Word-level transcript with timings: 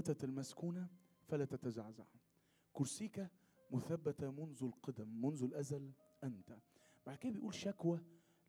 تثبتت 0.00 0.24
المسكونة 0.24 0.88
فلا 1.26 1.44
تتزعزع. 1.44 2.04
كرسيك 2.72 3.28
مثبتة 3.70 4.30
منذ 4.30 4.64
القدم 4.64 5.26
منذ 5.26 5.42
الأزل 5.42 5.92
أنت. 6.24 6.58
بعد 7.06 7.16
كده 7.16 7.32
بيقول 7.32 7.54
شكوى. 7.54 8.00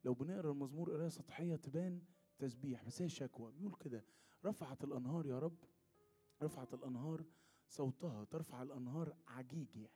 لو 0.03 0.13
بنقرأ 0.13 0.51
المزمور 0.51 0.91
قراية 0.93 1.09
سطحية 1.09 1.55
تبان 1.55 2.01
تسبيح 2.39 2.83
بس 2.83 3.01
هي 3.01 3.09
شكوى. 3.09 3.51
بيقول 3.51 3.75
كده 3.75 4.05
رفعت 4.45 4.83
الأنهار 4.83 5.25
يا 5.25 5.39
رب 5.39 5.57
رفعت 6.43 6.73
الأنهار 6.73 7.25
صوتها 7.67 8.23
ترفع 8.23 8.61
الأنهار 8.61 9.15
عجيجها. 9.27 9.89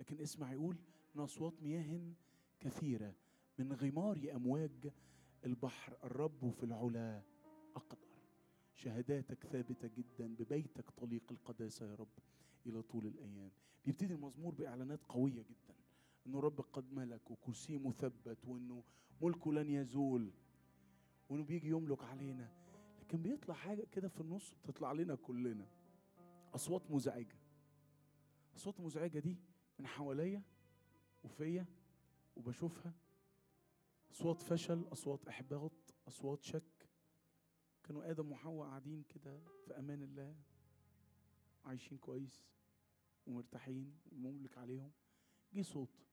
لكن 0.00 0.20
اسمع 0.20 0.52
يقول 0.52 0.78
من 1.14 1.22
أصوات 1.22 1.62
مياه 1.62 2.12
كثيرة 2.60 3.14
من 3.58 3.72
غمار 3.72 4.30
أمواج 4.34 4.92
البحر. 5.44 5.96
الرب 6.04 6.50
في 6.50 6.64
العلا 6.64 7.22
أقدر. 7.76 8.05
شهاداتك 8.76 9.44
ثابتة 9.44 9.88
جدا 9.88 10.34
ببيتك 10.34 10.90
طليق 10.90 11.22
القداسة 11.30 11.86
يا 11.90 11.94
رب 11.94 12.08
إلى 12.66 12.82
طول 12.82 13.06
الأيام. 13.06 13.50
بيبتدي 13.84 14.14
المزمور 14.14 14.54
بإعلانات 14.54 15.00
قوية 15.08 15.42
جدا 15.42 15.74
إنه 16.26 16.40
رب 16.40 16.60
قد 16.60 16.92
ملك 16.92 17.30
وكرسيه 17.30 17.78
مثبت 17.78 18.38
وإنه 18.46 18.82
ملكه 19.22 19.52
لن 19.52 19.70
يزول 19.70 20.30
وإنه 21.28 21.44
بيجي 21.44 21.68
يملك 21.68 22.04
علينا. 22.04 22.50
لكن 23.00 23.22
بيطلع 23.22 23.54
حاجة 23.54 23.86
كده 23.92 24.08
في 24.08 24.20
النص 24.20 24.54
بتطلع 24.54 24.92
لنا 24.92 25.14
كلنا. 25.14 25.66
أصوات 26.54 26.90
مزعجة. 26.90 27.36
أصوات 28.56 28.80
مزعجة 28.80 29.18
دي 29.18 29.36
من 29.78 29.86
حواليا 29.86 30.42
وفيا 31.24 31.66
وبشوفها. 32.36 32.92
أصوات 34.12 34.42
فشل 34.42 34.84
أصوات 34.92 35.28
إحباط 35.28 35.72
أصوات 36.08 36.42
شك. 36.42 36.62
كانوا 37.88 38.10
آدم 38.10 38.32
وحواء 38.32 38.68
قاعدين 38.68 39.02
كده 39.02 39.40
في 39.66 39.78
أمان 39.78 40.02
الله 40.02 40.36
عايشين 41.64 41.98
كويس 41.98 42.42
ومرتاحين 43.26 43.98
ومملك 44.12 44.58
عليهم. 44.58 44.92
جه 45.52 45.62
صوت. 45.62 46.06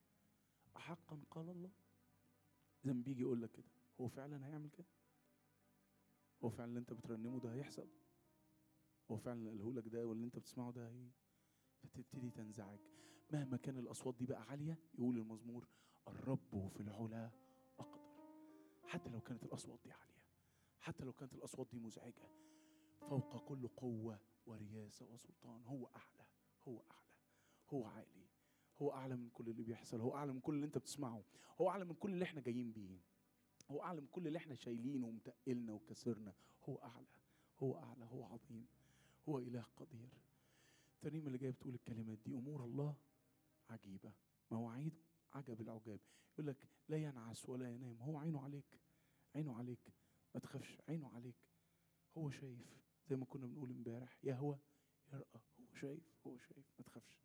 أحقا 0.77 1.19
قال 1.31 1.49
الله 1.49 1.71
ما 2.83 2.93
بيجي 2.93 3.21
يقول 3.21 3.41
لك 3.41 3.51
كده 3.51 3.69
هو 4.01 4.07
فعلا 4.07 4.47
هيعمل 4.47 4.69
كده؟ 4.69 4.87
هو 6.43 6.49
فعلا 6.49 6.69
اللي 6.69 6.79
أنت 6.79 6.93
بترنمه 6.93 7.39
ده 7.39 7.53
هيحصل؟ 7.53 7.87
هو 9.11 9.17
فعلا 9.17 9.39
اللي 9.39 9.49
قاله 9.49 9.73
لك 9.73 9.87
ده 9.87 10.07
واللي 10.07 10.25
أنت 10.25 10.39
بتسمعه 10.39 10.71
ده 10.71 10.89
هي؟ 10.89 11.09
فتبتدي 11.83 12.29
تنزعج. 12.29 12.79
مهما 13.31 13.57
كان 13.57 13.77
الأصوات 13.77 14.15
دي 14.15 14.25
بقى 14.25 14.41
عالية 14.43 14.79
يقول 14.93 15.17
المزمور 15.17 15.67
الرب 16.07 16.69
في 16.73 16.81
العلا 16.81 17.31
أقدر. 17.79 18.01
حتى 18.87 19.09
لو 19.09 19.21
كانت 19.21 19.43
الأصوات 19.43 19.79
دي 19.83 19.91
عالية. 19.91 20.22
حتى 20.83 21.03
لو 21.03 21.13
كانت 21.13 21.33
الأصوات 21.33 21.67
دي 21.71 21.79
مزعجة 21.79 22.29
فوق 23.09 23.37
كل 23.45 23.67
قوة 23.67 24.19
ورياسة 24.45 25.05
وسلطان. 25.05 25.63
هو 25.65 25.87
أعلى 25.87 26.27
هو 26.67 26.83
أعلى 26.91 27.17
هو 27.73 27.85
عالي. 27.85 28.27
هو 28.81 28.91
أعلى 28.91 29.15
من 29.15 29.29
كل 29.29 29.49
اللي 29.49 29.63
بيحصل 29.63 30.01
هو 30.01 30.15
أعلى 30.15 30.33
من 30.33 30.39
كل 30.39 30.53
اللي 30.55 30.65
أنت 30.65 30.77
بتسمعه 30.77 31.23
هو 31.61 31.69
أعلى 31.69 31.85
من 31.85 31.93
كل 31.93 32.13
اللي 32.13 32.25
إحنا 32.25 32.41
جايين 32.41 32.71
بيه 32.71 32.99
هو 33.71 33.81
أعلى 33.83 34.01
من 34.01 34.07
كل 34.07 34.27
اللي 34.27 34.37
إحنا 34.37 34.55
شايلينه 34.55 35.07
ومتقلنا 35.07 35.73
وكسرنا. 35.73 36.33
هو 36.69 36.75
أعلى 36.77 37.07
هو 37.59 37.77
أعلى 37.77 38.05
هو 38.05 38.23
عظيم 38.23 38.67
هو 39.29 39.39
إله 39.39 39.65
قدير. 39.75 40.09
الترنيمه 40.95 41.27
اللي 41.27 41.37
جاية 41.37 41.51
بتقول 41.51 41.73
الكلمات 41.75 42.17
دي 42.17 42.35
أمور 42.35 42.63
الله 42.63 42.95
عجيبة. 43.69 44.13
مواعيده 44.51 45.01
عجب 45.33 45.61
العجاب. 45.61 45.99
يقول 46.33 46.47
لك 46.47 46.67
لا 46.89 46.97
ينعس 46.97 47.49
ولا 47.49 47.73
ينام. 47.73 48.01
هو 48.01 48.17
عينه 48.17 48.41
عليك 48.41 48.79
عينه 49.35 49.57
عليك. 49.57 49.93
ما 50.33 50.39
تخافش 50.39 50.77
عينه 50.89 51.11
عليك. 51.15 51.35
هو 52.17 52.29
شايف 52.31 52.59
زي 53.09 53.15
ما 53.15 53.25
كنا 53.25 53.45
بنقول 53.45 53.69
امبارح 53.69 54.17
يهوى 54.23 54.57
يرأى 55.13 55.25
هو 55.59 55.75
شايف 55.81 56.03
هو 56.27 56.37
شايف. 56.37 56.65
ما 56.79 56.85
تخافش. 56.85 57.19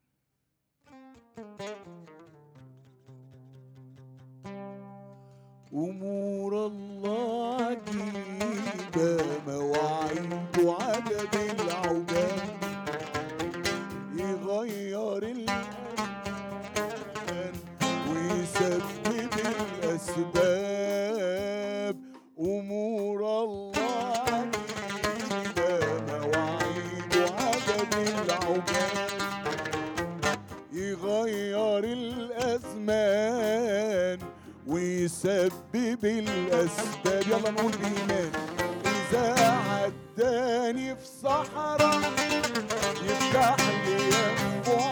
أمور 5.72 6.66
الله 6.66 7.54
عجيبة 7.54 9.40
مواعيد 9.46 10.58
عجب 10.58 11.34
العجاب 11.34 12.58
يغير 14.16 15.22
الألوان 15.22 16.28
ويسبب 18.10 19.32
الأسباب 19.34 20.57
أمور 22.40 23.20
الله. 23.44 23.72
عجيبة 24.32 25.72
مواعيد 26.08 27.14
عجب 27.38 27.92
العجاب 27.98 28.68
يغير 30.72 31.84
الأزمان 32.64 33.38
ويسبب 34.66 36.02
الأسباب. 36.04 37.22
يلا 37.26 37.50
نقول 37.50 37.72
بإيمان. 37.72 38.32
إذا 38.84 39.26
عداني 39.70 40.96
في 40.96 41.06
صحراء 41.22 42.12
يفتح 43.02 43.56
لي 43.86 43.98
ينبوع 44.14 44.90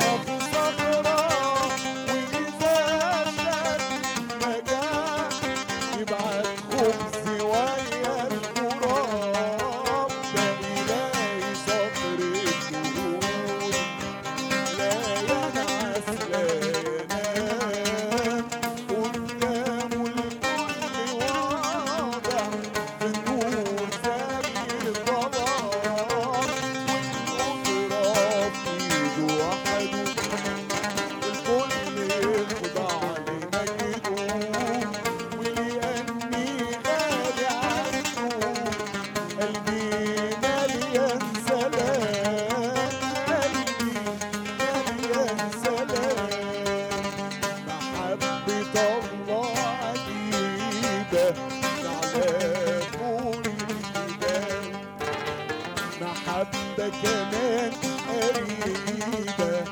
كمان 57.02 57.72
قريبة. 58.08 59.64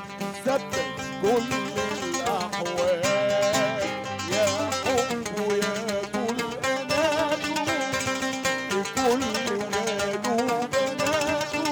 ثبت 0.45 0.75
كل 1.21 1.51
الأحوال. 2.03 3.01
يا 4.33 4.49
حب 4.83 5.23
ويا 5.49 5.79
كل 6.13 6.39
أناته 6.65 7.65
لكل 8.71 9.23
ولاده 9.53 10.39
بناته 10.73 11.69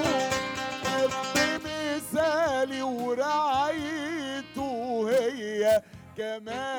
رب 1.03 1.35
مثالي 1.65 2.81
ورعايته 2.81 4.71
هي 5.09 5.63
كمال 6.17 6.72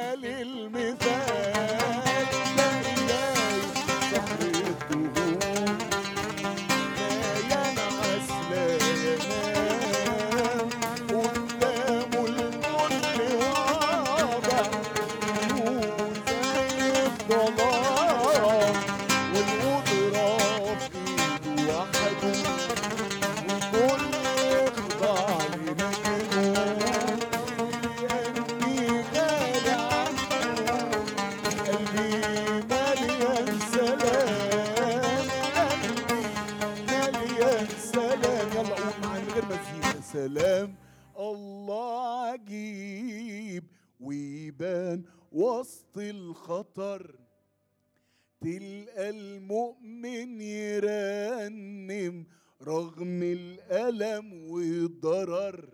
رغم 52.64 53.22
الألم 53.22 54.50
والضرر. 54.50 55.68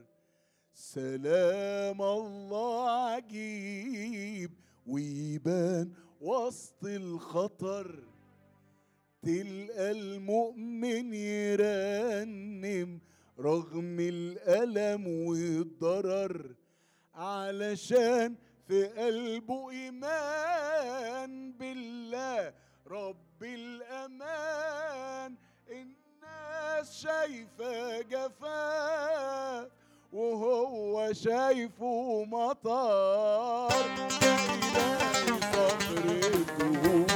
سلام 0.75 2.03
الله 2.03 2.91
عجيب. 2.91 4.51
ويبان 4.87 5.93
وسط 6.21 6.85
الخطر. 6.85 8.03
تلقى 9.23 9.91
المؤمن 9.91 11.15
يرنم. 11.15 13.01
رغم 13.41 13.97
الألم 14.01 15.27
والضرر. 15.27 16.55
علشان 17.15 18.35
في 18.69 18.85
قلبه 18.85 19.71
إيمان 19.71 21.53
بالله. 21.53 22.55
رب 22.87 23.43
الأمان. 23.43 25.37
الناس 26.23 27.03
شايفة 27.03 28.01
جفاف 28.01 29.69
وهو 30.13 31.13
شايفه 31.13 32.25
مطر. 32.25 33.71
صبر 35.53 36.05
الدهور 36.05 37.07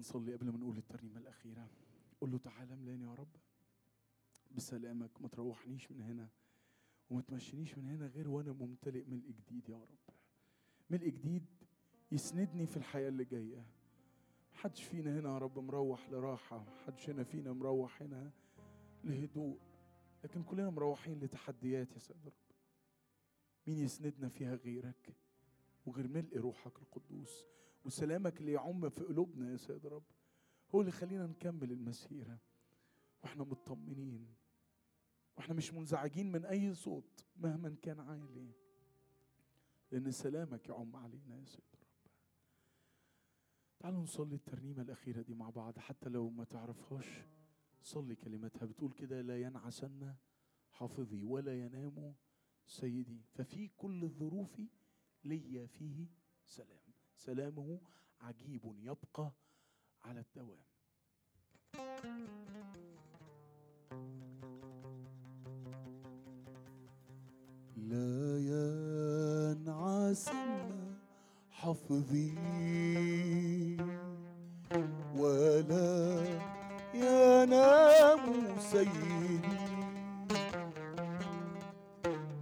بنصلي 0.00 0.34
قبل 0.34 0.50
ما 0.50 0.58
نقول 0.58 0.78
الترنيمة 0.78 1.18
الأخيرة. 1.18 1.68
قول 2.20 2.30
له 2.30 2.38
تعالى 2.38 2.74
املاني 2.74 3.04
يا 3.04 3.14
رب. 3.14 3.36
بسلامك 4.50 5.10
ما 5.20 5.28
تروحنيش 5.28 5.92
من 5.92 6.00
هنا. 6.00 6.28
وما 7.10 7.20
تمشينيش 7.20 7.78
من 7.78 7.86
هنا 7.86 8.06
غير 8.06 8.28
وأنا 8.28 8.52
ممتلئ 8.52 9.04
ملء 9.04 9.30
جديد 9.30 9.68
يا 9.68 9.76
رب. 9.76 10.14
ملء 10.90 11.08
جديد 11.08 11.46
يسندني 12.12 12.66
في 12.66 12.76
الحياة 12.76 13.08
اللي 13.08 13.24
جاية. 13.24 13.66
محدش 14.60 14.82
فينا 14.82 15.18
هنا 15.20 15.28
يا 15.28 15.38
رب 15.38 15.58
مروح 15.58 16.10
لراحة 16.10 16.64
محدش 16.64 17.10
هنا 17.10 17.24
فينا 17.24 17.52
مروح 17.52 18.02
هنا 18.02 18.30
لهدوء. 19.04 19.58
لكن 20.24 20.42
كلنا 20.42 20.70
مروحين 20.70 21.20
لتحديات 21.20 21.92
يا 21.92 21.98
سيد 21.98 22.16
رب. 22.26 22.32
مين 23.66 23.78
يسندنا 23.78 24.28
فيها 24.28 24.54
غيرك؟ 24.54 25.14
وغير 25.86 26.08
ملء 26.08 26.38
روحك 26.38 26.78
القدوس 26.78 27.46
وسلامك 27.84 28.40
اللي 28.40 28.52
يعم 28.52 28.88
في 28.88 29.04
قلوبنا 29.04 29.50
يا 29.50 29.56
سيد 29.56 29.86
رب. 29.86 30.02
هو 30.74 30.80
اللي 30.80 30.88
يخلينا 30.88 31.26
نكمل 31.26 31.72
المسيرة. 31.72 32.38
وإحنا 33.22 33.44
مطمنين. 33.44 34.34
وإحنا 35.36 35.54
مش 35.54 35.74
منزعجين 35.74 36.32
من 36.32 36.44
أي 36.44 36.74
صوت 36.74 37.24
مهما 37.36 37.76
كان 37.82 38.00
عالي. 38.00 38.50
لأن 39.92 40.10
سلامك 40.10 40.68
يعم 40.68 40.96
علينا 40.96 41.38
يا 41.40 41.44
سيد 41.44 41.79
تعالوا 43.80 44.02
نصلي 44.02 44.34
الترنيمة 44.34 44.82
الأخيرة 44.82 45.22
دي 45.22 45.34
مع 45.34 45.50
بعض 45.50 45.78
حتى 45.78 46.08
لو 46.08 46.30
ما 46.30 46.44
تعرفهاش. 46.44 47.06
صلي 47.82 48.14
كلماتها 48.14 48.66
بتقول 48.66 48.92
كده 48.92 49.20
لا 49.20 49.40
ينعسن 49.40 50.14
حافظي 50.70 51.24
ولا 51.24 51.60
ينام 51.60 52.14
سيدي. 52.66 53.20
ففي 53.34 53.68
كل 53.76 54.04
الظروف 54.04 54.60
لي 55.24 55.66
فيه 55.66 56.06
سلام. 56.46 56.80
سلامه 57.16 57.80
عجيب 58.20 58.74
يبقى 58.82 59.32
على 60.02 60.20
الدوام. 60.20 60.64
لا 67.76 68.38
ينعسن 69.56 70.79
حفظي. 71.60 72.32
ولا 75.16 76.24
ينام 76.94 78.24
سيدي. 78.58 79.40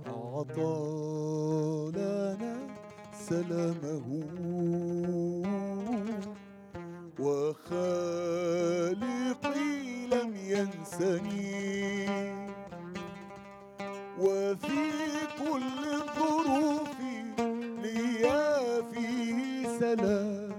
أعطى 0.07 0.79
لنا 1.97 2.57
سلامه 3.29 4.07
وخالقي 7.19 7.67
لم 10.07 10.31
ينسني. 10.55 11.59
وفي 14.19 14.81
كل 15.39 15.79
الظروف 15.95 16.78
سلام. 19.81 20.53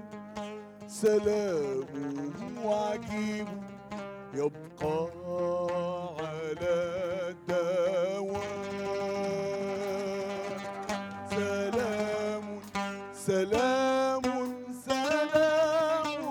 سلامه 0.88 2.34
عجيب 2.66 3.48
يبقى 4.34 5.08
على 6.20 6.76
الدوام 7.30 8.40
سلام 11.30 12.46
سلام 13.14 14.22
سلام 14.86 16.24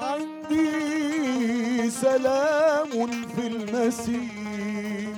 عندي 0.00 1.90
سلام 1.90 2.90
في 3.36 3.46
المسيح 3.46 5.12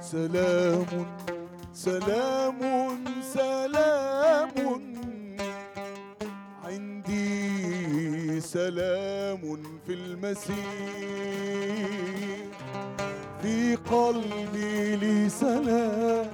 سلام 0.00 0.86
سلام. 1.74 2.79
سلام. 3.34 4.50
عندي 6.64 8.40
سلام 8.40 9.58
في 9.86 9.92
المسيح. 9.92 10.56
في 13.42 13.76
قلبي 13.90 14.96
لي 14.96 15.28
سلام 15.28 16.26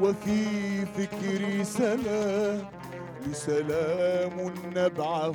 وفي 0.00 0.40
فكري 0.86 1.64
سلام. 1.64 2.68
لسلام 3.26 4.52
نبعه 4.76 5.32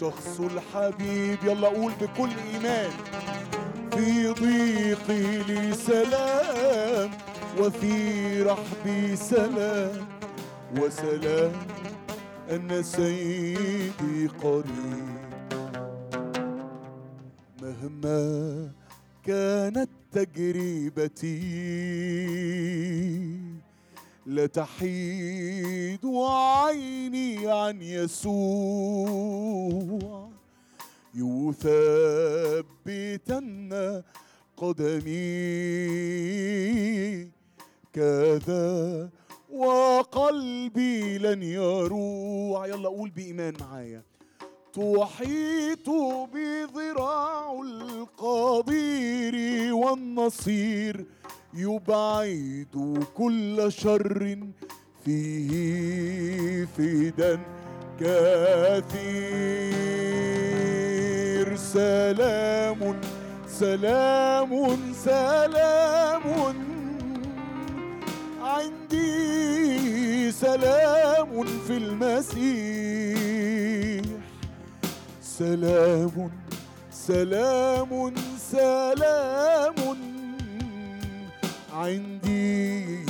شخص 0.00 0.40
الحبيب. 0.40 1.38
يلا 1.44 1.68
قول 1.68 1.92
بكل 2.00 2.30
إيمان. 2.52 2.90
في 3.92 4.28
ضيقي 4.28 5.42
لي 5.48 5.74
سلام 5.74 7.10
وفي 7.58 8.42
رحبي 8.42 9.16
سلام 9.16 10.08
وسلام 10.78 11.52
أن 12.50 12.82
سيدي 12.82 14.26
قريب. 14.42 15.20
مهما 17.62 18.70
كانت 19.24 19.90
تجربتي 20.12 21.40
لا 24.26 24.46
تحيد 24.46 26.06
عيني 26.06 27.50
عن 27.50 27.82
يسوع. 27.82 29.40
يثبتن 32.70 34.02
قدمي 34.56 35.40
كذا 37.92 39.08
وقلبي 39.52 41.18
لن 41.18 41.42
يروع. 41.42 42.66
يلا 42.66 42.88
قول 42.88 43.10
بإيمان 43.10 43.54
معايا. 43.60 44.02
تحيط 44.72 45.90
بذراع 46.34 47.60
القدير 47.62 49.34
والنصير. 49.74 51.06
يبعد 51.54 53.04
كل 53.16 53.66
شر 53.68 54.38
فيه 55.04 56.64
فدا 56.64 57.40
كثير. 58.00 59.16
سلام 61.56 63.00
سلام 63.48 64.92
سلام. 65.04 66.20
عندي 68.40 70.32
سلام 70.32 71.44
في 71.66 71.76
المسيح. 71.76 72.40
سلام 75.22 76.30
سلام 76.92 78.14
سلام. 78.38 79.74
عندي 81.72 83.04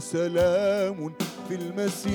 سلام 0.00 1.12
في 1.48 1.54
المسيح. 1.54 2.06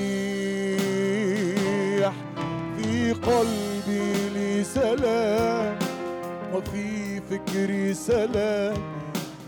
في 2.76 3.12
قلبي 3.12 4.28
لي 4.34 4.64
سلام 4.64 5.78
وفي 6.54 7.20
فكري 7.20 7.94
سلام. 7.94 9.01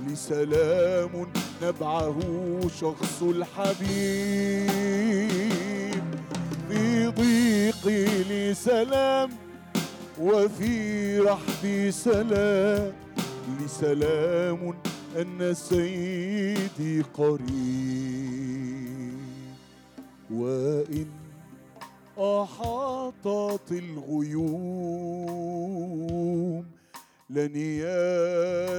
لي 0.08 0.16
سلام 0.16 1.26
نبعه 1.62 2.18
شخص 2.80 3.22
الحبيب. 3.22 3.84
في 6.68 7.06
ضيقي 7.06 8.22
لي 8.22 8.54
سلام 8.54 9.30
وفي 10.20 11.18
رحبي 11.18 11.90
سلام. 11.90 12.92
لي 13.60 13.68
سلام 13.68 14.74
أن 15.16 15.54
سيدي 15.54 17.02
قريب. 17.14 17.44
وإن 20.30 21.06
أحاطت 22.18 23.72
الغيوم 23.72 25.04
لن 27.30 27.56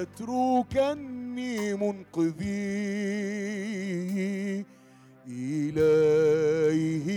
يتركني 0.05 1.73
منقذي. 1.73 2.45
إليه 5.27 7.07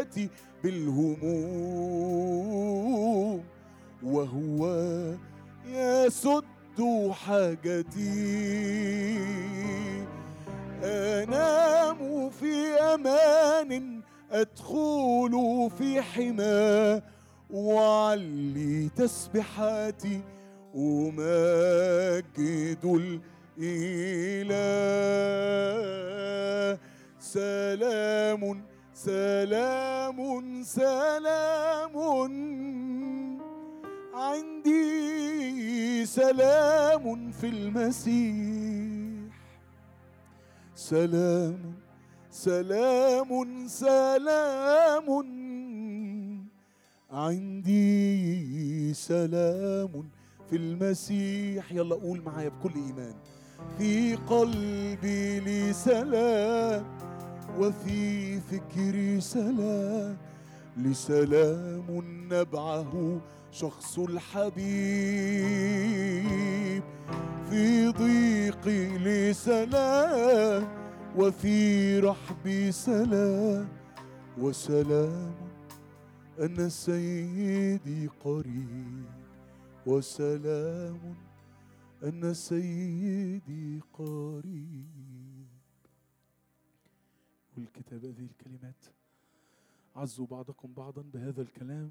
آتي 0.00 0.28
بالهموم 0.64 1.24
وهو 4.02 4.60
يسد 5.66 6.44
حاجتي. 7.10 8.04
أنام 10.82 12.30
في 12.30 12.54
أمان 12.80 14.00
أدخل 14.30 15.70
في 15.78 16.02
حماه 16.02 17.02
وعلي 17.50 18.88
تسبحاتي. 18.96 20.20
أمجد 20.74 22.30
الإله. 23.58 24.58
سلام 27.20 28.62
سلام 28.94 30.18
سلام. 30.62 31.94
عندي 34.14 36.06
سلام 36.06 37.30
في 37.30 37.46
المسيح. 37.46 39.30
سلام 40.74 41.74
سلام 42.30 43.30
سلام. 43.68 45.08
عندي 47.10 48.94
سلام 48.94 50.10
في 50.50 50.56
المسيح. 50.56 51.72
يلا 51.72 51.94
قول 51.94 52.22
معايا 52.26 52.48
بكل 52.48 52.74
إيمان. 52.74 53.14
في 53.78 54.14
قلبي 54.14 55.40
لي 55.40 55.72
سلام 55.72 56.84
وفي 57.58 58.40
فكري 58.40 59.20
سلام. 59.20 60.16
لسلام 60.76 61.84
نبعه 62.32 63.20
شخص 63.50 63.98
الحبيب. 63.98 64.64
في 67.50 67.88
ضيقي 67.88 68.98
لي 68.98 69.32
سلام 69.32 70.68
وفي 71.16 71.98
رحبي 71.98 72.72
سلام. 72.72 73.68
وسلام 74.38 75.34
أن 76.40 76.70
سيدي 76.70 78.10
قريب. 78.24 79.13
وسلام 79.86 81.14
أن 82.04 82.34
سيدي 82.34 83.80
قريب. 83.92 85.46
والكتاب 87.56 88.04
هذه 88.04 88.24
الكلمات. 88.24 88.84
عزوا 89.96 90.26
بعضكم 90.26 90.72
بعضا 90.74 91.02
بهذا 91.02 91.42
الكلام. 91.42 91.90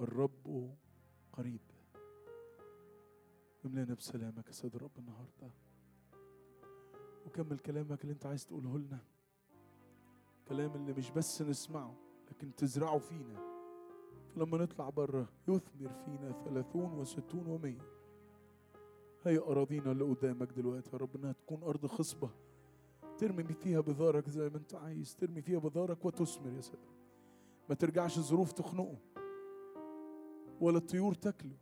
الرب 0.00 0.74
قريب. 1.32 1.60
املأنا 3.66 3.94
بسلامك 3.94 4.46
يا 4.46 4.52
سيد 4.52 4.74
الرب 4.74 4.98
النهارده. 4.98 5.50
وكمل 7.26 7.58
كلامك 7.58 8.02
اللي 8.02 8.12
انت 8.12 8.26
عايز 8.26 8.46
تقوله 8.46 8.78
لنا. 8.78 8.98
كلام 10.48 10.74
اللي 10.74 10.92
مش 10.92 11.10
بس 11.10 11.42
نسمعه 11.42 11.94
لكن 12.30 12.54
تزرعه 12.54 12.98
فينا. 12.98 13.53
فلما 14.34 14.58
نطلع 14.58 14.90
بره 14.90 15.28
يثمر 15.48 15.88
فينا 16.04 16.44
ثلاثون 16.44 16.92
وستون 16.92 17.46
ومية. 17.46 17.94
هي 19.24 19.38
أراضينا 19.38 19.92
اللي 19.92 20.04
قدامك 20.04 20.52
دلوقتي 20.52 20.90
يا 20.92 20.98
رب 20.98 21.16
إنها 21.16 21.32
تكون 21.32 21.62
أرض 21.62 21.86
خصبة. 21.86 22.30
ترمي 23.18 23.44
فيها 23.44 23.80
بذارك 23.80 24.28
زي 24.28 24.48
ما 24.48 24.56
أنت 24.56 24.74
عايز 24.74 25.16
ترمي 25.16 25.42
فيها 25.42 25.58
بذارك 25.58 26.04
وتثمر 26.04 26.52
يا 26.52 26.60
سيد 26.60 26.78
ما 27.68 27.74
ترجعش 27.74 28.18
الظروف 28.18 28.52
تخنقه 28.52 28.98
ولا 30.60 30.78
الطيور 30.78 31.14
تاكله. 31.14 31.56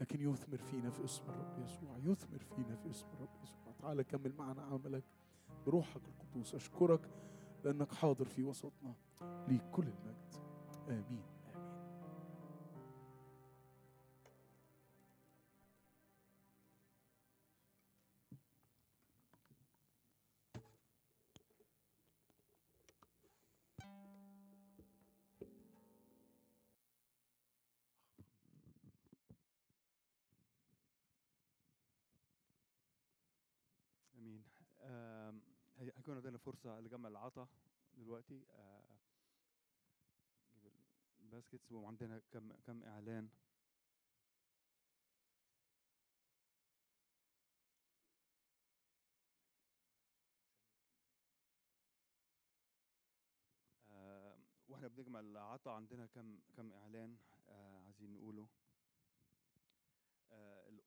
لكن 0.00 0.20
يثمر 0.20 0.58
فينا 0.58 0.90
في 0.90 1.04
اسم 1.04 1.22
الرب 1.28 1.58
يسوع 1.58 1.98
يثمر 1.98 2.38
فينا 2.38 2.76
في 2.76 2.90
اسم 2.90 3.06
الرب 3.14 3.42
يسوع. 3.42 3.72
تعالى 3.78 4.04
كمل 4.04 4.34
معنا 4.38 4.62
عملك 4.62 5.04
بروحك 5.66 6.02
القدوس. 6.08 6.54
أشكرك 6.54 7.10
لأنك 7.64 7.92
حاضر 7.92 8.24
في 8.24 8.42
وسطنا 8.42 8.94
ليك 9.48 9.62
كل 9.72 9.82
المجد. 9.82 10.34
آمين. 10.88 11.33
هيكون 36.04 36.16
عندنا 36.16 36.38
فرصة 36.38 36.80
لجمع 36.80 37.08
العطا 37.08 37.48
دلوقتي. 37.94 38.42
آه، 38.50 38.84
نجيب 40.56 40.72
الباسكتس 41.20 41.72
وعندنا 41.72 42.20
كم 42.32 42.52
كم 42.66 42.82
إعلان. 42.82 43.28
آه، 53.90 54.36
وإحنا 54.68 54.88
بنجمع 54.88 55.20
العطا 55.20 55.70
عندنا 55.72 56.06
كم 56.06 56.38
كم 56.56 56.72
إعلان 56.72 57.16
آه، 57.48 57.80
عايزين 57.84 58.12
نقوله 58.12 58.48
آه، 60.32 60.68
ال- 60.68 60.82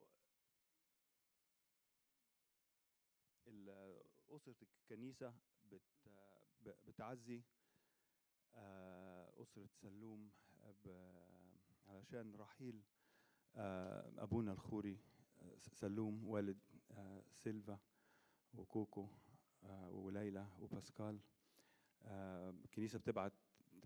ال- 3.47 4.01
أسرة 4.37 4.55
الكنيسة 4.61 5.33
بت 5.71 5.81
بتعزي 6.87 7.41
آه، 8.55 9.41
أسرة 9.41 9.65
سلوم 9.65 10.31
علشان 11.87 12.35
رحيل 12.35 12.81
آه، 13.55 14.23
أبونا 14.23 14.51
الخوري 14.51 14.97
آه، 15.41 15.57
سلوم 15.57 16.27
والد 16.27 16.57
سيلفا 17.31 17.79
وكوكو 18.53 19.07
وليلى 19.89 20.47
وباسكال 20.59 21.19
الكنيسة 22.65 22.99
بتبعت 22.99 23.33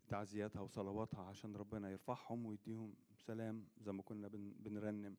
تعزياتها 0.07 0.59
وصلواتها 0.61 1.23
عشان 1.23 1.55
ربنا 1.55 1.89
يرفعهم 1.91 2.45
ويديهم 2.45 2.95
سلام 3.15 3.67
زي 3.77 3.91
ما 3.91 4.01
كنا 4.03 4.27
بن- 4.27 4.53
بنرنم. 4.59 5.17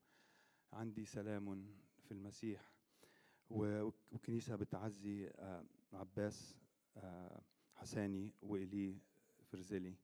عندي 0.73 1.05
سلام 1.05 1.75
في 2.05 2.13
المسيح. 2.13 2.72
و- 3.53 3.91
والكنيسة 4.13 4.57
بتعزي 4.57 5.29
آه، 5.29 5.65
عباس 5.93 6.57
آه، 6.97 7.43
حساني 7.75 8.31
وإلي 8.43 8.99
فرزلي 9.45 9.95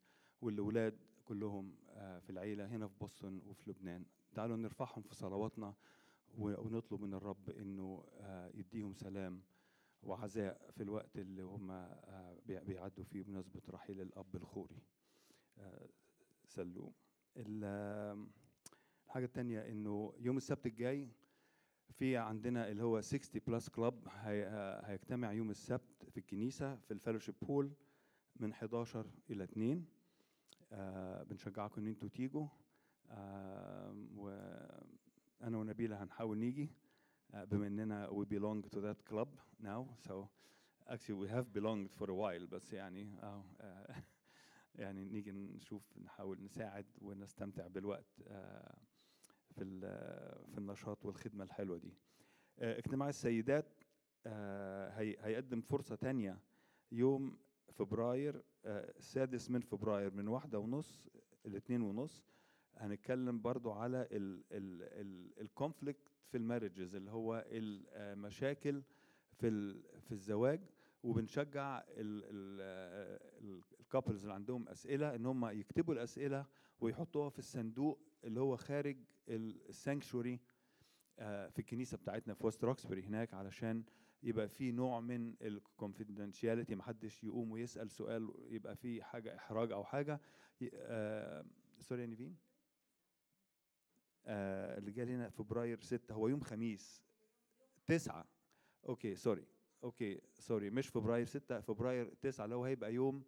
والأولاد 0.42 0.98
كلهم 1.24 1.76
آه، 1.88 2.18
في 2.18 2.30
العيلة 2.30 2.66
هنا 2.66 2.86
في 2.88 2.94
بoston 3.04 3.46
وفي 3.48 3.70
لبنان. 3.70 4.04
تعالوا 4.34 4.56
نرفعهم 4.56 5.02
في 5.02 5.14
صلواتنا 5.14 5.74
ونطلب 6.38 7.00
من 7.00 7.14
الرب 7.14 7.50
إنه 7.50 8.04
يديهم 8.54 8.94
سلام 8.94 9.42
وعزاء 10.02 10.70
في 10.70 10.82
الوقت 10.82 11.16
اللي 11.18 11.42
هم 11.42 11.88
بي- 12.46 12.60
بيعدوا 12.60 13.04
فيه 13.04 13.22
بمناسبة 13.22 13.62
رحيل 13.70 14.00
الأب 14.00 14.36
الخوري. 14.36 14.82
سلوم 16.46 16.92
الحاجة 17.36 19.24
التانية 19.24 19.68
إنه 19.68 20.14
يوم 20.18 20.36
السبت 20.36 20.66
الجاي 20.66 21.08
في 21.92 22.16
عندنا 22.16 22.68
اللي 22.68 22.82
هو 22.82 23.00
60 23.00 23.42
plus 23.46 23.68
club 23.68 24.08
هيجتمع 24.84 25.32
يوم 25.32 25.50
السبت 25.50 26.04
في 26.10 26.16
الكنيسة 26.20 26.76
في 26.76 26.94
ال 26.98 27.02
fellowship 27.02 27.44
hall 27.46 27.72
من 28.36 28.52
11 28.52 29.06
إلى 29.30 29.44
2 29.44 29.84
آه 30.72 31.22
بنشجعكم 31.22 31.80
إن 31.80 31.86
أنتوا 31.86 32.08
تيجوا. 32.08 32.46
آه 33.10 34.06
وأنا 34.16 35.58
ونبيلة 35.58 36.02
هنحاول 36.02 36.38
نيجي. 36.38 36.70
آه 37.34 37.44
بما 37.44 37.66
إننا 37.66 38.08
we 38.10 38.24
belong 38.26 38.68
to 38.70 38.80
that 38.80 39.10
club 39.12 39.28
now. 39.62 39.86
So 40.08 40.28
actually 40.90 41.14
we 41.14 41.28
have 41.28 41.52
belonged 41.52 41.90
for 41.98 42.10
a 42.10 42.14
while 42.14 42.46
بس 42.50 42.72
يعني 42.72 43.18
آه 43.22 43.44
آه 43.60 43.94
يعني 44.74 45.04
نيجي 45.04 45.32
نشوف 45.32 45.98
نحاول 45.98 46.42
نساعد 46.42 46.86
ونستمتع 47.00 47.66
بالوقت. 47.66 48.22
آه 48.26 48.78
في 49.58 49.64
في 50.52 50.58
النشاط 50.58 51.04
والخدمة 51.06 51.44
الحلوة 51.44 51.78
دي. 51.78 51.92
آه، 52.58 52.78
اجتماع 52.78 53.08
السيدات 53.08 53.66
آه، 54.26 54.88
هي- 54.90 55.16
هيقدم 55.20 55.60
فرصة 55.60 55.94
تانية 55.94 56.38
يوم 56.92 57.38
فبراير 57.72 58.42
آه، 58.64 58.94
السادس 58.98 59.50
من 59.50 59.60
فبراير 59.60 60.14
من 60.14 60.28
واحدة 60.28 60.58
ونص 60.58 61.08
لاتنين 61.44 61.80
ونص. 61.82 62.24
هنتكلم 62.76 63.42
برضو 63.42 63.72
على 63.72 64.08
ال 65.40 65.48
conflict 65.48 66.08
في 66.30 66.36
ال 66.36 66.43
marriage 66.43 66.94
اللي 66.96 67.10
هو 67.10 67.44
المشاكل 67.48 68.82
في 69.34 69.74
في 70.00 70.12
الزواج. 70.12 70.60
وبنشجع 71.02 71.82
ال 73.80 73.85
couples 73.85 74.22
اللي 74.22 74.34
عندهم 74.34 74.68
أسئلة 74.68 75.14
إن 75.14 75.26
هم 75.26 75.46
يكتبوا 75.46 75.94
الأسئلة 75.94 76.46
ويحطوها 76.80 77.28
في 77.28 77.38
الصندوق 77.38 78.00
اللي 78.24 78.40
هو 78.40 78.56
خارج 78.56 78.96
ال 79.28 79.39
sanctuary 79.39 80.40
في 81.18 81.58
الكنيسة 81.58 81.96
بتاعتنا 81.96 82.34
في 82.34 82.46
West 82.46 82.64
Roxbury 82.64 83.02
هناك 83.02 83.34
علشان 83.34 83.84
يبقى 84.22 84.48
في 84.48 84.72
نوع 84.72 85.00
من 85.00 85.34
ال 85.42 85.50
confidentiality 85.50 86.74
محدش 86.74 87.24
يقوم 87.24 87.50
ويسأل 87.50 87.90
سؤال 87.90 88.34
يبقى 88.50 88.76
في 88.76 89.02
حاجة 89.02 89.36
إحراج 89.36 89.72
أو 89.72 89.84
حاجة. 89.84 90.20
آه، 90.74 91.44
sorry 91.80 92.02
يا 92.02 92.06
نيفين 92.06 92.36
آه، 94.26 94.78
اللي 94.78 94.90
جاي 94.92 95.06
هنا 95.14 95.28
فبراير 95.28 95.80
6 95.80 96.14
هو 96.14 96.28
يوم 96.28 96.40
خميس 96.40 97.02
9 97.86 98.26
okay 98.88 99.14
sorry 99.16 99.46
okay 99.84 100.20
sorry 100.34 100.70
مش 100.70 100.88
فبراير 100.88 101.26
6 101.26 101.60
فبراير 101.60 102.14
9 102.14 102.44
اللي 102.44 102.56
هو 102.56 102.64
هيبقى 102.64 102.94
يوم 102.94 103.24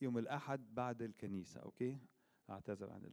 يوم 0.00 0.18
الأحد 0.18 0.74
بعد 0.74 1.02
الكنيسة 1.02 1.60
okay؟ 1.60 1.98
أعتذر 2.50 2.90
عن 2.90 3.04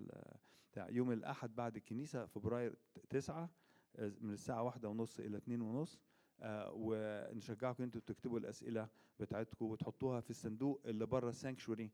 بتاع. 0.72 0.90
يوم 0.90 1.12
الأحد 1.12 1.56
بعد 1.56 1.76
الكنيسة 1.76 2.26
فبراير 2.26 2.76
9 3.10 3.50
آه، 3.96 4.12
من 4.22 4.34
الساعة 4.34 4.64
واحدة 4.64 4.90
ونص 4.90 5.20
إلى 5.20 5.38
اتنين 5.38 5.62
ونص 5.62 6.00
آه، 6.42 6.72
ونشجعكم 6.76 7.84
إنتوا 7.84 8.02
تكتبوا 8.02 8.40
الأسئلة 8.40 8.90
بتاعتكم 9.20 9.66
وتحطوها 9.66 10.20
في 10.22 10.30
الصندوق 10.30 10.82
اللي 10.86 11.06
بره 11.06 11.30
ال 11.30 11.36
sanctuary 11.36 11.92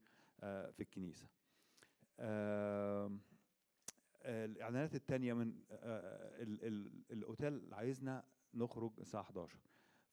في 0.71 0.80
الكنيسة. 0.80 1.28
آه، 2.19 3.17
الإعلانات 4.25 4.95
من 5.34 5.54
آه، 5.71 6.41
ال- 6.43 6.63
ال- 6.67 7.04
الأوتيل 7.12 7.73
عايزنا 7.73 8.23
نخرج 8.54 8.91
الساعة 8.99 9.21
11 9.21 9.60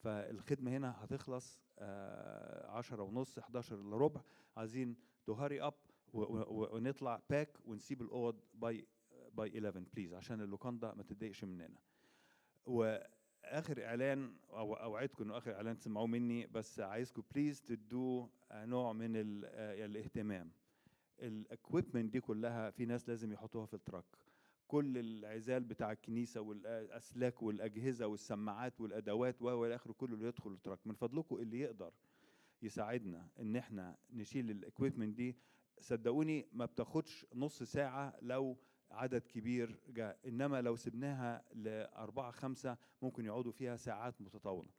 فالخدمة 0.07 0.71
هنا 0.77 1.05
هتخلص 1.05 1.61
آه، 1.79 2.71
10 2.71 3.03
ونص 3.03 3.39
11 3.39 3.81
الا 3.81 3.97
ربع. 3.97 4.21
عايزين 4.57 4.97
to 5.25 5.33
hurry 5.33 5.63
up 5.63 5.75
ونطلع 6.13 7.23
pack 7.31 7.59
ونسيب 7.65 8.03
الأوض 8.03 8.41
by 8.55 8.87
by 9.33 9.49
11 9.59 9.85
please 9.95 10.15
عشان 10.15 10.41
اللوكاندا 10.41 10.95
ما 10.95 11.03
تتضايقش 11.03 11.45
مننا. 11.45 11.79
وآخر 12.67 13.85
إعلان 13.85 14.37
أو 14.51 14.75
أوعدكم 14.75 15.25
إنه 15.25 15.39
آخر 15.39 15.55
إعلان 15.55 15.79
تسمعوه 15.79 16.07
مني 16.07 16.47
بس 16.47 16.81
عايزكم 16.81 17.23
please 17.35 17.63
تدوا 17.63 18.27
نوع 18.53 18.93
من 18.93 19.17
آه، 19.45 19.85
الاهتمام. 19.87 20.51
ال 21.21 21.30
equipment 21.30 22.13
دي 22.13 22.21
كلها 22.21 22.71
في 22.71 22.85
ناس 22.87 23.09
لازم 23.09 23.33
يحطوها 23.33 23.67
في 23.67 23.75
ال 23.75 23.80
truck 23.80 24.05
كل 24.69 24.99
العزال 24.99 25.65
بتاع 25.65 25.93
الكنيسة 25.93 26.41
والأسلاك 26.41 27.43
والأجهزة 27.43 28.07
والسماعات 28.07 28.81
والأدوات 28.81 29.43
و 29.43 29.67
إلى 29.67 29.75
اخره 29.75 29.93
كله 29.93 30.15
اللي 30.15 30.27
يدخل 30.29 30.53
ال 30.53 30.59
truck 30.59 30.87
من 30.87 30.95
فضلكم 30.95 31.37
اللي 31.37 31.61
يقدر 31.61 31.93
يساعدنا 32.63 33.29
إن 33.41 33.57
إحنا 33.57 33.97
نشيل 34.11 34.51
الاكويبمنت 34.51 35.17
دي. 35.17 35.37
صدقوني 35.81 36.47
ما 36.53 36.65
بتاخدش 36.65 37.27
نص 37.35 37.63
ساعة 37.63 38.15
لو 38.23 38.57
عدد 38.91 39.23
كبير 39.27 39.81
جاء. 39.89 40.19
إنما 40.27 40.61
لو 40.63 40.77
سبناها 40.77 41.45
لأربعة 41.55 42.31
خمسة 42.31 42.77
ممكن 43.03 43.25
يقعدوا 43.27 43.53
فيها 43.53 43.77
ساعات 43.77 44.21
متطاولة. 44.21 44.71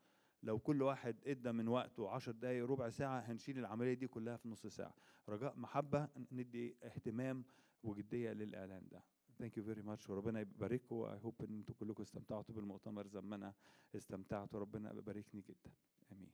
لو 0.43 0.60
كل 0.60 0.82
واحد 0.82 1.15
إدى 1.28 1.52
من 1.52 1.67
وقته 1.67 2.10
عشر 2.10 2.32
دقايق 2.32 2.65
ربع 2.65 2.89
ساعة 2.89 3.19
هنشيل 3.19 3.60
العملية 3.60 3.93
دي 3.93 4.08
كلها 4.08 4.38
في 4.38 4.50
نص 4.50 4.67
ساعة. 4.67 4.93
رجاء 5.30 5.56
محبة 5.60 6.08
ندي 6.32 6.76
اهتمام 6.84 7.45
وجدية 7.84 8.32
للإعلان 8.32 8.88
ده. 8.91 9.04
ثانك 9.38 9.57
يو 9.57 9.65
فيري 9.65 9.83
ماتش 9.83 10.11
وربنا 10.11 10.41
يبارككم 10.41 10.97
اي 11.03 11.19
هوب 11.23 11.43
ان 11.43 11.55
انتوا 11.57 11.75
كلكم 11.75 12.03
استمتعتوا 12.03 12.55
بالمؤتمر 12.55 13.07
زي 13.07 13.21
ما 13.21 13.37
انا 13.37 13.55
استمتعت 13.97 14.55
وربنا 14.55 14.93
يباركني 14.95 15.41
جدا 15.41 15.71
امين 16.12 16.33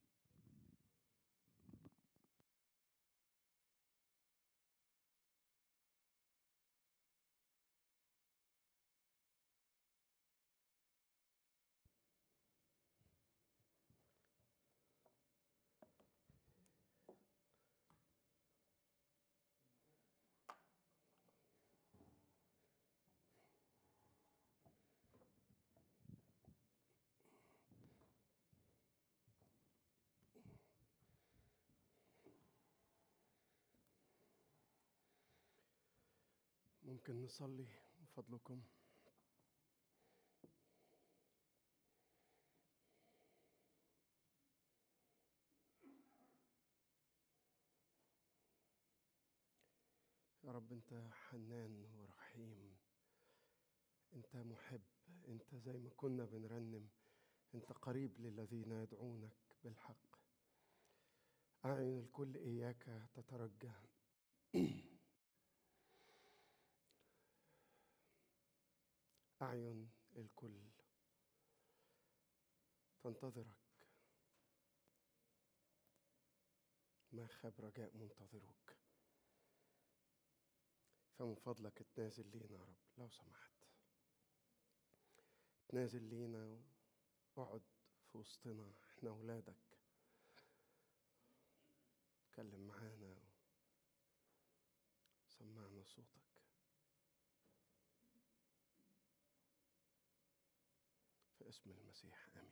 ممكن 36.93 37.21
نصلي 37.21 37.67
من 37.99 38.05
فضلكم. 38.05 38.61
يا 50.43 50.51
رب 50.51 50.71
أنت 50.71 50.93
حنان 51.11 51.85
ورحيم. 51.95 52.77
أنت 54.13 54.35
محب. 54.35 54.81
أنت 55.27 55.55
زي 55.55 55.77
ما 55.77 55.89
كنا 55.89 56.25
بنرنم. 56.25 56.89
أنت 57.55 57.71
قريب 57.71 58.19
للذين 58.19 58.71
يدعونك 58.71 59.37
بالحق. 59.63 60.15
أعين 61.65 61.99
الكل 61.99 62.35
إياك 62.37 63.09
تترجى. 63.13 63.71
أعين 69.43 69.91
الكل. 70.15 70.61
تنتظرك 73.03 73.57
ما 77.11 77.27
خاب 77.27 77.53
رجاء 77.59 77.97
منتظروك 77.97 78.75
فمن 81.17 81.35
فضلك 81.35 81.81
اتنازل 81.81 82.27
لينا 82.27 82.51
يا 82.53 82.63
رب 82.63 82.75
لو 82.97 83.09
سمحت. 83.09 83.51
اتنازل 85.65 86.03
لينا 86.03 86.61
واقعد 87.35 87.61
في 88.11 88.17
وسطنا 88.17 88.73
إحنا 88.97 89.09
اولادك 89.09 89.79
اتكلم 92.29 92.67
معانا. 92.67 93.15
سمعنا 95.29 95.83
صوتك. 95.83 96.22
اسم 101.53 101.69
المسيح 101.71 102.27
آمين. 102.37 102.51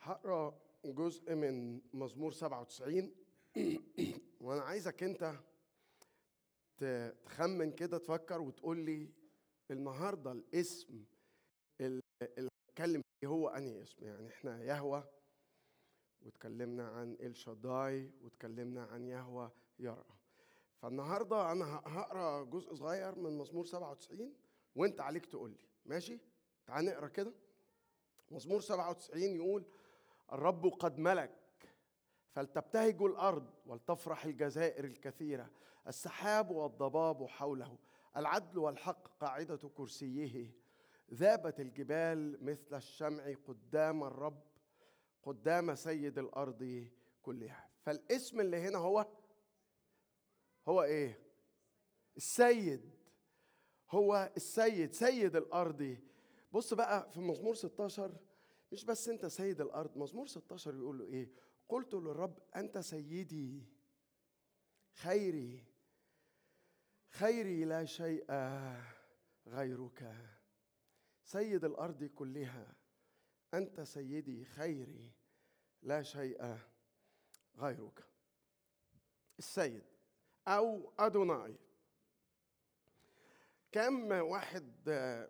هقرأ 0.00 0.60
جزء 0.84 1.34
من 1.34 1.80
مزمور 1.92 2.32
97 2.32 3.14
وأنا 4.40 4.62
عايزك 4.62 5.02
أنت 5.02 5.34
تخمن 7.24 7.72
كده 7.72 7.98
تفكر 7.98 8.40
وتقول 8.40 8.78
لي 8.78 9.10
النهارده 9.70 10.32
الاسم 10.32 11.04
ال- 11.80 12.00
اللي 12.38 12.50
هتكلم 12.68 13.02
فيه 13.20 13.28
هو 13.28 13.48
أنهي 13.48 13.82
اسم؟ 13.82 14.04
يعني 14.04 14.28
إحنا 14.28 14.62
يهوى 14.62 15.04
واتكلمنا 16.22 16.88
عن 16.88 17.16
الشداي 17.20 18.10
واتكلمنا 18.22 18.84
عن 18.84 19.04
يهوى 19.04 19.50
يرى. 19.78 20.04
فالنهاردة 20.82 21.52
أنا 21.52 21.64
هقرأ 21.86 22.44
جزء 22.44 22.74
صغير 22.74 23.18
من 23.18 23.38
مزمور 23.38 23.64
97 23.66 24.34
وأنت 24.76 25.00
عليك 25.00 25.26
تقول 25.26 25.50
لي. 25.50 25.73
ماشي؟ 25.84 26.18
تعال 26.66 26.84
نقرا 26.84 27.08
كده. 27.08 27.32
مزمور 28.30 28.60
97 28.60 29.22
يقول 29.22 29.64
الرب 30.32 30.66
قد 30.66 30.98
ملك 30.98 31.38
فلتبتهج 32.30 33.02
الأرض 33.02 33.50
ولتفرح 33.66 34.24
الجزائر 34.24 34.84
الكثيرة. 34.84 35.50
السحاب 35.88 36.50
والضباب 36.50 37.26
حوله 37.26 37.78
العدل 38.16 38.58
والحق 38.58 39.08
قاعدة 39.18 39.70
كرسيه. 39.74 40.50
ذابت 41.14 41.60
الجبال 41.60 42.44
مثل 42.44 42.76
الشمع 42.76 43.34
قدام 43.46 44.04
الرب 44.04 44.42
قدام 45.22 45.74
سيد 45.74 46.18
الأرض 46.18 46.88
كلها. 47.22 47.70
فالاسم 47.82 48.40
اللي 48.40 48.56
هنا 48.56 48.78
هو 48.78 49.06
هو 50.68 50.82
إيه؟ 50.82 51.18
السيد. 52.16 52.90
هو 53.94 54.32
السيد 54.36 54.92
سيد 54.92 55.36
الأرض. 55.36 55.96
بص 56.52 56.74
بقى 56.74 57.10
في 57.10 57.20
مزمور 57.20 57.54
16 57.54 58.16
مش 58.72 58.84
بس 58.84 59.08
أنت 59.08 59.26
سيد 59.26 59.60
الأرض 59.60 59.96
مزمور 59.98 60.26
16 60.26 60.74
يقول 60.76 60.98
له 60.98 61.04
إيه؟ 61.04 61.28
قلت 61.68 61.94
للرب 61.94 62.38
أنت 62.56 62.78
سيدي. 62.78 63.62
خيري 64.94 65.64
خيري 67.08 67.64
لا 67.64 67.84
شيء 67.84 68.24
غيرك. 69.46 70.16
سيد 71.24 71.64
الأرض 71.64 72.04
كلها 72.04 72.74
أنت 73.54 73.80
سيدي 73.80 74.44
خيري 74.44 75.12
لا 75.82 76.02
شيء 76.02 76.58
غيرك. 77.58 78.04
السيد 79.38 79.84
أو 80.48 80.92
أدوناي. 80.98 81.56
كم 83.74 84.12
واحد 84.12 84.72
آه، 84.88 85.28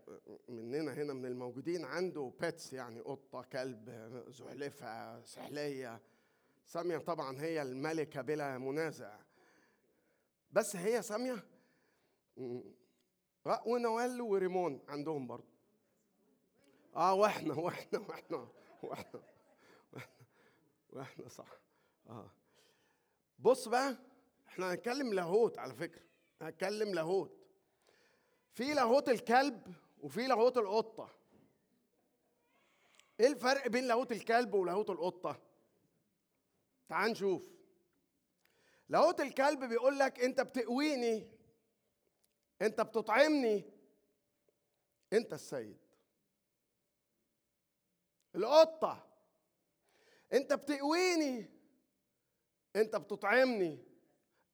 مننا 0.49 0.93
هنا 0.95 1.13
من 1.13 1.27
الموجودين 1.27 1.85
عنده 1.85 2.33
pets 2.41 2.73
يعني 2.73 3.01
قطة 3.01 3.43
كلب 3.43 3.91
زحلفة 4.29 5.23
سحلية. 5.25 6.01
سامية 6.67 6.99
طبعا 6.99 7.41
هي 7.41 7.63
الملكة 7.63 8.23
بلا 8.23 8.59
منازع. 8.59 9.19
بس 10.53 10.77
هي. 10.77 11.03
آه، 13.47 13.63
ونوال 13.67 14.21
وريمون 14.21 14.81
عندهم 14.89 15.27
برضه. 15.27 15.49
آه 16.97 17.15
وإحنا 17.15 17.55
وإحنا 17.55 17.99
وإحنا 17.99 18.49
وإحنا 18.83 19.21
وإحنا, 19.93 20.11
وإحنا 20.91 21.29
صح. 21.29 21.59
آه. 22.09 22.31
بص 23.39 23.69
بقى 23.69 23.97
إحنا 24.49 24.73
هنتكلم 24.73 25.13
لاهوت 25.15 25.59
على 25.59 25.75
فكرة. 25.75 26.03
هنتكلم 26.41 26.95
لاهوت. 26.95 27.44
في 28.55 28.75
لاهوت 28.75 29.09
الكلب 29.09 29.75
وفي 30.01 30.27
لاهوت 30.27 30.57
القطة. 30.57 31.11
إيه 33.21 33.27
الفرق 33.27 33.69
بين 33.69 33.85
لاهوت 33.85 34.13
الكلب 34.13 34.55
ولاهوت 34.55 34.91
القطة؟ 34.91 35.41
تعال 36.89 37.11
نشوف. 37.11 37.51
لاهوت 38.89 39.21
الكلب 39.21 39.65
بيقول 39.65 39.99
لك 39.99 40.21
أنت 40.21 40.41
بتقويني 40.41 41.31
أنت 42.63 42.81
بتطعمني 42.81 43.65
أنت 45.13 45.33
السيد. 45.33 45.79
القطة 48.35 49.07
أنت 50.33 50.53
بتقويني 50.53 51.51
أنت 52.77 52.97
بتطعمني. 52.97 53.79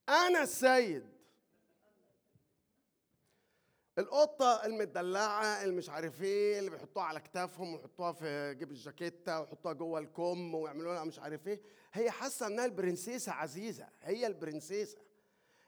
أنا 0.08 0.42
السيد. 0.42 1.19
القطة 3.98 4.64
المدلعة 4.66 5.62
اللي 5.62 5.74
مش 5.74 5.90
عارف 5.90 6.22
إيه 6.22 6.58
اللي 6.58 6.70
بيحطوها 6.70 7.04
على 7.04 7.20
كتافهم 7.20 7.74
ويحطوها 7.74 8.12
في 8.12 8.54
جيب 8.58 8.70
الجاكيتة 8.70 9.40
ويحطوها 9.40 9.72
جوه 9.74 9.98
الكم 9.98 10.54
ويعملوا 10.54 10.94
لها 10.94 11.04
مش 11.04 11.18
عارف 11.18 11.48
إيه. 11.48 11.60
هي 11.92 12.10
حاسة 12.10 12.46
إنها 12.46 12.64
البرنسيسة 12.64 13.32
عزيزة 13.32 13.88
هي 14.02 14.26
البرنسيسة. 14.26 14.98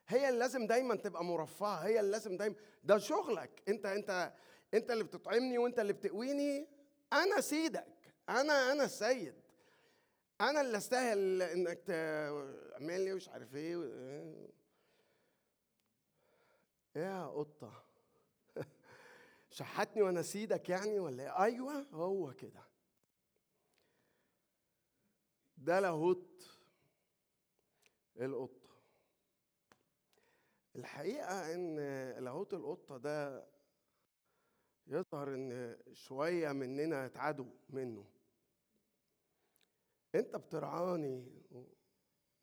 هي 0.09 0.29
اللي 0.29 0.39
لازم 0.41 0.67
دايما 0.67 0.95
تبقى 0.97 1.25
مرفهة 1.25 1.75
هي 1.77 2.01
اللي 2.01 2.11
لازم 2.11 2.37
دايما. 2.37 2.55
ده 2.85 2.99
شغلك. 2.99 3.63
أنت 3.69 3.87
أنت 3.87 4.33
أنت 4.75 4.91
اللي 4.91 5.05
بتطعمني 5.05 5.59
وأنت 5.59 5.79
اللي 5.79 5.93
بتقويني. 5.93 6.69
أنا 7.13 7.41
سيدك. 7.41 7.87
أنا 8.29 8.73
أنا 8.73 8.85
السيد. 8.85 9.35
أنا 10.41 10.61
اللي 10.61 10.77
أستاهل 10.79 11.43
إنك 11.43 11.79
تعمل 11.79 13.01
لي 13.05 13.15
مش 13.15 13.29
عارف 13.29 13.55
إيه. 13.55 13.77
يا 16.97 17.27
قطة. 17.27 17.91
شحتني 19.53 20.03
وأنا 20.03 20.23
سيدك 20.23 20.69
يعني 20.69 20.99
ولا 20.99 21.23
إيه؟ 21.23 21.43
أيوه 21.45 21.87
هو 21.93 22.33
كده. 22.35 22.65
ده 25.57 25.81
لاهوت 25.81 26.61
القطة. 28.21 28.71
الحقيقة 30.77 31.55
إن 31.55 31.77
لاهوت 32.25 32.55
القطة 32.55 32.97
ده 32.97 33.49
يظهر 34.87 35.35
إن 35.35 35.79
شوية 35.93 36.53
مننا 36.53 37.07
اتعدوا 37.07 37.47
منه. 37.69 38.09
أنت 40.15 40.37
بترعاني 40.37 41.43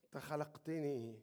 انت 0.05 0.17
خلقتني 0.17 1.21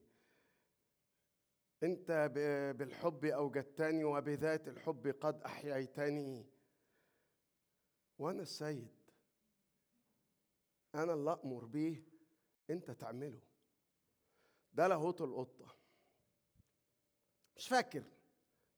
انت 1.83 2.31
بالحب 2.79 3.25
اوجدتني 3.25 4.05
وبذات 4.05 4.69
الحب 4.69 5.07
قد 5.21 5.43
احييتني. 5.43 6.47
وأنا 8.19 8.43
السيد 8.43 8.97
أنا 10.95 11.15
اللي 11.15 11.41
أمر 11.45 11.65
بيه 11.65 12.05
انت 12.71 12.91
تعمله. 12.91 13.41
ده 14.73 14.87
لاهوت 14.89 15.21
القطة. 15.21 15.77
مش 17.57 17.69
فاكر. 17.69 18.05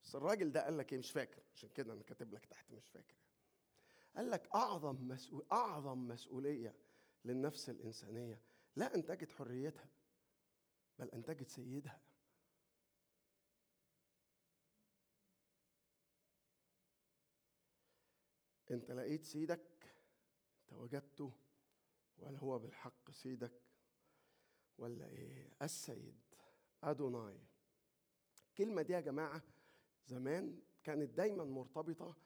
بس 0.03 0.15
الراجل 0.15 0.53
ده 0.53 0.65
قال 0.65 0.79
لك 0.79 0.93
إيه؟ 0.93 0.99
مش 0.99 1.11
فاكر. 1.13 1.43
عشان 1.55 1.69
كده 1.69 1.93
أنا 1.93 2.03
كاتب 2.03 2.33
لك 2.33 2.45
تحت 2.47 2.71
مش 2.73 2.89
فاكر. 2.89 3.15
قال 4.17 4.31
لك 4.31 4.49
اعظم 4.55 5.09
مسؤول 5.09 5.47
اعظم 5.53 6.09
مسؤولية 6.09 6.75
للنفس 7.25 7.71
الإنسانية 7.71 8.43
لا 8.77 8.95
أن 8.95 9.05
تجد 9.05 9.31
حريتها 9.31 9.89
بل 10.99 11.11
أن 11.11 11.25
تجد 11.25 11.47
سيدها. 11.49 12.01
انت 18.71 18.91
لقيت 18.91 19.25
سيدك 19.25 19.95
انت 20.63 20.73
وجدته 20.73 21.33
ولا 22.19 22.39
هو 22.39 22.59
بالحق 22.59 23.11
سيدك 23.11 23.53
ولا 24.79 25.07
إيه؟ 25.09 25.53
السيد 25.63 26.21
أدوناي. 26.83 27.39
الكلمة 28.49 28.83
دي 28.83 28.93
يا 28.93 29.01
جماعة 29.01 29.43
زمان 30.07 30.61
كانت 30.85 31.11
دايما 31.11 31.45
مرتبطة 31.45 32.17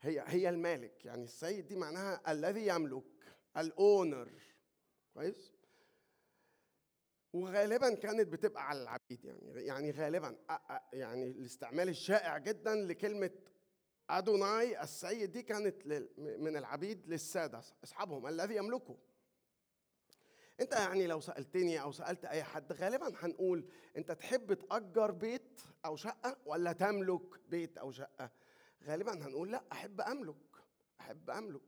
هي 0.00 0.24
هي 0.26 0.48
المالك 0.48 1.04
يعني 1.04 1.22
السيد 1.24 1.66
دي 1.66 1.76
معناها 1.76 2.32
الذي 2.32 2.66
يملك 2.66 3.04
الأونر. 3.56 4.30
كويس؟ 5.14 5.52
وغالبا 7.32 7.94
كانت 7.94 8.28
بتبقى 8.28 8.68
على 8.68 8.82
العبيد 8.82 9.24
يعني 9.24 9.64
يعني 9.64 9.90
غالبا 9.90 10.36
يعني 10.92 11.30
الاستعمال 11.30 11.88
الشائع 11.88 12.38
جدا 12.38 12.74
لكلمة 12.74 13.30
أدوناي 14.18 14.82
السيد 14.82 15.32
دي 15.32 15.42
كانت 15.42 15.86
من 16.18 16.56
العبيد 16.56 17.06
للسادة 17.06 17.62
أصحابهم 17.84 18.26
الذي 18.26 18.56
يملكه. 18.56 18.96
أنت 20.60 20.72
يعني 20.72 21.06
لو 21.06 21.20
سألتني 21.20 21.82
أو 21.82 21.92
سألت 21.92 22.24
أي 22.24 22.42
حد 22.42 22.72
غالبا 22.72 23.12
هنقول 23.18 23.68
أنت 23.96 24.12
تحب 24.12 24.52
تأجر 24.54 25.10
بيت 25.10 25.60
أو 25.84 25.96
شقة 25.96 26.36
ولا 26.46 26.72
تملك 26.72 27.40
بيت 27.48 27.78
أو 27.78 27.92
شقة؟ 27.92 28.30
غالبا 28.84 29.12
هنقول 29.12 29.52
لا 29.52 29.62
أحب 29.72 30.00
أملك 30.00 30.36
أحب 31.00 31.30
أملك. 31.30 31.60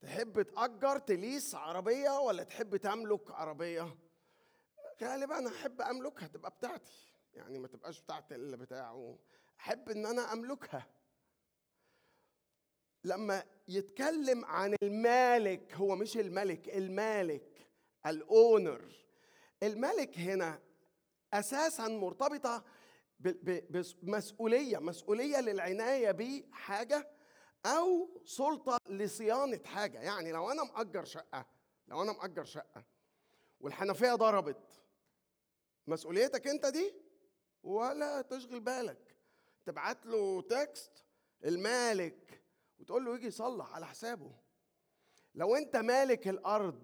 تحب 0.00 0.42
تأجر 0.42 0.98
تليس 0.98 1.54
عربية 1.54 2.20
ولا 2.20 2.42
تحب 2.42 2.76
تملك 2.76 3.30
عربية؟ 3.30 3.96
غالبا 5.02 5.48
أحب 5.48 5.80
املكها 5.80 6.26
تبقى 6.28 6.50
بتاعتي. 6.50 7.12
يعني 7.34 7.58
ما 7.58 7.68
تبقاش 7.68 8.00
بتاعت 8.00 8.32
اللي 8.32 8.56
بتاعه. 8.56 9.18
أحب 9.64 9.88
إن 9.90 10.06
أنا 10.06 10.32
أملكها. 10.32 10.86
لما 13.04 13.44
يتكلم 13.68 14.44
عن 14.44 14.76
المالك 14.82 15.74
هو 15.74 15.96
مش 15.96 16.16
الملك 16.16 16.68
المالك 16.68 17.66
الأونر. 18.06 18.82
الملك 19.62 20.18
هنا 20.18 20.60
أساسا 21.32 21.88
مرتبطة 21.88 22.64
بمسؤولية 23.20 24.78
مسؤولية 24.78 25.40
للعناية 25.40 26.10
بحاجة 26.10 27.10
أو 27.66 28.20
سلطة 28.24 28.78
لصيانة 28.88 29.60
حاجة. 29.64 29.98
يعني 30.00 30.32
لو 30.32 30.50
أنا 30.50 30.64
مأجر 30.64 31.04
شقة 31.04 31.46
لو 31.88 32.02
أنا 32.02 32.12
مأجر 32.12 32.44
شقة 32.44 32.84
والحنفية 33.60 34.14
ضربت 34.14 34.80
مسؤوليتك 35.86 36.46
أنت 36.46 36.66
دي؟ 36.66 36.94
ولا 37.62 38.22
تشغل 38.22 38.60
بالك. 38.60 39.13
تبعت 39.66 40.06
له 40.06 40.42
تكست 40.42 41.04
المالك 41.44 42.42
وتقول 42.78 43.04
له 43.04 43.14
يجي 43.14 43.26
يصلح 43.26 43.74
على 43.74 43.86
حسابه. 43.86 44.32
لو 45.34 45.56
انت 45.56 45.76
مالك 45.76 46.28
الأرض 46.28 46.82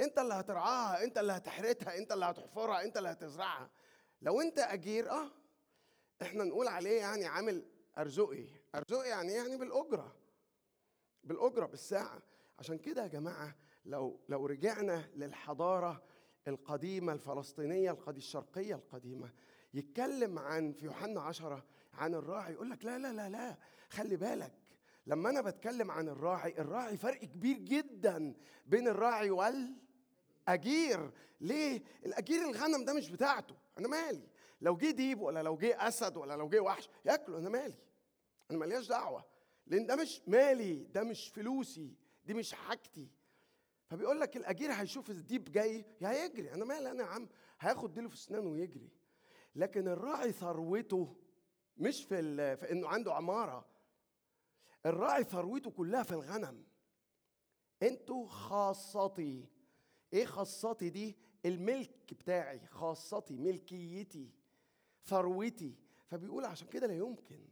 انت 0.00 0.18
اللي 0.18 0.34
هترعاها 0.34 1.04
انت 1.04 1.18
اللي 1.18 1.32
هتحرتها 1.32 1.98
انت 1.98 2.12
اللي 2.12 2.24
هتحفرها 2.24 2.82
انت 2.84 2.96
اللي 2.96 3.08
هتزرعها. 3.08 3.70
لو 4.22 4.40
انت 4.40 4.58
أجير 4.58 5.10
آه 5.10 5.30
إحنا 6.22 6.44
نقول 6.44 6.68
عليه 6.68 6.98
يعني 6.98 7.24
عامل 7.26 7.64
أرزقي. 7.98 8.46
أرزقي 8.74 9.08
يعني 9.08 9.28
إيه؟ 9.32 9.36
يعني 9.36 9.56
بالأجرة. 9.56 10.16
بالأجرة 11.24 11.66
بالساعة. 11.66 12.22
عشان 12.58 12.78
كده 12.78 13.02
يا 13.02 13.06
جماعة 13.08 13.56
لو 13.84 14.20
لو 14.28 14.46
رجعنا 14.46 15.10
للحضارة 15.14 16.02
القديمة 16.48 17.12
الفلسطينية 17.12 17.90
القديمة 17.90 18.18
الشرقية 18.18 18.74
القديمة 18.74 19.32
يتكلم 19.74 20.38
عن 20.38 20.72
في 20.72 20.84
يوحنا 20.84 21.20
عشرة 21.20 21.64
عن 21.94 22.14
الراعي 22.14 22.52
يقول 22.52 22.70
لك 22.70 22.84
لا 22.84 22.98
لا 22.98 23.12
لا 23.12 23.28
لا 23.28 23.56
خلي 23.90 24.16
بالك 24.16 24.52
لما 25.06 25.30
أنا 25.30 25.40
بتكلم 25.40 25.90
عن 25.90 26.08
الراعي 26.08 26.58
الراعي 26.58 26.96
فرق 26.96 27.20
كبير 27.24 27.58
جدا 27.58 28.34
بين 28.66 28.88
الراعي 28.88 29.30
والأجير. 29.30 31.10
ليه؟ 31.40 31.82
الأجير 32.06 32.50
الغنم 32.50 32.84
ده 32.84 32.94
مش 32.94 33.10
بتاعته 33.10 33.54
أنا 33.78 33.88
مالي. 33.88 34.28
لو 34.60 34.76
جه 34.76 34.90
ديب 34.90 35.20
ولا 35.20 35.42
لو 35.42 35.56
جه 35.56 35.88
أسد 35.88 36.16
ولا 36.16 36.36
لو 36.36 36.48
جه 36.48 36.60
وحش 36.60 36.88
ياكله 37.04 37.38
أنا 37.38 37.48
مالي 37.48 37.78
أنا 38.50 38.58
مالياش 38.58 38.88
دعوة 38.88 39.24
لأن 39.66 39.86
ده 39.86 39.96
مش 39.96 40.22
مالي 40.26 40.84
ده 40.84 41.02
مش 41.04 41.28
فلوسي 41.28 41.94
دي 42.26 42.34
مش 42.34 42.52
حاجتي. 42.54 43.08
فبيقول 43.86 44.20
لك 44.20 44.36
الأجير 44.36 44.72
هيشوف 44.72 45.10
الديب 45.10 45.52
جاي 45.52 45.84
هيجري 46.02 46.52
أنا 46.54 46.64
مالي 46.64 46.90
أنا 46.90 47.02
يا 47.02 47.08
عم 47.08 47.28
هياخد 47.60 47.92
ديله 47.94 48.08
في 48.08 48.14
أسنانه 48.14 48.48
ويجري. 48.48 48.88
لكن 49.54 49.88
الراعي 49.88 50.32
ثروته 50.32 51.16
مش 51.76 52.04
في, 52.04 52.56
في 52.56 52.72
إنه 52.72 52.88
عنده 52.88 53.14
عمارة. 53.14 53.66
الراعي 54.86 55.24
ثروته 55.24 55.70
كلها 55.70 56.02
في 56.02 56.12
الغنم. 56.12 56.64
أنتوا 57.82 58.28
خاصتي. 58.28 59.48
إيه 60.12 60.24
خاصتي 60.24 60.90
دي؟ 60.90 61.16
الملك 61.46 62.14
بتاعي 62.14 62.66
خاصتي 62.66 63.36
ملكيتي 63.36 64.30
ثروتي. 65.04 65.76
فبيقول 66.06 66.44
عشان 66.44 66.68
كده 66.68 66.86
لا 66.86 66.94
يمكن. 66.94 67.48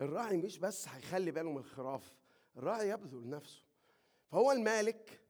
الراعي 0.00 0.36
مش 0.36 0.58
بس 0.58 0.88
هيخلي 0.88 1.30
باله 1.30 1.50
من 1.50 1.58
الخراف 1.58 2.14
الراعي 2.56 2.88
يبذل 2.88 3.28
نفسه. 3.30 3.64
فهو 4.30 4.52
المالك 4.52 5.20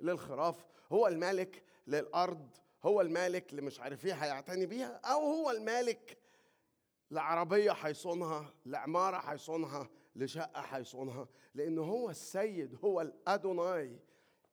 للخراف 0.00 0.66
هو 0.92 1.06
المالك 1.06 1.64
للأرض 1.86 2.56
هو 2.84 3.00
المالك 3.00 3.50
اللي 3.50 3.62
مش 3.62 3.80
عارف 3.80 4.06
إيه 4.06 4.12
هيعتني 4.12 4.66
بيها 4.66 5.00
أو 5.04 5.20
هو 5.20 5.50
المالك 5.50 6.18
لعربية 7.10 7.72
هيصونها 7.72 8.54
لعمارة 8.66 9.16
هيصونها 9.16 9.90
لشقة 10.16 10.60
هيصونها 10.60 11.28
لأنه 11.54 11.82
هو 11.82 12.10
السيد 12.10 12.78
هو 12.84 13.00
الأدوناي 13.00 13.98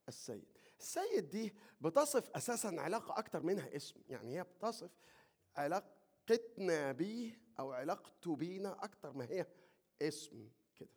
السيد. 0.08 0.46
السيد 0.80 1.30
دي 1.30 1.54
بتصف 1.82 2.30
أساسا 2.30 2.76
علاقة 2.80 3.20
أكتر 3.20 3.44
منها 3.44 3.76
اسم 3.76 4.02
يعني 4.10 4.38
هي 4.40 4.44
بتصف 4.44 4.92
علاقتنا 5.56 6.92
بيه 6.92 7.42
أو 7.60 7.72
علاقته 7.72 8.36
بينا 8.36 8.84
أكتر 8.84 9.14
ما 9.14 9.26
هي 9.26 9.46
اسم 10.02 10.50
كده. 10.76 10.90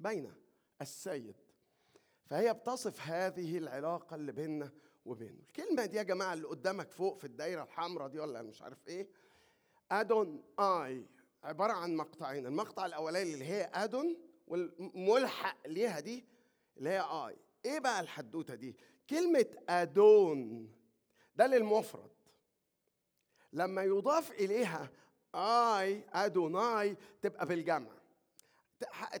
باينه 0.00 0.34
السيد. 0.82 1.36
فهي 2.26 2.54
بتصف 2.54 3.00
هذه 3.00 3.58
العلاقة 3.58 4.14
اللي 4.16 4.32
بيننا 4.32 4.72
وبينه. 5.10 5.38
الكلمة 5.48 5.84
دي 5.86 5.96
يا 5.96 6.02
جماعة 6.02 6.32
اللي 6.34 6.46
قدامك 6.46 6.90
فوق 6.92 7.18
في 7.18 7.24
الدايرة 7.24 7.62
الحمراء 7.62 8.08
دي 8.08 8.18
ولا 8.20 8.42
مش 8.42 8.62
عارف 8.62 8.88
إيه؟ 8.88 9.08
أدون 9.90 10.42
آي. 10.58 11.06
عبارة 11.44 11.72
عن 11.72 11.96
مقطعين 11.96 12.46
المقطع 12.46 12.86
الأولاني 12.86 13.34
اللي 13.34 13.44
هي 13.44 13.70
أدون 13.74 14.16
والملحق 14.46 15.66
ليها 15.66 16.00
دي 16.00 16.24
اللي 16.76 16.90
هي 16.90 17.00
آي. 17.00 17.36
إيه 17.64 17.78
بقى 17.78 18.00
الحدوتة 18.00 18.54
دي؟ 18.54 18.76
كلمة 19.10 19.46
أدون 19.68 20.72
ده 21.36 21.46
للمفرد. 21.46 22.10
لما 23.52 23.82
يضاف 23.82 24.30
إليها 24.30 24.90
آي 25.34 26.04
ادوناي 26.12 26.96
تبقى 27.22 27.46
بالجمع. 27.46 27.90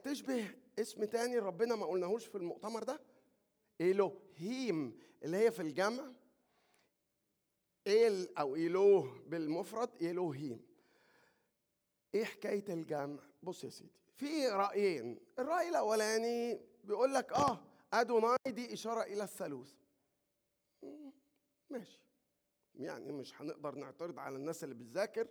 تشبه 0.04 0.54
اسم 0.78 1.04
تاني 1.04 1.38
ربنا 1.38 1.76
ما 1.76 1.86
قلناهوش 1.86 2.26
في 2.26 2.34
المؤتمر 2.34 2.82
ده؟ 2.82 3.00
إلوهيم 3.80 4.98
اللي 5.22 5.36
هي 5.36 5.50
في 5.50 5.62
الجمع 5.62 6.12
إيل 7.86 8.36
أو 8.38 8.56
إلوه 8.56 9.22
بالمفرد 9.26 10.02
إلوهيم 10.02 10.66
إيه 12.14 12.24
حكاية 12.24 12.64
الجمع؟ 12.68 13.18
بص 13.42 13.64
يا 13.64 13.70
سيدي 13.70 13.90
في 14.16 14.48
رأيين. 14.48 15.20
الرأي 15.38 15.68
الأولاني 15.68 16.60
بيقول 16.84 17.14
لك 17.14 17.32
آه 17.32 17.60
أدوناي 17.92 18.36
دي 18.46 18.72
إشارة 18.72 19.02
إلى 19.02 19.24
الثالوث. 19.24 19.72
ماشي. 21.70 22.00
يعني 22.74 23.12
مش 23.12 23.40
هنقدر 23.40 23.74
نعترض 23.74 24.18
على 24.18 24.36
الناس 24.36 24.64
اللي 24.64 24.74
بتذاكر. 24.74 25.28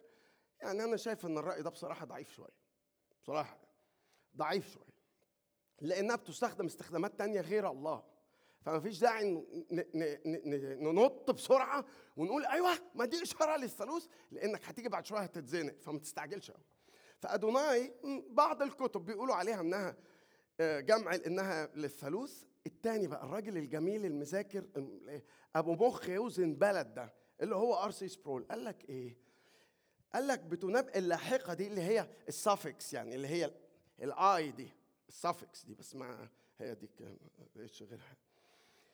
يعني 0.61 0.83
أنا 0.83 0.97
شايف 0.97 1.25
إن 1.25 1.37
الرأي 1.37 1.61
ده 1.61 1.69
بصراحة 1.69 2.05
ضعيف 2.05 2.31
شوية. 2.31 2.59
بصراحة 3.21 3.57
ضعيف 4.35 4.73
شوية. 4.73 4.99
لأنها 5.81 6.15
بتستخدم 6.15 6.65
استخدامات 6.65 7.17
تانية 7.17 7.41
غير 7.41 7.71
الله. 7.71 8.03
فما 8.61 8.79
فيش 8.79 8.99
داعي 8.99 9.45
ننط 10.81 11.31
بسرعة 11.31 11.85
ونقول 12.17 12.45
أيوه 12.45 12.71
ما 12.95 13.05
دي 13.05 13.23
إشارة 13.23 13.57
للثالوث 13.57 14.07
لأنك 14.31 14.65
هتيجي 14.65 14.89
بعد 14.89 15.05
شوية 15.05 15.19
هتتزنق 15.21 15.75
فما 15.81 15.99
تستعجلش 15.99 16.51
قوي 16.51 16.63
فأدوناي 17.19 17.93
بعض 18.29 18.61
الكتب 18.61 19.05
بيقولوا 19.05 19.35
عليها 19.35 19.61
إنها 19.61 19.97
آه، 20.59 20.79
جمع 20.79 21.15
إنها 21.15 21.69
للثالوث. 21.75 22.43
التاني 22.65 23.07
بقى 23.07 23.23
الراجل 23.25 23.57
الجميل 23.57 24.05
المذاكر 24.05 24.65
ال- 24.77 25.21
أبو 25.55 25.73
مخ 25.87 26.09
يوزن 26.09 26.53
بلد 26.55 26.93
ده 26.93 27.13
اللي 27.41 27.55
هو 27.55 27.75
آر 27.83 27.95
سي 27.95 28.07
سبرول. 28.07 28.43
قال 28.43 28.63
لك 28.63 28.89
إيه؟ 28.89 29.17
قال 30.13 30.27
لك 30.27 30.39
بتنبئ 30.39 30.97
اللاحقة 30.97 31.53
دي 31.53 31.67
اللي 31.67 31.81
هي 31.81 32.09
ال 32.27 32.37
suffix 32.37 32.93
يعني 32.93 33.15
اللي 33.15 33.27
هي 33.27 33.51
الآي 34.01 34.51
دي 34.51 34.67
ال 35.09 35.17
suffix 35.17 35.65
دي 35.65 35.73
بس 35.73 35.95
مع 35.95 36.29
هي 36.59 36.75
دي 36.75 36.89
ما 36.99 37.45
لقيتش 37.55 37.83
غيرها. 37.83 38.15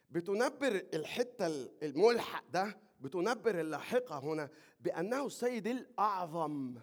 بتنبر 0.09 0.75
الحتة 0.93 1.47
الملحق 1.83 2.43
ده 2.49 2.77
بتنبر 3.01 3.59
اللاحقة 3.61 4.19
هنا 4.19 4.49
بأنه 4.79 5.25
السيد 5.25 5.67
الأعظم 5.67 6.75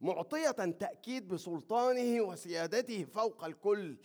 معطية 0.00 0.50
تأكيد 0.50 1.28
بسلطانه 1.28 2.22
وسيادته 2.22 3.04
فوق 3.04 3.44
الكل 3.44 3.96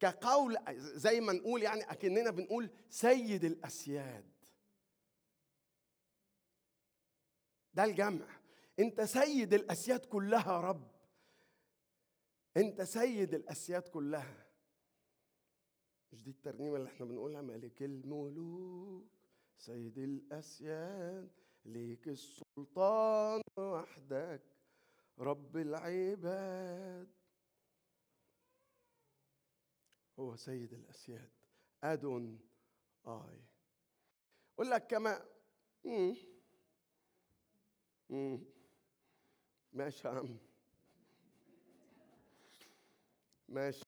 كقول 0.00 0.56
زي 0.78 1.20
ما 1.20 1.32
نقول 1.32 1.62
يعني 1.62 1.82
أكننا 1.82 2.30
بنقول 2.30 2.70
سيد 2.90 3.44
الأسياد. 3.44 4.24
ده 7.74 7.84
الجمع. 7.84 8.26
أنت 8.78 9.00
سيد 9.00 9.54
الأسياد 9.54 10.04
كلها 10.06 10.52
يا 10.52 10.60
رب. 10.60 10.90
أنت 12.56 12.82
سيد 12.82 13.34
الأسياد 13.34 13.82
كلها. 13.82 14.45
مش 16.12 16.20
دي 16.22 16.30
الترنيمة 16.30 16.76
اللي 16.76 16.88
إحنا 16.88 17.06
بنقولها؟ 17.06 17.42
ملك 17.42 17.82
الملوك 17.82 19.06
سيد 19.58 19.98
الاسياد 19.98 21.30
ليك 21.64 22.08
السلطان 22.08 23.40
وحدك 23.58 24.42
رب 25.18 25.56
العباد. 25.56 27.08
هو 30.18 30.36
سيد 30.36 30.72
الأسياد. 30.72 31.30
ادون 31.84 32.38
اي 33.06 33.40
أقول 34.54 34.70
لك 34.70 34.86
كما 34.86 35.24
مم. 35.84 36.16
مم. 38.10 38.40
ماشي 39.72 40.08
يا 40.08 40.12
عم. 40.12 40.38
ماشي. 43.48 43.85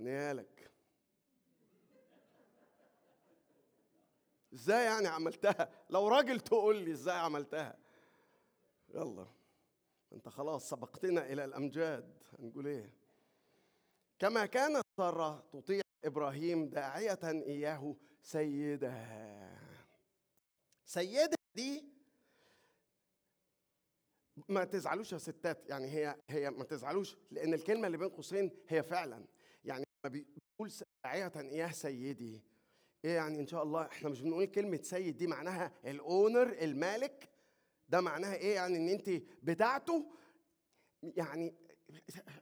هنيالك 0.00 0.70
إزاي 4.54 4.84
يعني 4.84 5.08
عملتها؟ 5.08 5.70
لو 5.90 6.08
راجل 6.08 6.40
تقول 6.40 6.76
لي 6.76 6.92
إزاي 6.92 7.16
عملتها؟ 7.16 7.78
يلا. 8.94 9.26
أنت 10.12 10.28
خلاص 10.28 10.68
سبقتنا 10.70 11.32
إلى 11.32 11.44
الأمجاد. 11.44 12.22
هنقول 12.38 12.66
إيه؟ 12.66 12.92
كما 14.18 14.46
كانت 14.46 14.82
سارة 14.96 15.44
تطيع 15.52 15.82
إبراهيم 16.04 16.68
داعية 16.68 17.18
إياه 17.24 17.96
سيدها 18.22 19.58
سيدها 20.84 21.36
دي 21.54 21.84
ما 24.48 24.64
تزعلوش 24.64 25.12
يا 25.12 25.18
ستات. 25.18 25.68
يعني 25.68 25.86
هي 25.86 26.16
هي 26.28 26.50
ما 26.50 26.64
تزعلوش 26.64 27.16
لأن 27.30 27.54
الكلمة 27.54 27.86
اللي 27.86 27.98
بين 27.98 28.08
قوسين 28.08 28.50
هي 28.68 28.82
فعلا. 28.82 29.24
بيقول 30.08 30.70
ساعية 30.70 31.32
اياه 31.36 31.70
سيدي 31.70 32.42
إيه 33.04 33.16
يعني 33.16 33.40
إن 33.40 33.46
شاء 33.46 33.62
الله 33.62 33.86
إحنا 33.86 34.08
مش 34.08 34.20
بنقول 34.20 34.44
كلمة 34.44 34.80
سيد 34.82 35.16
دي 35.16 35.26
معناها 35.26 35.72
الأونر 35.84 36.52
المالك 36.52 37.30
ده 37.88 38.00
معناها 38.00 38.34
إيه 38.34 38.54
يعني 38.54 38.76
إن 38.76 38.88
انت 38.88 39.10
بتاعته؟ 39.42 40.12
يعني 41.02 41.54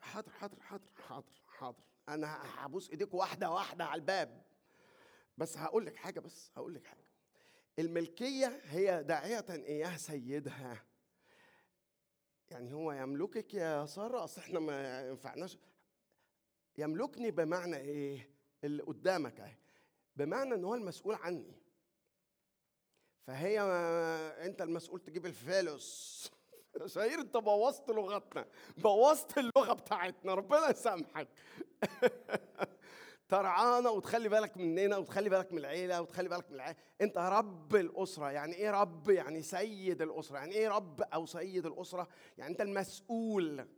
حاضر 0.00 0.30
حاضر 0.30 0.60
حاضر 0.60 0.90
حاضر 0.96 1.42
حاضر. 1.46 1.82
أنا 2.08 2.42
هبوس 2.44 2.90
ايديك 2.90 3.14
واحدة 3.14 3.50
واحدة 3.50 3.84
على 3.84 3.98
الباب. 4.00 4.42
بس 5.38 5.58
هقول 5.58 5.86
لك 5.86 5.96
حاجة 5.96 6.20
بس 6.20 6.50
هقول 6.56 6.74
لك 6.74 6.86
حاجة. 6.86 7.08
الملكية 7.78 8.60
هي 8.64 9.02
داعية 9.02 9.44
اياه 9.50 9.96
سيدها؟ 9.96 10.84
يعني 12.50 12.72
هو 12.72 12.92
يملكك 12.92 13.54
يا 13.54 13.86
سارة 13.86 14.24
أصل 14.24 14.40
إحنا 14.40 14.60
ما 14.60 15.08
ينفعناش 15.08 15.58
يملكني 16.78 17.30
بمعنى 17.30 17.76
إيه؟ 17.76 18.30
اللي 18.64 18.82
قدامك 18.82 19.40
أهي. 19.40 19.56
بمعنى 20.16 20.54
إن 20.54 20.64
هو 20.64 20.74
المسؤول 20.74 21.14
عني. 21.14 21.54
فهي 23.26 23.60
أنت 24.46 24.62
المسؤول 24.62 25.00
تجيب 25.00 25.26
الفلوس. 25.26 26.30
شهير 26.86 27.20
أنت 27.20 27.36
بوظت 27.36 27.90
لغتنا. 27.90 28.46
بوظت 28.76 29.38
اللغة 29.38 29.72
بتاعتنا. 29.72 30.34
ربنا 30.34 30.70
يسامحك. 30.70 31.28
ترعانا 33.28 33.90
وتخلي 33.90 34.28
بالك 34.28 34.56
مننا 34.56 34.96
وتخلي 34.96 35.28
بالك 35.28 35.52
من 35.52 35.58
العيلة 35.58 36.00
وتخلي 36.00 36.28
بالك 36.28 36.50
من 36.50 36.54
العيله 36.54 36.76
أنت 37.00 37.18
رب 37.18 37.76
الأسرة. 37.76 38.30
يعني 38.30 38.54
إيه 38.54 38.70
رب؟ 38.70 39.10
يعني 39.10 39.42
سيد 39.42 40.02
الأسرة. 40.02 40.36
يعني 40.36 40.54
إيه 40.54 40.68
رب 40.68 41.02
أو 41.02 41.26
سيد 41.26 41.66
الأسرة؟ 41.66 42.08
يعني 42.38 42.52
أنت 42.52 42.60
المسؤول 42.60 43.68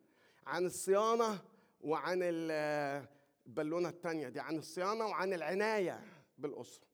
عن 0.46 0.66
الصيانة 0.66 1.38
وعن 1.80 2.18
البالونه 2.22 3.88
الثانية 3.88 4.28
دي 4.28 4.40
عن 4.40 4.56
الصيانة 4.58 5.06
وعن 5.06 5.32
العناية 5.32 6.00
بالأسرة. 6.38 6.84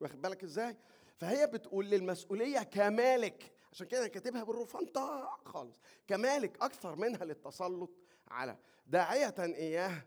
واخد 0.00 0.22
بالك 0.22 0.44
إزاي؟ 0.44 0.76
فهي 1.16 1.46
بتقول 1.46 1.86
للمسؤولية 1.90 2.58
كمالك 2.62 3.52
عشان 3.72 3.86
كده 3.86 4.08
كاتبها 4.08 4.44
بالرفنطة 4.44 5.28
خالص 5.44 5.76
كمالك 6.06 6.62
أكثر 6.62 6.96
منها 6.96 7.24
للتسلط 7.24 7.90
على. 8.28 8.56
داعية 8.86 9.34
إياه 9.38 10.02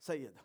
سيدة. 0.00 0.40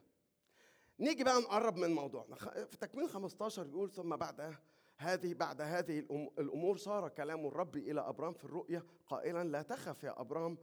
نيجي 0.99 1.23
بقى 1.23 1.41
نقرب 1.41 1.77
من 1.77 1.91
موضوعنا. 1.95 2.36
في 2.65 2.77
تكوين 2.77 3.08
15 3.08 3.63
بيقول 3.63 3.91
ثم 3.91 4.15
بعد 4.15 4.56
هذه 4.97 5.34
بعد 5.34 5.62
هذه 5.62 5.99
الأمور 6.39 6.77
صار 6.77 7.10
كلام 7.10 7.47
الرب 7.47 7.75
إلى 7.77 8.01
أبرام 8.01 8.34
في 8.34 8.45
الرؤيا 8.45 8.84
قائلا 9.08 9.43
لا 9.43 9.62
تخف 9.62 10.03
يا 10.03 10.21
أبرام 10.21 10.58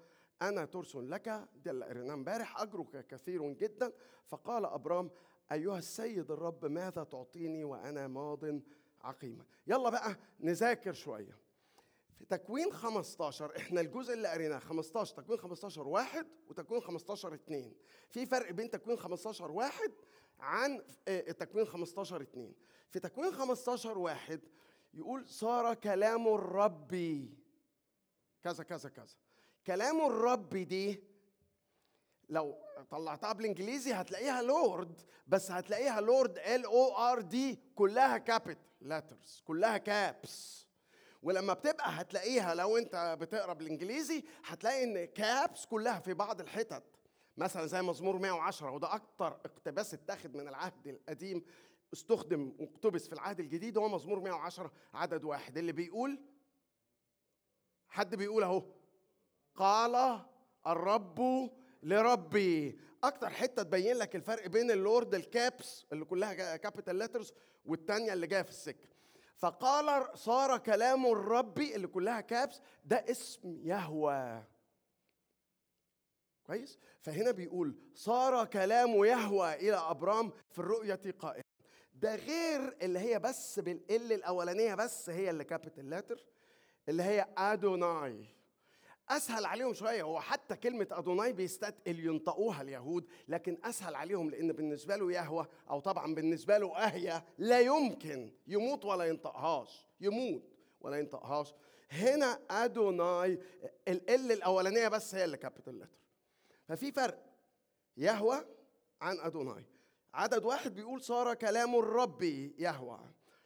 أنا 0.48 0.64
ترس 0.64 0.96
لك 0.96 1.28
ده 1.54 1.70
اللي 1.70 1.84
قريناه 1.84 2.14
امبارح 2.14 2.60
أجرك 2.60 3.06
كثير 3.06 3.52
جدا. 3.52 3.92
فقال 4.26 4.64
أبرام 4.64 5.10
أيها 5.52 5.78
السيد 5.78 6.30
الرب 6.30 6.64
ماذا 6.66 7.04
تعطيني 7.04 7.64
وأنا 7.64 8.08
ماض 8.08 8.60
عقيمة 9.00 9.44
يلا 9.66 9.90
بقى 9.90 10.16
نذاكر 10.40 10.92
شوية. 10.92 11.38
في 12.18 12.24
تكوين 12.24 12.72
15 12.72 13.56
إحنا 13.56 13.80
الجزء 13.80 14.14
اللي 14.14 14.28
قريناه 14.28 14.58
15 14.58 15.16
تكوين 15.16 15.38
15 15.38 15.88
واحد 15.88 16.26
وتكوين 16.48 16.80
15 16.80 17.34
اتنين. 17.34 17.76
في 18.10 18.26
فرق 18.26 18.50
بين 18.50 18.70
تكوين 18.70 18.96
15 18.96 19.52
واحد 19.52 19.92
عن 20.40 20.82
تكوين 21.38 21.64
15 21.66 22.22
اتنين. 22.22 22.54
في 22.90 23.00
تكوين 23.00 23.32
15 23.32 23.98
واحد 23.98 24.40
يقول 24.94 25.28
صار 25.28 25.74
كلام 25.74 26.28
الرب 26.28 26.94
كذا 28.42 28.64
كذا 28.64 28.88
كذا. 28.88 29.16
كلام 29.66 30.00
الرب 30.06 30.56
دي 30.56 31.02
لو 32.28 32.58
طلعتها 32.90 33.32
بالإنجليزي 33.32 33.92
هتلاقيها 33.92 34.42
لورد 34.42 35.00
بس 35.26 35.50
هتلاقيها 35.50 36.00
Lord 36.00 36.38
L 36.38 36.64
O 36.64 36.96
R 36.96 37.20
D 37.20 37.58
كلها 37.74 38.18
capital 38.18 38.58
letters 38.80 39.42
كلها 39.44 39.78
caps 39.78 40.64
ولما 41.22 41.52
بتبقى 41.52 41.90
هتلاقيها 42.00 42.54
لو 42.54 42.76
أنت 42.78 43.16
بتقرأ 43.20 43.52
بالإنجليزي 43.52 44.24
هتلاقي 44.44 44.84
إن 44.84 45.04
caps 45.04 45.66
كلها 45.66 45.98
في 46.00 46.14
بعض 46.14 46.40
الحتت. 46.40 46.82
مثلا 47.36 47.66
زي 47.66 47.82
مزمور 47.82 48.18
110 48.18 48.70
وده 48.70 48.94
أكتر 48.94 49.26
اقتباس 49.26 49.94
اتاخد 49.94 50.36
من 50.36 50.48
العهد 50.48 50.86
القديم 50.86 51.44
استخدم 51.92 52.52
واقتبس 52.58 53.06
في 53.06 53.12
العهد 53.12 53.40
الجديد 53.40 53.78
هو 53.78 53.88
مزمور 53.88 54.20
110 54.20 54.72
عدد 54.94 55.24
واحد. 55.24 55.58
اللي 55.58 55.72
بيقول 55.72 56.20
حد 57.88 58.14
بيقول 58.14 58.42
أهو 58.42 58.62
قال 59.56 60.20
الرب 60.66 61.50
لربي. 61.82 62.78
أكتر 63.04 63.30
حتة 63.30 63.62
تبين 63.62 63.96
لك 63.96 64.16
الفرق 64.16 64.46
بين 64.46 64.70
ال 64.70 64.79
Lord 64.79 65.14
ال 65.14 65.29
caps 65.29 65.86
اللي 65.92 66.04
كلها 66.04 66.56
capital 66.56 66.96
letters 66.96 67.32
والتانية 67.64 68.12
اللي 68.12 68.26
جاية 68.26 68.42
في 68.42 68.50
السكة. 68.50 68.88
فقال 69.36 70.18
صار 70.18 70.58
كلام 70.58 71.06
الرب 71.06 71.58
اللي 71.58 71.86
كلها 71.86 72.20
caps 72.20 72.60
ده 72.84 73.04
اسم 73.10 73.60
يهوى. 73.62 74.44
كويس؟ 76.46 76.78
فهنا 77.00 77.30
بيقول 77.30 77.74
صار 77.94 78.44
كلام 78.44 79.04
يهوى 79.04 79.54
إلى 79.54 79.76
أبرام 79.76 80.32
في 80.50 80.58
الرؤية 80.58 81.00
قائلا 81.18 81.44
ده 81.94 82.14
غير 82.14 82.76
اللي 82.82 82.98
هي 82.98 83.18
بس 83.18 83.58
بال 83.60 83.95
L 83.95 84.12
الأولانية 84.12 84.74
بس 84.74 85.10
هي 85.10 85.30
اللي 85.30 85.44
capital 85.44 85.90
letter 85.90 86.26
اللي 86.88 87.02
هي 87.02 87.26
ادوناي 87.38 88.33
أسهل 89.08 89.44
عليهم 89.44 89.74
شوية. 89.74 90.02
هو 90.02 90.20
حتى 90.20 90.56
كلمة 90.56 90.86
أدوناي 90.90 91.32
بيستثقل 91.32 91.98
ينطقوها 91.98 92.62
اليهود 92.62 93.06
لكن 93.28 93.58
أسهل 93.64 93.94
عليهم 93.94 94.30
لأن 94.30 94.52
بالنسبة 94.52 94.96
له 94.96 95.12
يهوى 95.12 95.46
أو 95.70 95.80
طبعا 95.80 96.14
بالنسبة 96.14 96.58
له 96.58 96.76
اهيا 96.76 97.24
لا 97.38 97.60
يمكن 97.60 98.32
يموت 98.46 98.84
ولا 98.84 99.04
ينطقهاش. 99.04 99.86
يموت 100.00 100.42
ولا 100.80 100.96
ينطقهاش. 100.96 101.54
هنا 101.90 102.40
أدوناي 102.50 103.38
ال 103.88 104.10
L 104.10 104.32
الأولانية 104.32 104.88
بس 104.88 105.14
هي 105.14 105.24
اللي 105.24 105.36
capital 105.36 105.78
letter 105.78 105.98
ففي 106.68 106.92
فرق 106.92 107.22
يهوى 107.96 108.44
عن 109.00 109.20
أدوناي. 109.20 109.64
عدد 110.14 110.44
واحد 110.44 110.74
بيقول 110.74 111.02
صار 111.02 111.34
كلام 111.34 111.74
الرب 111.78 112.22
يهوى. 112.58 113.00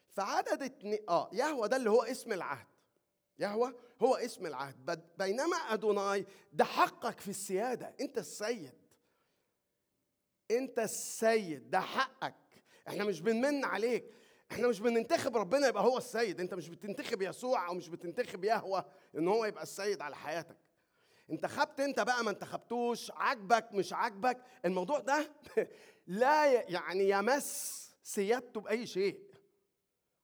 فعدد 0.08 0.62
اتنين 0.62 0.98
آه 1.08 1.30
يهوى 1.32 1.68
ده 1.68 1.76
اللي 1.76 1.90
هو 1.90 2.02
اسم 2.02 2.32
العهد. 2.32 2.66
يهوى 3.38 3.74
هو 4.02 4.14
اسم 4.14 4.46
العهد. 4.46 5.02
بينما 5.18 5.56
أدوناي 5.56 6.26
ده 6.52 6.64
حقك 6.64 7.20
في 7.20 7.28
السيادة. 7.28 7.94
أنت 8.00 8.18
السيد. 8.18 8.72
أنت 10.50 10.78
السيد. 10.78 11.70
ده 11.70 11.80
حقك. 11.80 12.34
إحنا 12.88 13.04
مش 13.04 13.20
بنمن 13.20 13.64
عليك. 13.64 14.14
إحنا 14.52 14.68
مش 14.68 14.80
بننتخب 14.80 15.36
ربنا 15.36 15.68
يبقى 15.68 15.82
هو 15.82 15.98
السيد. 15.98 16.40
أنت 16.40 16.54
مش 16.54 16.68
بتنتخب 16.68 17.22
يسوع 17.22 17.68
أو 17.68 17.74
مش 17.74 17.88
بتنتخب 17.88 18.44
يهوى 18.44 18.84
إن 19.14 19.28
هو 19.28 19.44
يبقى 19.44 19.62
السيد 19.62 20.00
على 20.00 20.16
حياتك. 20.16 20.56
انتخبت 21.30 21.80
أنت 21.80 22.00
بقى 22.00 22.24
ما 22.24 22.30
انتخبتوش. 22.30 23.10
عاجبك 23.10 23.68
مش 23.72 23.92
عاجبك. 23.92 24.42
الموضوع 24.64 24.98
ده 24.98 25.30
لا 26.06 26.52
يعني 26.70 27.08
يمس 27.10 27.78
سيادته 28.02 28.60
بأي 28.60 28.86
شيء. 28.86 29.28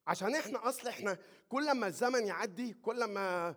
عشان 0.07 0.35
إحنا 0.35 0.69
أصل 0.69 0.89
إحنا 0.89 1.19
كل 1.49 1.73
ما 1.73 1.87
الزمن 1.87 2.27
يعدي 2.27 2.73
كل 2.73 3.05
ما 3.05 3.55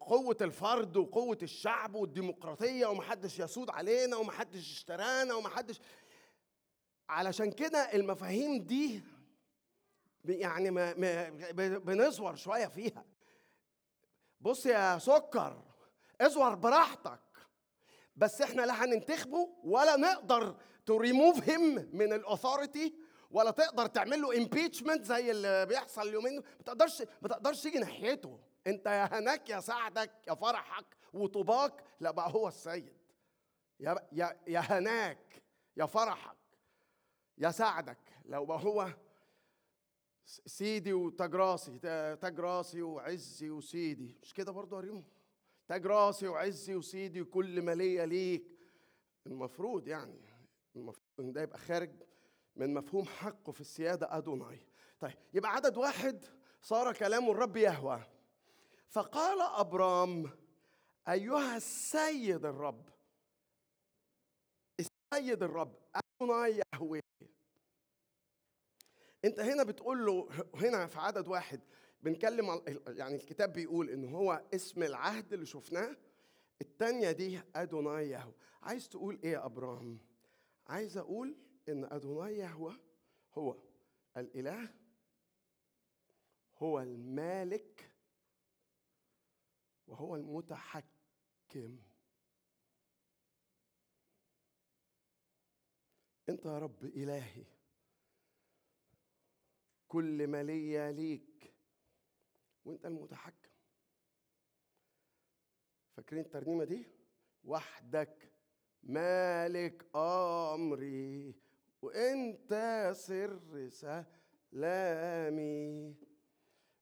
قوة 0.00 0.36
الفرد 0.40 0.96
وقوة 0.96 1.38
الشعب 1.42 1.94
والديمقراطية 1.94 2.86
ومحدش 2.86 3.38
يسود 3.38 3.70
علينا 3.70 4.16
ومحدش 4.16 4.72
اشترانا 4.72 5.34
ومحدش 5.34 5.80
علشان 7.08 7.52
كده 7.52 7.78
المفاهيم 7.78 8.62
دي 8.62 9.02
يعني 10.24 10.70
ما 10.70 10.94
ما 10.94 11.28
بنزور 11.78 12.34
شوية 12.34 12.66
فيها. 12.66 13.04
بص 14.40 14.66
يا 14.66 14.98
سكر 14.98 15.62
ازور 16.20 16.54
براحتك. 16.54 17.20
بس 18.16 18.40
إحنا 18.40 18.62
لا 18.62 18.84
هننتخبه 18.84 19.48
ولا 19.64 19.96
نقدر 19.96 20.56
تو 20.86 20.96
ريموف 20.96 21.48
هيم 21.50 21.90
من 21.92 22.12
ال 22.12 22.20
authority 22.20 22.94
ولا 23.30 23.50
تقدر 23.50 23.86
تعمل 23.86 24.20
له 24.22 24.36
impeachment 24.36 25.04
زي 25.04 25.30
اللي 25.30 25.66
بيحصل 25.66 26.02
اليومين 26.02 26.36
ما 26.36 26.62
تقدرش 26.66 27.02
ما 27.22 27.28
تقدرش 27.28 27.62
تيجي 27.62 27.78
ناحيته. 27.78 28.38
انت 28.66 28.86
يا 28.86 29.18
هناك 29.18 29.50
يا 29.50 29.60
سعدك 29.60 30.10
يا 30.28 30.34
فرحك 30.34 30.84
وطوباك. 31.12 31.84
لا 32.00 32.10
بقى 32.10 32.30
هو 32.34 32.48
السيد. 32.48 32.92
يا 33.80 34.08
يا 34.12 34.40
يا 34.46 34.60
هناك 34.60 35.42
يا 35.76 35.86
فرحك 35.86 36.36
يا 37.38 37.50
سعدك 37.50 37.98
لو 38.24 38.44
بقى 38.44 38.58
هو 38.64 38.88
سيدي 40.46 40.92
وتاج 40.92 41.34
راسي 41.34 41.78
تاج 42.20 42.40
راسي 42.40 42.82
وعزي 42.82 43.50
وسيدي. 43.50 44.16
مش 44.22 44.34
كده 44.34 44.52
برضه 44.52 44.82
يا 44.82 45.02
تاج 45.68 45.86
راسي 45.86 46.28
وعزي 46.28 46.74
وسيدي 46.74 47.20
وكل 47.20 47.62
ما 47.62 47.74
ليا 47.74 48.06
ليك. 48.06 48.56
المفروض 49.26 49.88
يعني 49.88 50.20
المفروض 50.76 51.06
إن 51.20 51.32
ده 51.32 51.42
يبقى 51.42 51.58
خارج 51.58 51.90
من 52.56 52.74
مفهوم 52.74 53.04
حقه 53.04 53.52
في 53.52 53.60
السيادة 53.60 54.16
أدوناي. 54.16 54.60
طيب 55.00 55.14
يبقى 55.34 55.52
عدد 55.52 55.76
واحد 55.76 56.24
صار 56.62 56.92
كلام 56.92 57.30
الرب 57.30 57.56
يهوى. 57.56 58.00
فقال 58.88 59.40
أبرام 59.40 60.30
أيها 61.08 61.56
السيد 61.56 62.44
الرب 62.44 62.88
السيد 64.80 65.42
الرب 65.42 65.74
أدوناي 66.20 66.62
يهوه 66.74 67.00
أنت 69.24 69.40
هنا 69.40 69.62
بتقول 69.62 70.06
له 70.06 70.28
هنا 70.54 70.86
في 70.86 70.98
عدد 70.98 71.28
واحد 71.28 71.60
بنكلم 72.02 72.50
عن- 72.50 72.62
يعني 72.88 73.16
الكتاب 73.16 73.52
بيقول 73.52 73.90
إن 73.90 74.04
هو 74.14 74.42
اسم 74.54 74.82
العهد 74.82 75.32
اللي 75.32 75.46
شفناه 75.46 75.96
التانية 76.60 77.10
دي 77.12 77.40
أدوناي 77.56 78.08
يهوه 78.10 78.34
عايز 78.62 78.88
تقول 78.88 79.18
إيه 79.24 79.32
يا 79.32 79.46
إبراهيم 79.46 79.98
عايز 80.66 80.96
أقول 80.98 81.36
إن 81.68 81.84
أدوناي 81.84 82.38
يهوه 82.38 82.76
هو 83.34 83.56
الإله 84.16 84.74
هو 86.58 86.80
المالك 86.80 87.92
وهو 89.86 90.16
المتحكم. 90.16 91.78
أنت 96.28 96.44
يا 96.46 96.58
رب 96.58 96.84
إلهي 96.84 97.44
كل 99.88 100.26
ما 100.26 100.42
ليا 100.42 100.92
ليك 100.92 101.54
وأنت 102.64 102.86
المتحكم. 102.86 103.50
فاكرين 105.96 106.24
الترنيمة 106.24 106.64
دي؟ 106.64 106.86
وحدك 107.44 108.32
مالك 108.82 109.96
أمري. 109.96 111.34
وانت 111.86 112.90
سر 112.96 113.68
سلامي. 114.52 115.94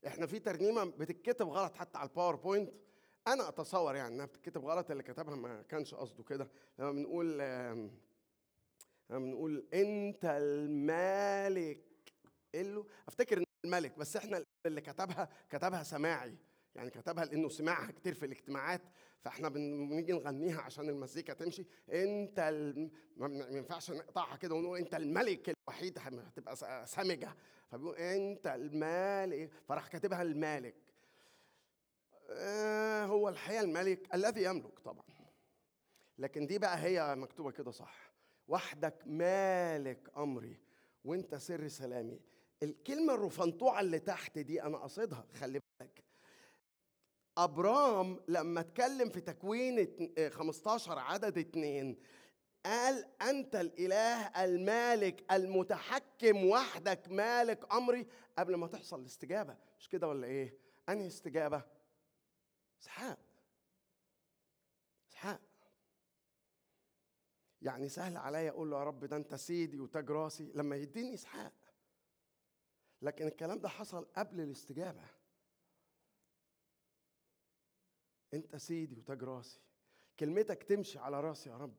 إحنا 0.07 0.27
في 0.27 0.39
ترنيمة 0.39 0.85
بتتكتب 0.85 1.49
غلط 1.49 1.75
حتى 1.75 1.99
على 1.99 2.09
الباوربوينت 2.09 2.73
أنا 3.27 3.49
اتصور 3.49 3.97
يعني 3.97 4.15
انها 4.15 4.27
بتتكتب 4.27 4.65
غلط 4.65 4.91
اللي 4.91 5.03
كتبها 5.03 5.37
ما 5.37 5.63
كانش 5.63 5.95
قصده 5.95 6.23
كده. 6.25 6.51
لما 6.79 6.93
بنقول 6.93 7.39
لما 7.39 7.91
بنقول 9.11 9.67
انت 9.75 10.25
المالك 10.25 12.13
اللي 12.55 12.85
افتكر 13.09 13.39
ان 13.39 13.45
الملك 13.65 13.99
بس 13.99 14.17
إحنا 14.17 14.45
اللي 14.67 14.81
كتبها 14.81 15.29
كتبها 15.51 15.83
سماعي. 15.83 16.37
يعني 16.75 16.91
كتبها 16.91 17.25
لإنه 17.25 17.49
سمعها 17.49 17.91
كتير 17.93 18.15
في 18.15 18.27
الاجتماعات. 18.27 18.83
فاحنا 19.25 19.49
بن- 19.49 19.89
بنيجي 19.89 20.13
نغنيها 20.13 20.61
عشان 20.61 20.89
المزيكا 20.89 21.33
تمشي. 21.35 21.67
انت. 21.93 22.41
ما 23.17 23.47
ينفعش 23.51 23.91
نقطعها 23.91 24.37
كده 24.37 24.55
ونقول 24.55 24.79
انت 24.79 24.95
الملك 24.95 25.55
الوحيد 25.69 25.99
هتبقى 25.99 26.87
سمجه 26.87 27.37
فبيقول 27.71 27.97
انت 27.97 28.47
المالك 28.47 29.51
فراح 29.69 29.89
كاتبها 29.89 30.23
المالك. 30.23 30.75
آه 32.31 33.05
هو 33.05 33.29
الحقيقة 33.29 33.61
الملك 33.63 34.15
الذي 34.15 34.43
يملك 34.45 34.79
طبعا. 34.79 35.05
لكن 36.19 36.47
دي 36.47 36.59
بقى 36.59 36.79
هي 36.79 37.15
مكتوبة 37.15 37.51
كده 37.51 37.71
صح. 37.71 38.13
وحدك 38.49 39.03
مالك 39.07 40.11
أمري 40.17 40.59
وانت 41.05 41.35
سر 41.35 41.69
سلامي. 41.69 42.21
الكلمة 42.63 43.15
الرفنطوعه 43.15 43.81
اللي 43.81 43.99
تحت 43.99 44.39
دي 44.39 44.63
أنا 44.63 44.79
قصدها 44.79 45.27
خلي 45.35 45.61
بالك 45.81 46.05
أبرام 47.39 48.21
لما 48.29 48.61
اتكلم 48.61 49.11
في 49.11 49.21
تكوين 49.21 49.79
اتن- 49.79 50.13
آه، 50.19 50.29
15 50.29 50.99
عدد 50.99 51.39
اتنين 51.39 51.97
قال 52.67 53.05
أنت 53.23 53.57
الإله 53.57 54.45
المالك 54.45 55.33
المتحكم 55.33 56.45
وحدك 56.47 57.09
مالك 57.09 57.73
أمري. 57.75 58.07
قبل 58.39 58.55
ما 58.55 58.67
تحصل 58.67 59.01
الاستجابة 59.01 59.57
مش 59.79 59.89
كده 59.89 60.09
ولا 60.09 60.27
إيه؟ 60.27 60.59
أنهي 60.89 61.07
استجابة؟ 61.07 61.63
إسحاق. 62.83 63.19
إسحاق. 65.11 65.41
يعني 67.63 67.89
سهل 67.89 68.17
عليا 68.17 68.51
أقول 68.51 68.71
له 68.71 68.79
يا 68.79 68.85
رب 68.85 69.05
ده 69.05 69.17
أنت 69.17 69.35
سيدي 69.35 69.81
وتاج 69.81 70.11
راسي 70.11 70.53
لما 70.55 70.77
يديني 70.77 71.15
إسحاق. 71.15 71.53
لكن 73.03 73.27
الكلام 73.27 73.59
ده 73.59 73.69
حصل 73.69 74.05
قبل 74.17 74.41
الاستجابة. 74.41 75.05
انت 78.35 78.57
سيدي 78.57 78.97
وتاج 78.97 79.23
راسي. 79.23 79.61
كلمتك 80.19 80.63
تمشي 80.63 80.99
على 80.99 81.21
راسي 81.21 81.51
يا 81.51 81.57
رب. 81.57 81.75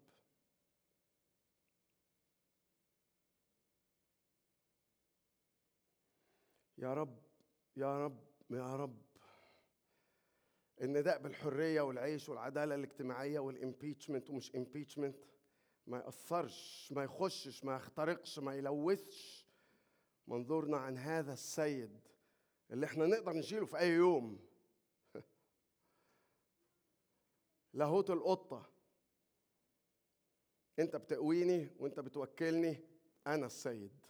يا 6.77 6.93
رب 6.93 7.19
يا 7.77 8.05
رب 8.05 8.19
يا 8.51 8.75
رب. 8.75 9.01
النداء 10.81 11.19
بالحرية 11.21 11.81
والعيش 11.81 12.29
والعدالة 12.29 12.75
الاجتماعية 12.75 13.39
وال 13.39 13.53
impeachment 13.53 14.29
ومش 14.29 14.55
impeachment 14.55 15.15
ما 15.87 15.97
يأثرش 15.97 16.91
ما 16.95 17.03
يخشش 17.03 17.63
ما 17.63 17.75
يخترقش 17.75 18.39
ما 18.39 18.55
يلوثش 18.55 19.47
منظورنا 20.27 20.77
عن 20.77 20.97
هذا 20.97 21.33
السيد 21.33 21.99
اللي 22.71 22.85
إحنا 22.85 23.05
نقدر 23.05 23.33
نشيله 23.33 23.65
في 23.65 23.77
أي 23.79 23.89
يوم. 23.89 24.39
لاهوت 27.75 28.09
القطة. 28.09 28.69
انت 30.79 30.95
بتقويني 30.95 31.69
وانت 31.79 31.99
بتوكلني 31.99 32.79
أنا 33.27 33.45
السيد. 33.45 34.05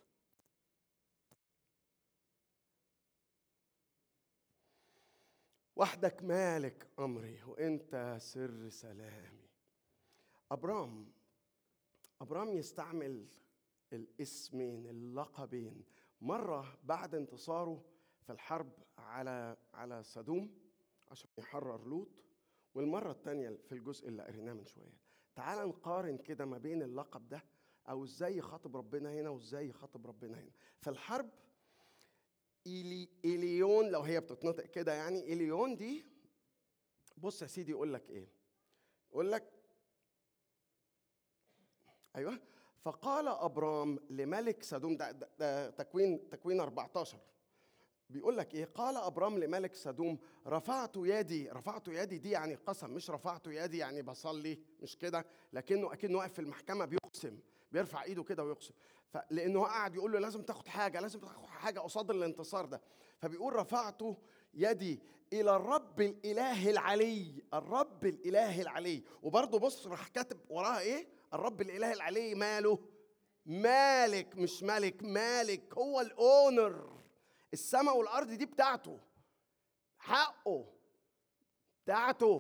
وحدك 5.76 6.24
مالك 6.24 6.88
أمري 7.00 7.44
وأنت 7.44 8.18
سر 8.22 8.70
سلامي. 8.70 9.50
أبرام 10.52 11.12
أبرام 12.22 12.54
يستعمل 12.54 13.28
الاسمين 13.94 14.88
اللقبين. 14.88 15.86
مرة 16.22 16.78
بعد 16.84 17.16
انتصاره 17.16 17.86
في 18.22 18.32
الحرب 18.32 18.72
على 18.98 19.58
على 19.74 20.04
سدوم 20.04 20.58
عشان 21.08 21.30
يحرر 21.38 21.88
لوط 21.88 22.26
والمرة 22.76 23.12
الثانية 23.12 23.58
في 23.66 23.72
الجزء 23.72 24.08
اللي 24.08 24.24
قريناه 24.24 24.54
من 24.54 24.66
شوية. 24.66 24.94
تعال 25.36 25.68
نقارن 25.68 26.18
كده 26.18 26.46
ما 26.46 26.58
بين 26.58 26.84
اللقب 26.84 27.30
ده 27.30 27.44
أو 27.90 28.04
إزاي 28.04 28.38
يخاطب 28.38 28.78
ربنا 28.78 29.14
هنا 29.14 29.30
وإزاي 29.30 29.70
يخاطب 29.70 30.08
ربنا 30.08 30.40
هنا. 30.40 30.52
في 30.82 30.90
الحرب 30.90 31.30
إيلي 32.68 33.10
إليون 33.26 33.90
لو 33.90 34.02
هي 34.02 34.20
بتتنطق 34.20 34.66
كده 34.66 34.94
يعني 34.94 35.34
إليون 35.34 35.76
دي 35.76 36.06
بص 37.18 37.42
يا 37.42 37.48
سيدي 37.48 37.72
يقول 37.72 37.94
لك 37.94 38.10
إيه؟ 38.10 38.28
يقول 39.12 39.32
لك 39.32 39.52
أيوه 42.16 42.40
فقال 42.82 43.28
أبرام 43.28 44.00
لملك 44.10 44.64
سدوم 44.64 44.98
ده, 44.98 45.12
ده, 45.12 45.30
ده 45.40 45.70
تكوين 45.70 46.30
تكوين 46.30 46.60
14 46.60 47.18
بيقول 48.10 48.38
لك 48.38 48.54
إيه؟ 48.56 48.66
قال 48.66 48.98
أبرام 48.98 49.40
لملك 49.40 49.76
سدوم 49.76 50.18
رفعت 50.48 50.92
يدي 50.98 51.50
رفعت 51.50 51.88
يدي 51.88 52.18
دي 52.18 52.30
يعني 52.30 52.56
قسم 52.56 52.92
مش 52.92 53.10
رفعت 53.10 53.48
يدي 53.48 53.78
يعني 53.78 54.02
بصلي 54.02 54.60
مش 54.82 54.98
كده؟ 54.98 55.26
لكنه 55.54 55.94
اكنه 55.94 56.18
واقف 56.18 56.34
في 56.34 56.40
المحكمة 56.40 56.86
بيقسم 56.86 57.40
بيرفع 57.72 58.04
إيده 58.04 58.24
كده 58.24 58.44
ويقسم. 58.44 58.74
فلانه 59.08 59.60
هو 59.60 59.66
قاعد 59.66 59.96
يقول 59.96 60.12
له 60.12 60.20
لازم 60.20 60.42
تاخد 60.42 60.68
حاجة 60.68 61.00
لازم 61.00 61.20
تاخد 61.20 61.46
حاجة 61.46 61.80
قصاد 61.80 62.12
الانتصار 62.12 62.66
ده. 62.66 62.82
فبيقول 63.18 63.56
رفعت 63.56 64.02
يدي 64.54 65.00
إلى 65.34 65.56
الرب 65.56 66.02
الإله 66.02 66.70
العلي 66.70 67.44
الرب 67.54 68.06
الإله 68.06 68.62
العلي. 68.62 69.04
وبرضه 69.24 69.60
بص 69.60 69.88
راح 69.88 70.08
كاتب 70.08 70.38
وراها 70.50 70.80
إيه؟ 70.80 71.08
الرب 71.34 71.62
الإله 71.62 71.94
العلي 71.94 72.36
ماله؟ 72.36 72.80
مالك 73.46 74.36
مش 74.36 74.64
ملك 74.64 75.04
مالك 75.04 75.78
هو 75.78 76.02
الأونر. 76.02 76.96
السماء 77.56 77.98
والأرض 77.98 78.28
دي 78.32 78.46
بتاعته 78.46 79.00
حقه 80.00 80.66
بتاعته 81.84 82.40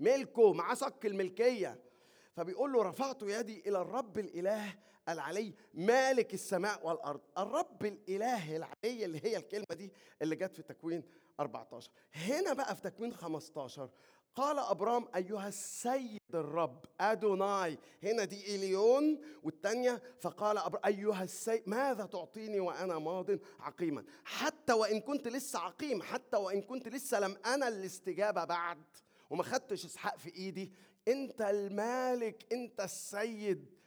ملكه 0.00 0.52
معاه 0.52 0.74
صك 0.74 1.06
الملكية. 1.06 1.84
فبيقول 2.32 2.72
له 2.72 2.82
رفعت 2.82 3.22
يدي 3.22 3.68
إلى 3.68 3.80
الرب 3.80 4.18
الإله 4.18 4.74
العلي 5.08 5.54
مالك 5.74 6.34
السماء 6.34 6.86
والأرض. 6.86 7.20
الرب 7.38 7.84
الإله 7.84 8.56
العلي 8.56 9.04
اللي 9.04 9.20
هي 9.24 9.36
الكلمة 9.36 9.64
دي 9.72 9.92
اللي 10.22 10.36
جت 10.36 10.54
في 10.56 10.62
تكوين 10.62 11.02
14 11.40 11.90
هنا 12.14 12.52
بقى 12.52 12.76
في 12.76 12.82
تكوين 12.82 13.12
15 13.12 13.90
قال 14.34 14.58
أبرام 14.58 15.08
أيها 15.16 15.48
السيد 15.48 16.20
الرب 16.34 16.84
أدوناي. 17.00 17.78
هنا 18.02 18.24
دي 18.24 18.56
إليون 18.56 19.20
والثانيه 19.42 20.02
فقال 20.20 20.58
أبرام 20.58 20.82
أيها 20.86 21.22
السيد 21.24 21.68
ماذا 21.68 22.06
تعطيني 22.06 22.60
وأنا 22.60 22.98
ماض 22.98 23.26
عقيما؟ 23.60 24.04
حتى 24.24 24.72
وإن 24.72 25.00
كنت 25.00 25.28
لسه 25.28 25.58
عقيم 25.58 26.02
حتى 26.02 26.36
وإن 26.36 26.62
كنت 26.62 26.88
لسه 26.88 27.20
لم 27.20 27.36
أنا 27.46 27.68
الاستجابة 27.68 28.44
بعد 28.44 28.82
وما 29.30 29.42
خدتش 29.42 29.84
إسحاق 29.84 30.18
في 30.18 30.34
إيدي 30.34 30.72
أنت 31.08 31.40
المالك 31.42 32.52
أنت 32.52 32.80
السيد 32.80 33.78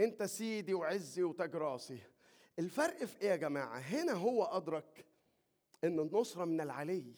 أنت 0.00 0.22
سيدي 0.22 0.74
وعزي 0.74 1.22
وتاج 1.22 1.56
راسي. 1.56 1.98
الفرق 2.58 3.04
في 3.04 3.22
إيه 3.22 3.28
يا 3.30 3.36
جماعة؟ 3.36 3.78
هنا 3.78 4.12
هو 4.12 4.44
أدرك 4.44 5.06
إن 5.84 6.00
النصرة 6.00 6.44
من 6.44 6.60
العلي. 6.60 7.14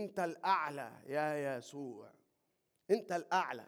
انت 0.00 0.18
الاعلى 0.18 1.02
يا 1.06 1.56
يسوع. 1.56 2.12
انت 2.90 3.12
الاعلى. 3.12 3.66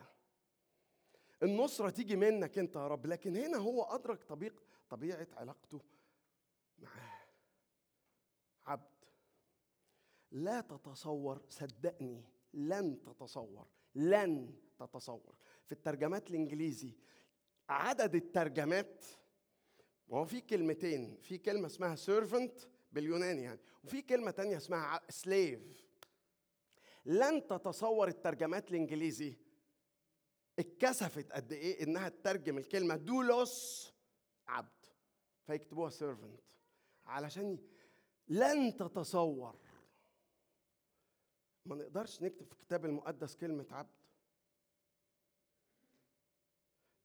النصرة 1.42 1.90
تيجي 1.90 2.16
منك 2.16 2.58
انت 2.58 2.76
يا 2.76 2.88
رب 2.88 3.06
لكن 3.06 3.36
هنا 3.36 3.58
هو 3.58 3.82
أدرك 3.82 4.22
طبيعه 4.24 4.54
طبيعة 4.88 5.28
علاقته 5.32 5.80
معاه. 6.78 7.28
عبد 8.64 9.04
لا 10.30 10.60
تتصور 10.60 11.42
صدقني 11.48 12.24
لن 12.54 13.02
تتصور 13.02 13.66
لن 13.94 14.54
تتصور. 14.78 15.36
في 15.66 15.72
الترجمات 15.72 16.30
الإنجليزي 16.30 16.92
عدد 17.68 18.14
الترجمات 18.14 19.04
ما 20.08 20.18
هو 20.18 20.24
في 20.24 20.40
كلمتين 20.40 21.16
في 21.22 21.38
كلمة 21.38 21.66
اسمها 21.66 21.96
servant 21.96 22.66
باليوناني 22.92 23.42
يعني 23.42 23.60
وفي 23.84 24.02
كلمة 24.02 24.30
تانية 24.30 24.56
اسمها 24.56 25.00
slave. 25.10 25.87
لن 27.08 27.46
تتصور 27.46 28.08
الترجمات 28.08 28.70
الإنجليزي 28.70 29.36
اتكسفت 30.58 31.32
قد 31.32 31.52
إيه 31.52 31.82
إنها 31.82 32.08
تترجم 32.08 32.58
الكلمة 32.58 32.96
دولوس 32.96 33.88
عبد. 34.46 34.86
فيكتبوها 35.46 35.90
servant. 35.90 36.40
علشان 37.06 37.58
لن 38.28 38.76
تتصور. 38.76 39.58
ما 41.66 41.76
نقدرش 41.76 42.22
نكتب 42.22 42.46
في 42.46 42.52
الكتاب 42.52 42.84
المقدس 42.84 43.36
كلمة 43.36 43.66
عبد. 43.70 43.98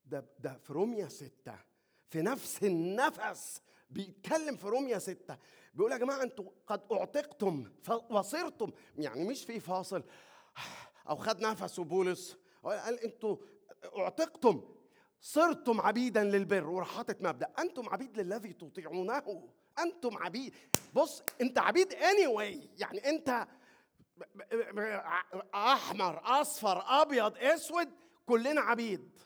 ده 0.06 0.26
ده 0.39 0.58
في 0.58 0.74
روميا 0.74 1.08
ستة. 1.08 1.60
في 2.10 2.22
نفس 2.22 2.64
النفس 2.64 3.62
بيتكلم 3.94 4.56
في 4.56 4.68
روميا 4.68 5.00
ستة 5.00 5.38
بيقول 5.74 5.91
يا 5.91 5.98
جماعة 5.98 6.24
أنتوا 6.24 6.46
قد 6.68 6.82
أعتقتم 6.91 7.72
ف- 7.84 8.12
وصرتم 8.12 8.72
يعني 8.98 9.26
مش 9.26 9.46
في 9.46 9.60
فاصل. 9.60 10.04
أو 11.10 11.16
خد 11.16 11.41
نفسه 11.41 11.84
بولس. 11.84 12.38
قال 12.64 13.00
أنتوا 13.00 13.38
أعتقتم. 13.98 14.62
صرتم 15.22 15.82
عبيدا 15.82 16.24
للبر. 16.24 16.68
وراح 16.70 16.96
حاطط 16.96 17.22
مبدأ. 17.22 17.54
أنتم 17.60 17.89
عبيد 17.89 18.20
للذي 18.20 18.54
تطيعونه. 18.54 19.50
أنتم 19.80 20.18
عبيد. 20.18 20.56
بص 20.94 21.24
أنت 21.41 21.60
عبيد 21.60 21.94
anyway. 21.94 22.68
يعني 22.78 23.00
ب- 24.18 25.02
أحمر 25.56 26.41
أصفر 26.41 26.84
أبيض 27.02 27.38
أسود. 27.38 27.89
كلنا 28.26 28.62
عبيد. 28.62 29.20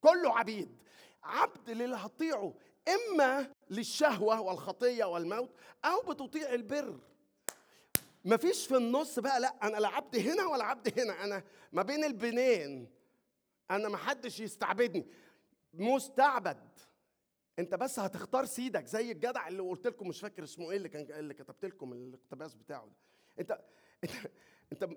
كله 0.00 0.38
عبيد. 0.38 0.78
عبد 1.22 1.70
للي 1.70 1.96
هتطيعه. 1.96 2.54
إما 2.94 3.52
للشهوة 3.70 4.40
والخطية 4.40 5.04
والموت 5.04 5.50
أو 5.84 6.00
بتطيع 6.00 6.54
البر. 6.54 7.00
مفيش 8.24 8.66
في 8.66 8.76
النص 8.76 9.18
بقى 9.18 9.40
لا 9.40 9.54
أنا 9.62 9.76
لا 9.76 9.88
عبد 9.88 10.16
هنا 10.16 10.46
ولا 10.46 10.64
عبد 10.64 11.00
هنا 11.00 11.24
أنا 11.24 11.44
ما 11.72 11.82
بين 11.82 12.04
البنين. 12.04 12.90
أنا 13.70 13.88
ما 13.88 13.96
حدش 13.96 14.40
يستعبدني. 14.40 15.06
مستعبد. 15.74 16.68
أنت 17.58 17.74
بس 17.74 17.98
هتختار 17.98 18.44
سيدك 18.44 18.86
زي 18.86 19.12
الجدع 19.12 19.48
اللي 19.48 19.62
قلت 19.62 19.86
لكم 19.86 20.08
مش 20.08 20.20
فاكر 20.20 20.44
اسمه 20.44 20.70
إيه 20.70 20.76
اللي 20.76 20.88
كان 20.88 21.06
اللي 21.18 21.34
كتبت 21.34 21.64
لكم 21.64 21.92
الاقتباس 21.92 22.54
بتاعه 22.54 22.86
ده. 22.86 22.94
أنت 23.38 23.60
أنت 24.04 24.12
أنت 24.72 24.96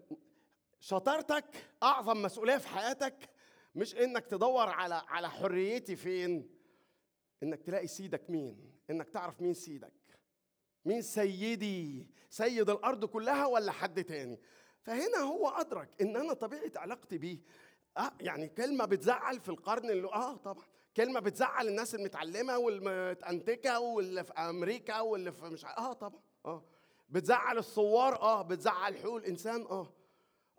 شطارتك 0.80 1.46
أعظم 1.84 2.22
مسؤولية 2.22 2.58
في 2.58 2.68
حياتك 2.68 3.30
مش 3.76 3.96
إنك 3.96 4.26
تدور 4.26 4.70
على 4.70 5.02
على 5.08 5.30
حريتي 5.30 5.96
فين. 5.96 6.61
إنك 7.44 7.62
تلاقي 7.64 7.88
سيدك 7.88 8.30
مين؟ 8.30 8.72
إنك 8.90 9.10
تعرف 9.10 9.42
مين 9.42 9.54
سيدك. 9.54 9.94
مين 10.86 11.02
سيدي؟ 11.02 12.08
سيد 12.30 12.70
الأرض 12.70 13.06
كلها 13.06 13.46
ولا 13.46 13.72
حد 13.72 14.04
تاني؟ 14.04 14.40
فهنا 14.82 15.18
هو 15.18 15.48
أدرك 15.50 16.02
إن 16.02 16.16
أنا 16.18 16.34
طبيعة 16.34 16.72
علاقتي 16.76 17.18
بيه. 17.18 17.38
آه 17.98 18.12
يعني 18.22 18.48
كلمة 18.50 18.86
بتزعل 18.86 19.40
في 19.40 19.50
القرن 19.50 19.90
اللي 19.90 20.08
آه 20.08 20.38
طبعا. 20.38 20.66
كلمة 20.98 21.20
بتزعل 21.20 21.68
الناس 21.68 21.96
المتعلمة 21.96 22.58
والمتأنتكة 22.58 23.80
واللي 23.80 24.24
في 24.24 24.34
أمريكا 24.34 25.00
واللي 25.00 25.32
في 25.32 25.46
مش 25.46 25.66
آه 25.66 25.94
طبعا. 25.94 26.22
آه. 26.46 26.66
بتزعل 27.10 27.58
الثوار 27.58 28.22
آه 28.22 28.42
بتزعل 28.42 28.98
حقوق 28.98 29.16
الإنسان 29.16 29.62
آه. 29.62 29.94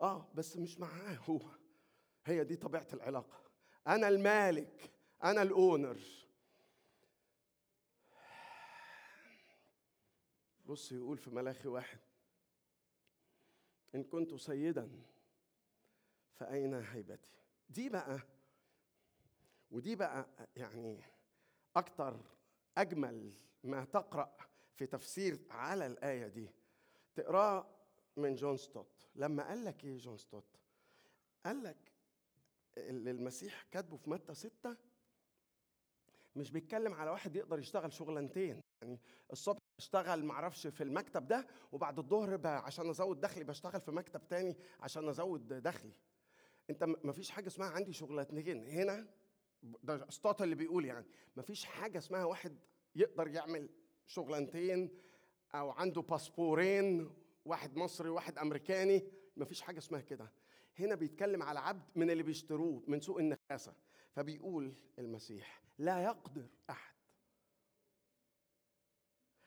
آه 0.03 0.28
بس 0.35 0.57
مش 0.57 0.80
معاه 0.80 1.18
هو. 1.28 1.41
هي 2.26 2.45
دي 2.45 2.57
طبيعة 2.57 2.87
العلاقة. 2.93 3.43
أنا 3.87 4.09
المالك. 4.09 4.91
أنا 5.24 5.43
الأونر. 5.43 5.99
بص 10.73 10.93
يقول 10.93 11.18
في 11.18 11.31
ملاخي 11.31 11.68
واحد 11.68 11.99
إن 13.95 14.05
كنت 14.05 14.35
سيدا 14.35 15.03
فأين 16.35 16.75
هيبتي؟ 16.75 17.31
دي 17.70 17.89
بقى 17.89 18.20
ودي 19.70 19.97
بقى 19.97 20.27
يعني 20.57 21.01
أكتر 21.77 22.20
أجمل 22.79 23.33
ما 23.64 23.85
تقرأ 23.85 24.37
في 24.75 24.87
تفسير 24.87 25.39
على 25.51 25.87
الآية 25.87 26.27
دي. 26.27 26.51
تقراه 27.14 27.66
من 28.16 28.35
جون 28.35 28.57
ستوت. 28.57 29.09
لما 29.14 29.49
قال 29.49 29.64
لك 29.64 29.85
إيه 29.85 29.99
جون 29.99 30.16
ستوت؟ 30.16 30.59
قال 31.45 31.62
لك 31.62 31.93
اللي 32.77 33.11
المسيح 33.11 33.62
كاتبه 33.70 33.97
في 33.97 34.11
متى 34.11 34.35
ستة؟ 34.35 34.77
مش 36.37 36.51
بيتكلم 36.51 36.95
على 36.95 37.11
واحد 37.11 37.37
يقدر 37.37 37.59
يشتغل 37.59 37.93
شغلانتين. 37.93 38.61
يعني 38.83 39.01
الصبح 39.33 39.59
بشتغل 39.78 40.24
معرفش 40.24 40.66
في 40.66 40.85
المكتب 40.85 41.26
ده 41.26 41.47
وبعد 41.72 41.99
الظهر 41.99 42.47
عشان 42.47 42.91
ازود 42.91 43.20
دخلي 43.20 43.45
بشتغل 43.45 43.80
في 43.80 43.91
مكتب 43.91 44.28
تاني 44.28 44.57
عشان 44.80 45.09
ازود 45.09 45.49
دخلي. 45.49 45.93
انت 46.70 46.85
مفيش 46.85 47.30
حاجة 47.30 47.47
اسمها 47.47 47.68
عندي 47.68 47.93
شغلانتين. 47.93 48.64
هنا 48.64 49.07
ده 49.62 50.07
ستوت 50.11 50.43
اللي 50.43 50.55
بيقول 50.55 50.85
يعني. 50.85 51.07
مفيش 51.37 51.64
حاجة 51.64 51.99
اسمها 51.99 52.24
واحد 52.24 52.59
يقدر 52.97 53.28
يعمل 53.28 53.68
شغلانتين 54.07 54.91
أو 55.55 55.70
عنده 55.70 56.03
باسبورين 56.03 57.11
واحد 57.45 57.76
مصري 57.76 58.09
وواحد 58.09 58.39
أمريكاني. 58.39 59.07
مفيش 59.37 59.61
حاجة 59.61 59.78
اسمها 59.78 60.01
كده. 60.01 60.33
هنا 60.78 60.95
بيتكلم 60.95 61.43
على 61.43 61.61
عبد 61.61 61.85
من 61.97 62.11
اللي 62.11 62.22
بيشتروه 62.22 62.83
من 62.87 63.01
سوق 63.01 63.18
النخاسة. 63.18 63.74
فبيقول 64.12 64.74
المسيح 64.99 65.62
لا 65.78 66.03
يقدر 66.03 66.47
أحد 66.70 66.91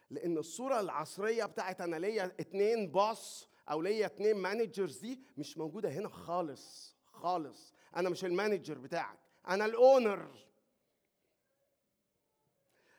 لأن 0.10 0.38
الصورة 0.38 0.80
العصرية 0.80 1.46
بتاعت 1.46 1.82
أنا 1.82 1.96
ليا 1.96 2.26
اتنين 2.40 2.92
boss 2.92 3.50
أو 3.72 3.82
ليا 3.82 4.06
اتنين 4.06 4.36
managers 4.38 4.98
دي 4.98 5.22
مش 5.38 5.58
موجودة 5.58 5.90
هنا 5.90 6.10
خالص 6.10 6.96
خالص. 7.06 7.74
أنا 7.96 8.10
مش 8.10 8.26
ال 8.26 8.32
manager 8.32 8.78
بتاعك 8.78 9.20
أنا 9.48 9.66
ال 9.66 9.79
owner 9.79 10.46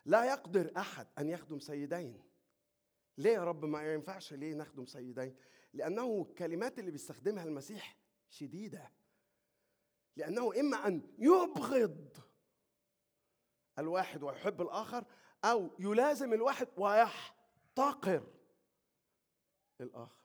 لا 0.05 0.25
يقدر 0.25 0.73
أحد 0.77 1.07
أن 1.19 1.29
يخدم 1.29 1.59
سيدين. 1.59 2.23
ليه 3.19 3.31
يا 3.31 3.45
رب 3.45 3.65
ما 3.65 3.95
ينفعش 3.95 4.33
ليه 4.33 4.55
نخدم 4.55 4.87
سيدين؟ 4.87 5.37
لأنه 5.73 6.27
الكلمات 6.31 6.79
اللي 6.79 6.91
بيستخدمها 6.91 7.45
المسيح 7.45 7.97
شديدة. 8.29 8.93
لأنه 10.17 10.61
إما 10.61 10.87
أن 10.87 11.03
يبغض 11.19 12.17
الواحد 13.79 14.23
ويحب 14.23 14.63
الآخر 14.63 15.05
أو 15.47 15.71
يلازم 15.79 16.33
الواحد 16.33 16.69
ويحتقر 16.77 18.23
الآخر 19.81 20.17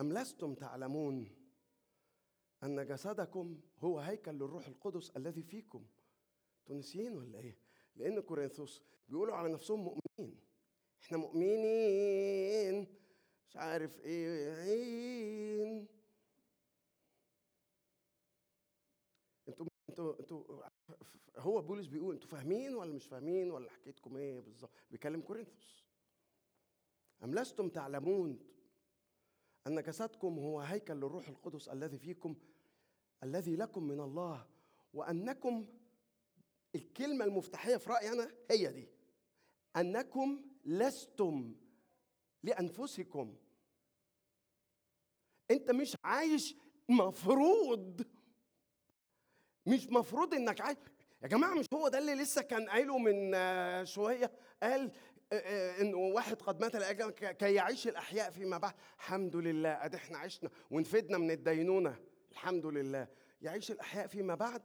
أم 0.00 0.12
لستم 0.12 0.54
تعلمون 0.54 1.30
أن 2.62 2.86
جسدكم 2.86 3.60
هو 3.78 3.98
هيكل 3.98 4.32
للروح 4.32 4.66
القدس 4.66 5.10
الذي 5.10 5.42
فيكم؟ 5.42 5.86
تونسيين 6.66 7.16
ولا 7.16 7.38
إيه؟ 7.38 7.58
لأن 7.96 8.20
كورنثوس 8.20 8.82
بيقولوا 9.08 9.34
على 9.34 9.52
نفسهم 9.52 9.80
مؤمنين. 9.80 10.40
إحنا 11.02 11.18
مؤمنين 11.18 12.86
مش 13.48 13.56
عارف 13.56 14.00
إيه 14.00 14.54
عين. 14.54 16.03
أنتوا 19.94 20.20
أنتوا 20.20 20.62
هو 21.36 21.62
بولس 21.62 21.86
بيقول 21.86 22.14
أنتوا 22.14 22.28
فاهمين 22.28 22.74
ولا 22.74 22.92
مش 22.92 23.06
فاهمين 23.06 23.50
ولا 23.50 23.70
حكيتكم 23.70 24.16
إيه 24.16 24.40
بالظبط؟ 24.40 24.70
بيكلم 24.90 25.20
كورنثوس. 25.20 25.84
أم 27.24 27.34
لستم 27.34 27.68
تعلمون؟ 27.68 28.38
أن 29.66 29.82
جسدكم 29.82 30.38
هو 30.38 30.60
هيكل 30.60 30.94
للروح 30.94 31.28
القدس 31.28 31.68
الذي 31.68 31.98
فيكم 31.98 32.36
الذي 33.22 33.56
لكم 33.56 33.82
من 33.82 34.00
الله 34.00 34.46
وأنكم 34.94 35.66
الكلمة 36.74 37.24
المفتاحية 37.24 37.76
في 37.76 37.90
رأيي 37.90 38.12
أنا 38.12 38.34
هي 38.50 38.72
دي. 38.72 38.88
أنكم 39.76 40.44
لستم 40.64 41.54
لأنفسكم. 42.42 43.36
أنت 45.50 45.70
مش 45.70 45.96
عايش 46.04 46.56
مفروض. 46.88 48.13
مش 49.66 49.86
مفروض 49.88 50.34
إنك 50.34 50.60
عايز 50.60 50.76
يا 51.22 51.28
جماعة 51.28 51.54
مش 51.54 51.66
هو 51.74 51.88
ده 51.88 51.98
اللي 51.98 52.14
لسه 52.14 52.42
كان 52.42 52.68
قايله 52.68 52.98
من 52.98 53.34
آه، 53.34 53.84
شوية؟ 53.84 54.32
قال 54.62 54.92
آه، 55.32 55.36
آه، 55.36 55.80
انه 55.80 55.96
واحد 55.96 56.42
قد 56.42 56.60
مات 56.60 56.76
لأجل 56.76 57.10
كي 57.10 57.54
يعيش 57.54 57.88
الأحياء 57.88 58.30
فيما 58.30 58.58
بعد. 58.58 58.74
الحمد 58.96 59.36
لله 59.36 59.84
أدي 59.84 59.96
إحنا 59.96 60.18
عشنا 60.18 60.50
ونفدنا 60.70 61.18
من 61.18 61.30
الدينونة. 61.30 61.96
الحمد 62.32 62.66
لله. 62.66 63.08
يعيش 63.40 63.70
الأحياء 63.70 64.06
فيما 64.06 64.34
بعد؟ 64.34 64.62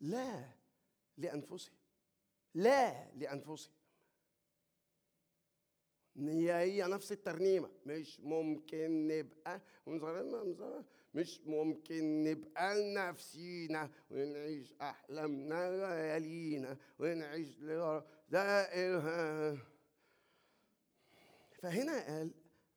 لا. 0.00 0.44
لانفسهم 1.16 1.74
لا 2.54 3.10
لانفسهم 3.14 3.74
هي 6.16 6.52
هي 6.52 6.82
نفس 6.86 7.12
الترنيمة. 7.12 7.70
مش 7.86 8.20
ممكن 8.20 9.08
نبقى 9.08 9.60
مش 11.14 11.40
ممكن 11.46 12.24
نبقى 12.24 12.82
لنفسينا 12.82 13.90
ونعيش 14.10 14.74
احلامنا 14.80 15.70
ليالينا 15.70 16.76
ونعيش 16.98 17.58
لورا 17.58 18.06
دائرها. 18.28 19.58
فهنا 21.62 22.06
قال 22.06 22.30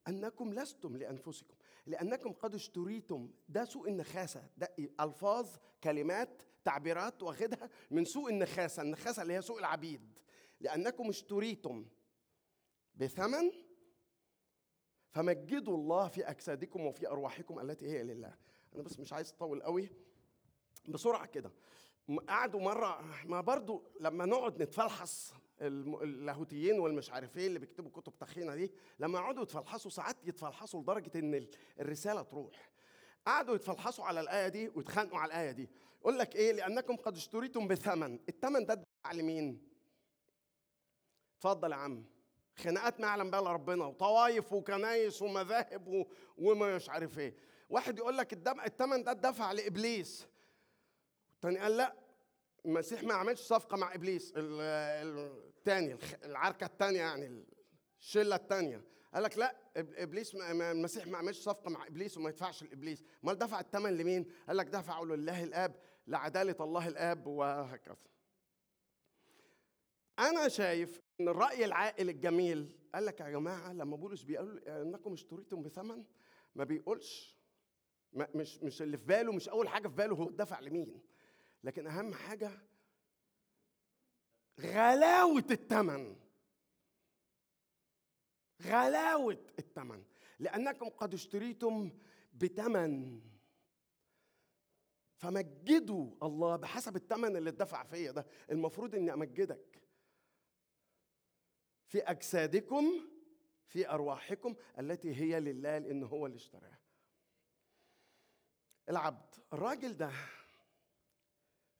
أنكم 0.08 0.54
لستم 0.54 0.96
لأنفسكم 0.96 1.54
لأنكم 1.86 2.32
قد 2.32 2.54
اشتريتم. 2.54 3.30
ده 3.48 3.64
سوء 3.64 3.88
النخاسة. 3.88 4.48
ده 4.56 4.74
ألفاظ 5.00 5.48
كلمات 5.84 6.42
تعبيرات 6.64 7.22
واخدها 7.22 7.70
من 7.90 8.04
سوء 8.04 8.30
النخاسة. 8.30 8.82
النخاسة 8.82 9.22
اللي 9.22 9.34
هي 9.34 9.42
سوء 9.42 9.58
العبيد. 9.58 10.18
لأنكم 10.60 11.08
اشتريتم 11.08 11.86
بثمن 12.94 13.50
فمجدوا 15.14 15.76
الله 15.76 16.08
في 16.08 16.30
أجسادكم 16.30 16.86
وفي 16.86 17.08
أرواحكم 17.08 17.60
التي 17.60 17.86
هي 17.88 18.02
لله. 18.02 18.34
أنا 18.74 18.82
بس 18.82 18.98
مش 19.00 19.12
عايز 19.12 19.32
أطول 19.32 19.62
قوي. 19.62 19.88
بسرعة 20.88 21.26
كده. 21.26 21.52
قعدوا 22.28 22.60
مرة 22.60 23.04
ما 23.24 23.40
برضو 23.40 23.82
لما 24.00 24.26
نقعد 24.26 24.62
نتفلحص 24.62 25.34
اللاهوتيين 25.60 26.78
والمش 26.80 27.10
عارف 27.10 27.36
إيه 27.36 27.46
اللي 27.46 27.58
بيكتبوا 27.58 27.90
كتب 27.90 28.18
تخينة 28.18 28.54
دي 28.54 28.72
لما 28.98 29.18
يقعدوا 29.18 29.42
يتفلحصوا 29.42 29.90
ساعات 29.90 30.16
يتفلحصوا 30.24 30.80
لدرجة 30.82 31.18
إن 31.18 31.34
ال- 31.34 31.50
الرسالة 31.80 32.22
تروح. 32.22 32.70
قعدوا 33.26 33.54
يتفلحصوا 33.54 34.04
على 34.04 34.20
الآية 34.20 34.48
دي 34.48 34.68
ويتخانقوا 34.68 35.18
على 35.18 35.28
الآية 35.28 35.50
دي. 35.50 35.68
يقول 36.00 36.18
لك 36.18 36.36
إيه؟ 36.36 36.52
لأنكم 36.52 36.96
قد 36.96 37.16
اشتريتم 37.16 37.68
بثمن. 37.68 38.18
الثمن 38.28 38.66
ده 38.66 38.72
اتدفع 38.74 39.12
لمين؟ 39.12 39.68
اتفضل 41.38 41.72
يا 41.72 41.76
عم. 41.76 42.04
خناقات 42.56 43.00
ما 43.00 43.06
يعلم 43.06 43.30
بها 43.30 43.40
إلا 43.40 43.52
ربنا 43.52 43.84
وطوايف 43.84 44.52
وكنايس 44.52 45.22
ومذاهب 45.22 46.06
ومش 46.38 46.88
عارف 46.88 47.18
إيه. 47.18 47.34
واحد 47.68 47.98
يقول 47.98 48.18
لك 48.18 48.32
الثمن 48.66 49.02
ده 49.04 49.10
اتدفع 49.12 49.52
لإبليس. 49.52 50.26
التاني 51.34 51.58
قال 51.58 51.76
لا 51.76 51.94
المسيح 52.66 53.02
ما 53.02 53.14
عملش 53.14 53.40
صفقة 53.40 53.76
مع 53.76 53.94
إبليس. 53.94 54.32
ال- 54.36 54.60
ال- 54.60 55.42
التاني 55.58 55.92
الخ- 55.92 56.14
العركة 56.24 56.64
التانية 56.64 56.98
يعني 56.98 57.44
الشلة 58.00 58.36
التانية. 58.36 58.84
قال 59.14 59.22
لك 59.22 59.38
لا 59.38 59.56
إبليس 59.76 60.34
المسيح 60.34 61.06
ما 61.06 61.18
عملش 61.18 61.38
صفقة 61.40 61.70
مع 61.70 61.86
إبليس 61.86 62.16
وما 62.18 62.30
يدفعش 62.30 62.62
لإبليس. 62.62 63.04
أمال 63.24 63.38
دفع 63.38 63.60
الثمن 63.60 63.96
لمين؟ 63.96 64.26
قال 64.48 64.56
لك 64.56 64.66
دفعه 64.66 65.04
لله 65.04 65.44
الآب 65.44 65.74
لعدالة 66.06 66.56
الله 66.60 66.88
الآب 66.88 67.26
وهكذا. 67.26 67.96
أنا 70.18 70.48
شايف 70.48 71.00
إن 71.20 71.28
الرأي 71.28 71.64
العاقل 71.64 72.08
الجميل 72.08 72.76
قال 72.94 73.06
لك 73.06 73.20
يا 73.20 73.30
جماعة 73.30 73.72
لما 73.72 73.96
بولس 73.96 74.22
بيقول 74.22 74.58
إنكم 74.58 75.12
اشتريتم 75.12 75.62
بثمن 75.62 76.04
ما 76.54 76.64
بيقولش 76.64 77.36
ما 78.12 78.28
مش 78.34 78.58
مش 78.62 78.82
اللي 78.82 78.96
في 78.98 79.04
باله 79.04 79.32
مش 79.32 79.48
أول 79.48 79.68
حاجة 79.68 79.88
في 79.88 79.94
باله 79.94 80.16
هو 80.16 80.28
الدفع 80.28 80.60
لمين. 80.60 81.02
لكن 81.64 81.86
أهم 81.86 82.14
حاجة 82.14 82.50
غلاوة 84.60 85.44
الثمن 85.50 86.16
غلاوة 88.62 89.46
الثمن 89.58 90.04
لأنكم 90.38 90.88
قد 90.88 91.14
اشتريتم 91.14 91.90
بثمن 92.34 93.20
فمجدوا 95.16 96.10
الله 96.22 96.56
بحسب 96.56 96.96
الثمن 96.96 97.36
اللي 97.36 97.50
اتدفع 97.50 97.84
فيا 97.84 98.10
ده. 98.12 98.26
المفروض 98.50 98.94
إني 98.94 99.12
أمجدك. 99.12 99.73
في 101.94 102.00
أجسادكم 102.02 102.84
في 103.68 103.88
أرواحكم 103.90 104.54
التي 104.78 105.14
هي 105.16 105.40
لله 105.40 105.78
لأن 105.78 106.02
هو 106.02 106.26
اللي 106.26 106.36
اشتراها 106.36 106.78
العبد 108.88 109.34
الراجل 109.52 109.96
ده 109.96 110.10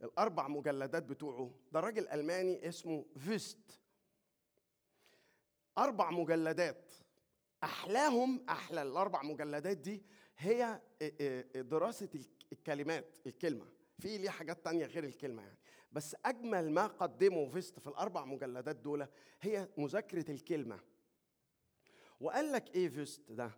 الأربع 0.02 0.48
مجلدات 0.48 1.02
بتوعه 1.02 1.54
ده 1.72 1.80
راجل 1.80 2.08
ألماني 2.08 2.68
اسمه 2.68 3.06
فيست. 3.18 3.80
أربع 5.78 6.10
مجلدات 6.10 6.92
أحلاهم 7.64 8.46
أحلى 8.48 8.82
الأربع 8.82 9.22
مجلدات 9.22 9.76
دي 9.76 10.02
هي 10.38 10.80
دراسة 11.54 12.08
الكلمات 12.52 13.16
الكلمة. 13.26 13.66
في 13.98 14.18
ليه 14.18 14.30
حاجات 14.30 14.64
تانية 14.64 14.86
غير 14.86 15.04
الكلمة 15.04 15.42
يعني. 15.42 15.58
بس 15.94 16.16
أجمل 16.24 16.70
ما 16.70 16.86
قدمه 16.86 17.48
فيست 17.48 17.78
في 17.78 17.86
الأربع 17.86 18.24
مجلدات 18.24 18.76
دول 18.76 19.06
هي 19.40 19.68
مذاكرة 19.78 20.30
الكلمة. 20.30 20.80
وقال 22.20 22.52
لك 22.52 22.74
إيه 22.74 22.88
فيست 22.88 23.32
ده 23.32 23.50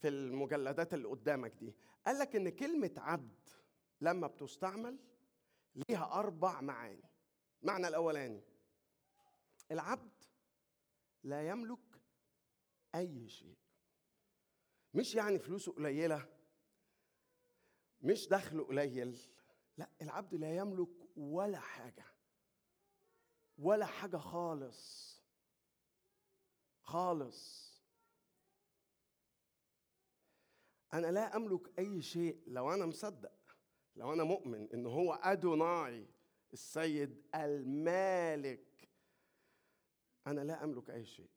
في 0.00 0.08
المجلدات 0.08 0.94
اللي 0.94 1.08
قدامك 1.08 1.52
دي؟ 1.54 1.74
قال 2.06 2.18
لك 2.18 2.36
إن 2.36 2.48
كلمة 2.48 2.90
عبد 2.96 3.48
لما 4.00 4.26
بتستعمل 4.26 4.98
ليها 5.88 6.12
أربع 6.12 6.60
معاني. 6.60 7.10
المعنى 7.62 7.88
الأولاني 7.88 8.42
العبد 9.70 10.24
لا 11.22 11.48
يملك 11.48 12.00
أي 12.94 13.28
شيء. 13.28 13.56
مش 14.94 15.14
يعني 15.14 15.38
فلوسه 15.38 15.72
قليلة 15.72 16.28
مش 18.02 18.28
دخله 18.28 18.64
قليل 18.64 19.18
لا 19.76 19.90
العبد 20.02 20.34
لا 20.34 20.56
يملك 20.56 21.03
ولا 21.16 21.58
حاجة. 21.58 22.04
ولا 23.58 23.86
حاجة 23.86 24.16
خالص. 24.16 25.14
خالص. 26.82 27.64
أنا 30.94 31.06
لا 31.06 31.36
أملك 31.36 31.78
أي 31.78 32.02
شيء 32.02 32.42
لو 32.46 32.74
أنا 32.74 32.86
مصدق 32.86 33.56
لو 33.96 34.12
أنا 34.12 34.24
مؤمن 34.24 34.72
إن 34.72 34.86
هو 34.86 35.12
أدوناي 35.14 36.06
السيد 36.52 37.22
المالك. 37.34 38.88
أنا 40.26 40.40
لا 40.40 40.64
أملك 40.64 40.90
أي 40.90 41.04
شيء. 41.04 41.30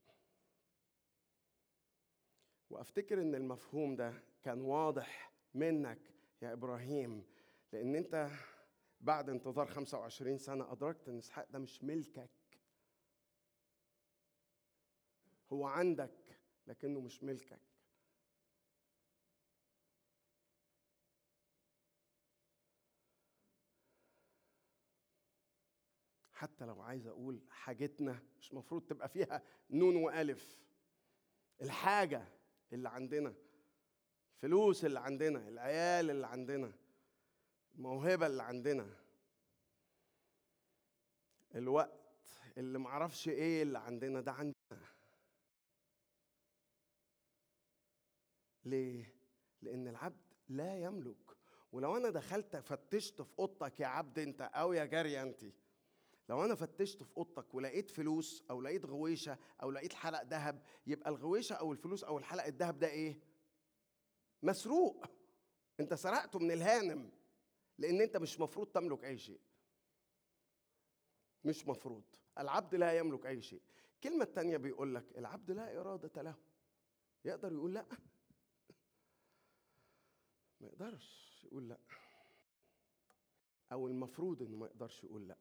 وأفتكر 2.69 3.21
إن 3.21 3.35
المفهوم 3.35 3.95
ده 3.95 4.23
كان 4.43 4.61
واضح 4.61 5.31
منك 5.53 6.13
يا 6.41 6.53
إبراهيم 6.53 7.25
لأن 7.73 7.95
أنت 7.95 8.29
بعد 9.01 9.29
انتظار 9.29 9.65
25 9.67 10.37
سنة 10.37 10.71
أدركت 10.71 11.09
إن 11.09 11.17
إسحاق 11.17 11.47
ده 11.49 11.59
مش 11.59 11.83
ملكك. 11.83 12.29
هو 15.53 15.65
عندك 15.65 16.39
لكنه 16.67 16.99
مش 17.01 17.23
ملكك. 17.23 17.61
حتى 26.33 26.65
لو 26.65 26.81
عايز 26.81 27.07
أقول 27.07 27.41
حاجتنا 27.49 28.19
مش 28.39 28.53
مفروض 28.53 28.81
تبقى 28.85 29.09
فيها 29.09 29.41
نون 29.69 29.95
وألف. 29.95 30.57
الحاجة 31.61 32.27
اللي 32.73 32.89
عندنا 32.89 33.33
الفلوس 34.35 34.85
اللي 34.85 34.99
عندنا 34.99 35.47
العيال 35.47 36.09
اللي 36.09 36.27
عندنا 36.27 36.73
الموهبه 37.77 38.27
اللي 38.27 38.43
عندنا. 38.43 38.89
الوقت 41.55 42.29
اللي 42.57 42.79
معرفش 42.79 43.29
إيه 43.29 43.63
اللي 43.63 43.79
عندنا 43.79 44.21
ده 44.21 44.31
عندنا. 44.31 44.87
ليه؟ 48.65 49.13
لأن 49.61 49.87
العبد 49.87 50.33
لا 50.49 50.77
يملك. 50.77 51.37
ولو 51.71 51.97
أنا 51.97 52.09
دخلت 52.09 52.55
فتشت 52.55 53.21
في 53.21 53.39
أوضتك 53.39 53.79
يا 53.79 53.87
عبد 53.87 54.19
أنت 54.19 54.41
أو 54.41 54.73
يا 54.73 54.85
جاريه 54.85 55.21
أنت 55.23 55.43
لو 56.29 56.45
أنا 56.45 56.55
فتشت 56.55 57.03
في 57.03 57.17
أوضتك 57.17 57.53
ولقيت 57.53 57.89
فلوس 57.89 58.43
أو 58.49 58.61
لقيت 58.61 58.85
غويشة 58.85 59.37
أو 59.63 59.71
لقيت 59.71 59.93
حلق 59.93 60.21
ذهب 60.23 60.61
يبقى 60.87 61.09
الغويشة 61.09 61.53
أو 61.53 61.71
الفلوس 61.71 62.03
أو 62.03 62.17
الحلق 62.17 62.43
الذهب 62.43 62.79
ده 62.79 62.87
إيه؟ 62.87 63.19
مسروق. 64.43 65.05
أنت 65.79 65.93
سرقته 65.93 66.39
من 66.39 66.51
الهانم. 66.51 67.16
لأن 67.77 68.01
أنت 68.01 68.17
مش 68.17 68.39
مفروض 68.39 68.67
تملك 68.67 69.05
أي 69.05 69.17
شيء. 69.17 69.41
مش 71.43 71.67
مفروض. 71.67 72.03
العبد 72.37 72.75
لا 72.75 72.97
يملك 72.97 73.25
أي 73.25 73.41
شيء. 73.41 73.61
الكلمة 73.95 74.23
الثانية 74.23 74.57
بيقول 74.57 74.95
لك 74.95 75.17
العبد 75.17 75.51
لا 75.51 75.79
إرادة 75.79 76.21
له. 76.21 76.35
يقدر 77.25 77.51
يقول 77.53 77.73
لأ؟ 77.73 77.85
ما 80.59 80.67
يقدرش 80.67 81.39
يقول 81.43 81.69
لأ. 81.69 81.79
أو 83.71 83.87
المفروض 83.87 84.41
إنه 84.41 84.57
ما 84.57 84.65
يقدرش 84.67 85.03
يقول 85.03 85.27
لأ. 85.27 85.37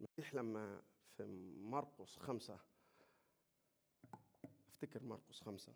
المسيح 0.00 0.34
لما 0.34 0.82
في 1.16 1.22
مرقس 1.58 2.16
خمسة. 2.18 2.60
أفتكر 4.68 5.02
مرقس 5.02 5.40
خمسة. 5.40 5.74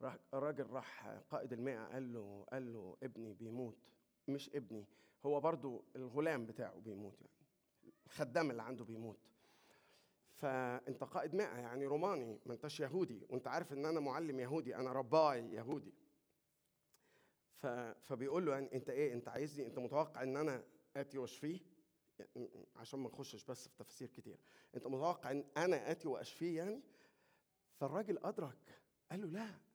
راح 0.00 0.18
الراجل 0.34 0.66
راح 0.70 1.06
قائد 1.30 1.52
المئة 1.52 1.84
قال 1.84 2.12
له 2.12 2.46
قال 2.52 2.72
له 2.72 2.96
ابني 3.02 3.34
بيموت. 3.34 3.78
مش 4.28 4.50
ابني 4.54 4.86
هو 5.26 5.40
برضو 5.40 5.84
الغلام 5.96 6.46
بتاعه 6.46 6.80
بيموت 6.80 7.20
يعني. 7.20 7.32
الخدام 8.06 8.50
اللي 8.50 8.62
عنده 8.62 8.84
بيموت. 8.84 9.18
فأنت 10.30 11.04
قائد 11.04 11.34
مئة 11.34 11.58
يعني 11.58 11.86
روماني 11.86 12.38
ما 12.46 12.54
أنتش 12.54 12.80
يهودي. 12.80 13.26
وأنت 13.28 13.46
عارف 13.46 13.72
إن 13.72 13.86
أنا 13.86 14.00
معلم 14.00 14.40
يهودي 14.40 14.76
أنا 14.76 14.92
رباعي 14.92 15.54
يهودي. 15.54 15.94
فبيقول 18.02 18.46
له 18.46 18.52
يعني 18.52 18.74
أنت 18.74 18.90
إيه؟ 18.90 19.12
أنت 19.12 19.28
عايزني؟ 19.28 19.66
أنت 19.66 19.78
متوقع 19.78 20.22
إن 20.22 20.36
أنا 20.36 20.64
اتي 20.96 21.18
واشفيه 21.18 21.60
يعني 22.18 22.66
عشان 22.76 23.00
ما 23.00 23.08
نخشش 23.08 23.44
بس 23.44 23.68
في 23.68 23.76
تفاسير 23.76 24.08
كتير. 24.08 24.38
أنت 24.74 24.86
متوقع 24.86 25.30
إن 25.30 25.44
أنا 25.56 25.90
اتي 25.90 26.08
واشفيه 26.08 26.56
يعني؟ 26.58 26.82
فالراجل 27.76 28.18
أدرك 28.24 28.80
قال 29.10 29.20
له 29.20 29.26
لا. 29.26 29.69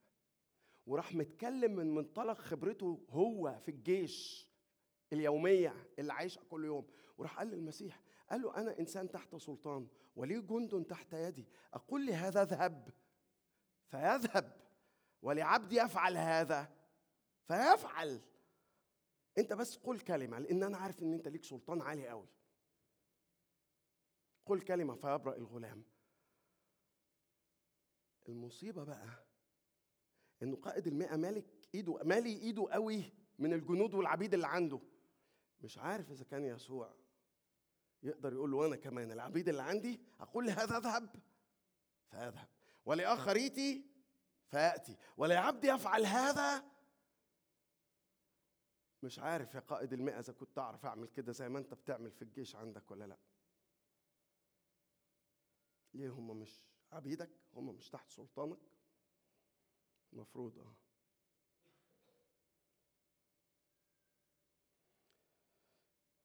وراح 0.86 1.14
متكلم 1.14 1.76
من 1.76 1.94
منطلق 1.94 2.40
خبرته 2.40 3.06
هو 3.10 3.58
في 3.64 3.70
الجيش 3.70 4.46
اليومية 5.12 5.88
اللي 5.98 6.12
عايشها 6.12 6.44
كل 6.44 6.64
يوم. 6.64 6.86
وراح 7.18 7.38
قال 7.38 7.48
للمسيح 7.48 8.02
قال 8.30 8.42
له 8.42 8.56
أنا 8.56 8.78
إنسان 8.78 9.10
تحت 9.10 9.36
سلطان 9.36 9.88
ولي 10.16 10.40
جند 10.40 10.84
تحت 10.84 11.12
يدي. 11.12 11.46
أقول 11.74 12.06
لهذا 12.06 12.42
اذهب. 12.42 12.92
فيذهب. 13.86 14.56
ولعبدي 15.22 15.76
يفعل 15.76 16.16
هذا. 16.16 16.76
فيفعل. 17.42 18.20
أنت 19.38 19.52
بس 19.52 19.76
قل 19.76 20.00
كلمة 20.00 20.38
لأن 20.38 20.62
أنا 20.62 20.76
عارف 20.76 21.02
إن 21.02 21.12
أنت 21.12 21.28
ليك 21.28 21.44
سلطان 21.44 21.82
عالي 21.82 22.08
قوي. 22.08 22.28
قل 24.46 24.60
كلمة 24.60 24.94
فيبرأ 24.94 25.36
الغلام. 25.36 25.84
المصيبة 28.28 28.84
بقى 28.84 29.25
إنه 30.42 30.56
قائد 30.56 30.86
المئة 30.86 31.16
مالك 31.16 31.44
إيده 31.74 32.02
مالي 32.04 32.32
إيده 32.38 32.68
قوي 32.70 33.12
من 33.38 33.52
الجنود 33.52 33.94
والعبيد 33.94 34.34
اللي 34.34 34.46
عنده. 34.46 34.80
مش 35.60 35.78
عارف 35.78 36.10
إذا 36.10 36.24
كان 36.24 36.44
يسوع 36.44 36.94
يقدر 38.02 38.32
يقول 38.32 38.50
له 38.50 38.56
وأنا 38.56 38.76
كمان 38.76 39.12
العبيد 39.12 39.48
اللي 39.48 39.62
عندي 39.62 40.00
أقول 40.20 40.46
لهذا 40.46 40.76
أذهب 40.76 41.08
فأذهب. 42.08 42.48
ولاخر 42.84 43.36
ياتي 43.36 43.84
فياتي 44.46 44.96
ولعبدي 45.16 45.68
يفعل 45.68 46.06
هذا؟ 46.06 46.64
مش 49.02 49.18
عارف 49.18 49.54
يا 49.54 49.60
قائد 49.60 49.92
المئة 49.92 50.18
إذا 50.18 50.32
كنت 50.32 50.58
أعرف 50.58 50.86
أعمل 50.86 51.08
كده 51.08 51.32
زي 51.32 51.48
ما 51.48 51.58
أنت 51.58 51.74
بتعمل 51.74 52.10
في 52.10 52.22
الجيش 52.22 52.56
عندك 52.56 52.90
ولا 52.90 53.04
لأ. 53.04 53.18
ليه 55.94 56.10
هم 56.10 56.36
مش 56.36 56.62
عبيدك؟ 56.92 57.30
هم 57.54 57.74
مش 57.74 57.90
تحت 57.90 58.10
سلطانك؟ 58.10 58.58
المفروض 60.16 60.58
آه. 60.58 60.74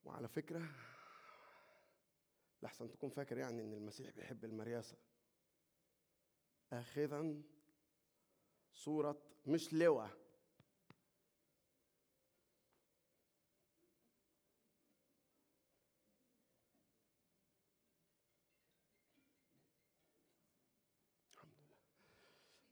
وعلى 0.03 0.27
فكرة 0.27 0.69
لحسن 2.61 2.91
تكون 2.91 3.09
فاكر 3.09 3.37
يعني 3.37 3.61
إن 3.61 3.73
المسيح 3.73 4.15
بيحب 4.15 4.45
المرياسة. 4.45 4.97
اخذا 6.71 7.41
صورة 8.71 9.21
مش 9.45 9.73
لواء. 9.73 10.20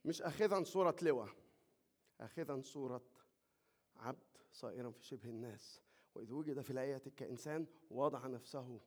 مش 0.04 0.22
اخذا 0.22 0.62
صورة 0.62 0.96
لواء 1.02 1.28
اخذا 2.20 2.60
صورة 2.62 3.06
عبد 3.96 4.22
صائرا 4.52 4.90
في 4.90 5.04
شبه 5.04 5.28
الناس. 5.28 5.80
وإذ 6.14 6.32
وجد 6.32 6.60
في 6.60 6.70
الايه 6.70 6.98
كإنسان 6.98 7.66
وضع 7.90 8.26
نفسه 8.26 8.80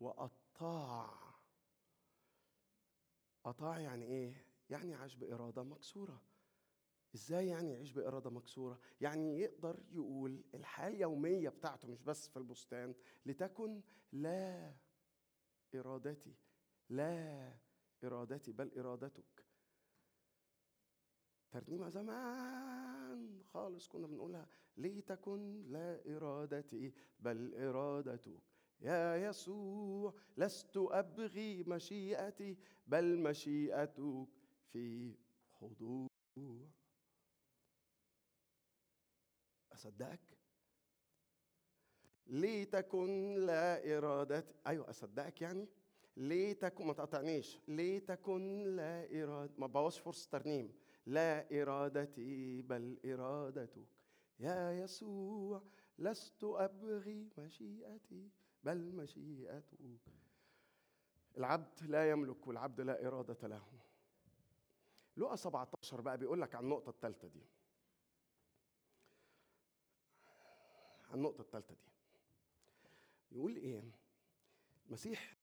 وأطاع. 0.00 1.34
أطاع 3.44 3.78
يعني 3.80 4.04
إيه؟ 4.04 4.46
يعني 4.70 4.94
عاش 4.94 5.14
بإرادة 5.14 5.62
مكسورة. 5.62 6.22
إزاي 7.14 7.48
يعني 7.48 7.72
يعيش 7.72 7.92
بإرادة 7.92 8.30
مكسورة؟ 8.30 8.80
يعني 9.00 9.40
يقدر 9.40 9.82
يقول 9.92 10.44
الحياة 10.54 10.88
اليومية 10.88 11.48
بتاعته 11.48 11.88
مش 11.88 12.02
بس 12.02 12.28
في 12.28 12.36
البستان 12.36 12.94
لتكن 13.26 13.82
لا 14.12 14.74
إرادتي 15.74 16.34
لا 16.88 17.52
إرادتي 18.04 18.52
بل 18.52 18.78
ارادتك 18.78 19.35
ترنيمه 21.60 21.88
زمان 21.88 23.42
خالص 23.44 23.88
كنا 23.88 24.06
بنقولها 24.06 24.46
لتكن 24.76 25.62
لا 25.72 26.16
إرادتي 26.16 26.92
بل 27.20 27.54
إرادتك. 27.54 28.42
يا 28.80 29.16
يسوع 29.16 30.14
لست 30.36 30.76
أبغي 30.76 31.62
مشيئتي 31.62 32.56
بل 32.86 33.18
مشيئتك 33.18 34.28
في 34.72 35.14
خضوع 35.50 36.08
أصدقك؟ 39.72 40.38
لتكن 42.26 43.34
لا 43.34 43.96
إرادتي. 43.96 44.54
أيوه 44.66 44.90
أصدقك 44.90 45.42
يعني؟ 45.42 45.68
لتكن 46.16 46.86
ما 46.86 46.92
تقطعنيش. 46.92 47.60
لتكن 47.68 48.62
لا 48.76 49.22
إرادة 49.22 49.52
ما 49.58 49.66
بوظش 49.66 49.98
فرصة 49.98 50.30
ترنيم. 50.30 50.85
لا 51.06 51.62
إرادتي 51.62 52.62
بل 52.62 52.98
إرادتك. 53.04 53.86
يا 54.38 54.72
يسوع 54.72 55.62
لست 55.98 56.44
أبغي 56.44 57.30
مشيئتي 57.38 58.30
بل 58.64 58.92
مشيئتك. 58.92 60.10
العبد 61.38 61.82
لا 61.82 62.10
يملك 62.10 62.46
والعبد 62.46 62.80
لا 62.80 63.06
إرادة 63.06 63.48
له. 63.48 63.66
لقى 65.16 65.36
17 65.36 66.00
بقى 66.00 66.18
بيقول 66.18 66.40
لك 66.40 66.54
عن 66.54 66.64
النقطة 66.64 66.90
الثالثة 66.90 67.28
دي. 67.28 67.46
عن 71.10 71.14
النقطة 71.14 71.40
الثالثة 71.40 71.74
دي. 71.74 71.90
يقول 73.32 73.56
إيه؟ 73.56 73.90
المسيح 74.86 75.36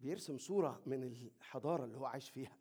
بيرسم 0.00 0.38
صورة 0.38 0.82
من 0.86 1.02
الحضارة 1.02 1.84
اللي 1.84 1.96
هو 1.96 2.06
عايش 2.06 2.30
فيها. 2.30 2.59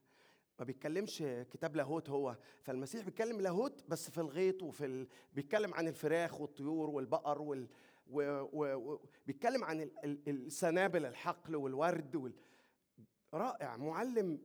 ما 0.60 0.66
بيتكلمش 0.66 1.24
كتاب 1.52 1.76
لاهوت 1.76 2.10
هو. 2.10 2.38
فالمسيح 2.64 3.06
بيتكلم 3.06 3.42
لاهوت 3.42 3.84
بس 3.88 4.10
في 4.10 4.18
الغيط 4.18 4.64
وفي 4.64 4.86
ال... 4.86 5.08
بيتكلم 5.34 5.74
عن 5.74 5.88
الفراخ 5.88 6.42
والطيور 6.42 6.90
والبقر 6.90 7.42
وال 7.42 7.68
و... 8.08 8.22
و... 8.54 8.76
و... 8.94 9.00
بيتكلم 9.28 9.64
عن 9.64 9.82
ال... 9.82 9.92
ال... 10.06 10.30
السنابل 10.46 11.06
الحقل 11.06 11.56
والورد 11.56 12.16
وال... 12.16 12.34
رائع 13.34 13.78
معلم. 13.78 14.42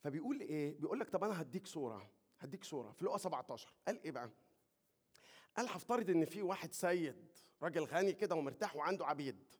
فبيقول 0.00 0.40
إيه؟ 0.40 0.78
بيقول 0.78 1.00
لك 1.00 1.08
طب 1.10 1.24
أنا 1.24 1.42
هديك 1.42 1.66
صورة 1.66 2.10
هديك 2.40 2.64
صورة 2.64 2.90
في 2.92 3.04
لقا 3.04 3.18
17 3.18 3.68
قال 3.86 4.02
إيه 4.04 4.10
بقى؟ 4.10 4.30
قال 5.56 5.66
هفترض 5.68 6.10
إن 6.10 6.24
في 6.24 6.42
واحد 6.42 6.72
سيد 6.72 7.16
راجل 7.62 7.84
غني 7.84 8.12
كده 8.12 8.34
ومرتاح 8.34 8.76
وعنده 8.76 9.06
عبيد. 9.06 9.54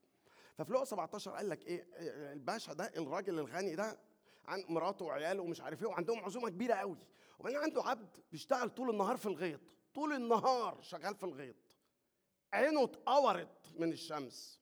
ففي 0.59 0.73
لقا 0.73 0.85
17 0.85 1.31
قال 1.31 1.49
لك 1.49 1.67
إيه؟ 1.67 1.87
الباشا 2.33 2.73
ده 2.73 2.85
الراجل 2.97 3.39
الغني 3.39 3.75
ده 3.75 3.99
عن 4.49 4.65
مراته 4.69 5.05
وعياله 5.05 5.43
ومش 5.43 5.61
عارف 5.61 5.83
إيه 5.83 5.89
وعندهم 5.89 6.25
عزومة 6.25 6.49
كبيرة 6.49 6.75
قوي. 6.75 6.99
وبعدين 7.39 7.59
عنده 7.59 7.83
عبد 7.83 8.09
بيشتغل 8.33 8.71
طول 8.71 8.91
النهار 8.91 9.17
في 9.17 9.27
الغيط 9.27 9.61
طول 9.95 10.13
النهار 10.13 10.79
شغال 10.83 11.15
في 11.15 11.25
الغيط. 11.25 11.57
عينه 12.53 12.85
اتقورت 12.85 13.59
من 13.79 13.93
الشمس 13.93 14.61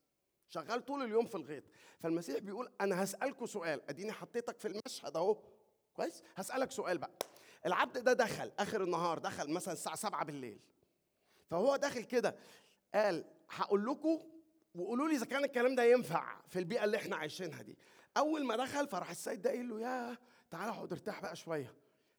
شغال 0.49 0.85
طول 0.85 1.03
اليوم 1.03 1.27
في 1.27 1.35
الغيط. 1.35 1.65
فالمسيح 2.01 2.39
بيقول 2.39 2.73
أنا 2.81 3.05
هسألكوا 3.05 3.47
سؤال. 3.47 3.91
أديني 3.91 4.13
حطيتك 4.13 4.59
في 4.59 4.69
المشهد 4.69 5.17
أهو. 5.17 5.43
كويس؟ 5.95 6.23
هسألك 6.37 6.71
سؤال 6.71 6.99
بقى. 6.99 7.11
العبد 7.67 7.99
ده 7.99 8.13
دخل 8.13 8.53
آخر 8.59 8.83
النهار 8.83 9.19
دخل 9.19 9.51
مثلا 9.51 9.75
الساعة 9.75 9.97
7 9.97 10.25
بالليل. 10.25 10.61
فهو 11.51 11.77
داخل 11.77 12.05
كده 12.05 12.37
قال 12.95 13.25
هقول 13.51 13.87
لكم 13.87 14.21
وقولوا 14.75 15.09
لي 15.09 15.15
إذا 15.17 15.27
كان 15.27 15.45
الكلام 15.45 15.75
ده 15.75 15.85
ينفع 15.85 16.41
في 16.49 16.59
البيئة 16.59 16.85
اللي 16.85 16.97
إحنا 16.97 17.17
عايشينها 17.17 17.63
دي. 17.63 17.79
أول 18.17 18.45
ما 18.47 18.57
دخل 18.57 18.89
فراح 18.89 19.11
السيد 19.11 19.43
ده 19.43 19.51
قايل 19.51 19.69
له 19.69 19.81
يا 19.81 20.17
تعالى 20.51 20.71
اقعد 20.71 20.93
ارتاح 20.93 21.21
بقى 21.23 21.37
شوية. 21.37 21.75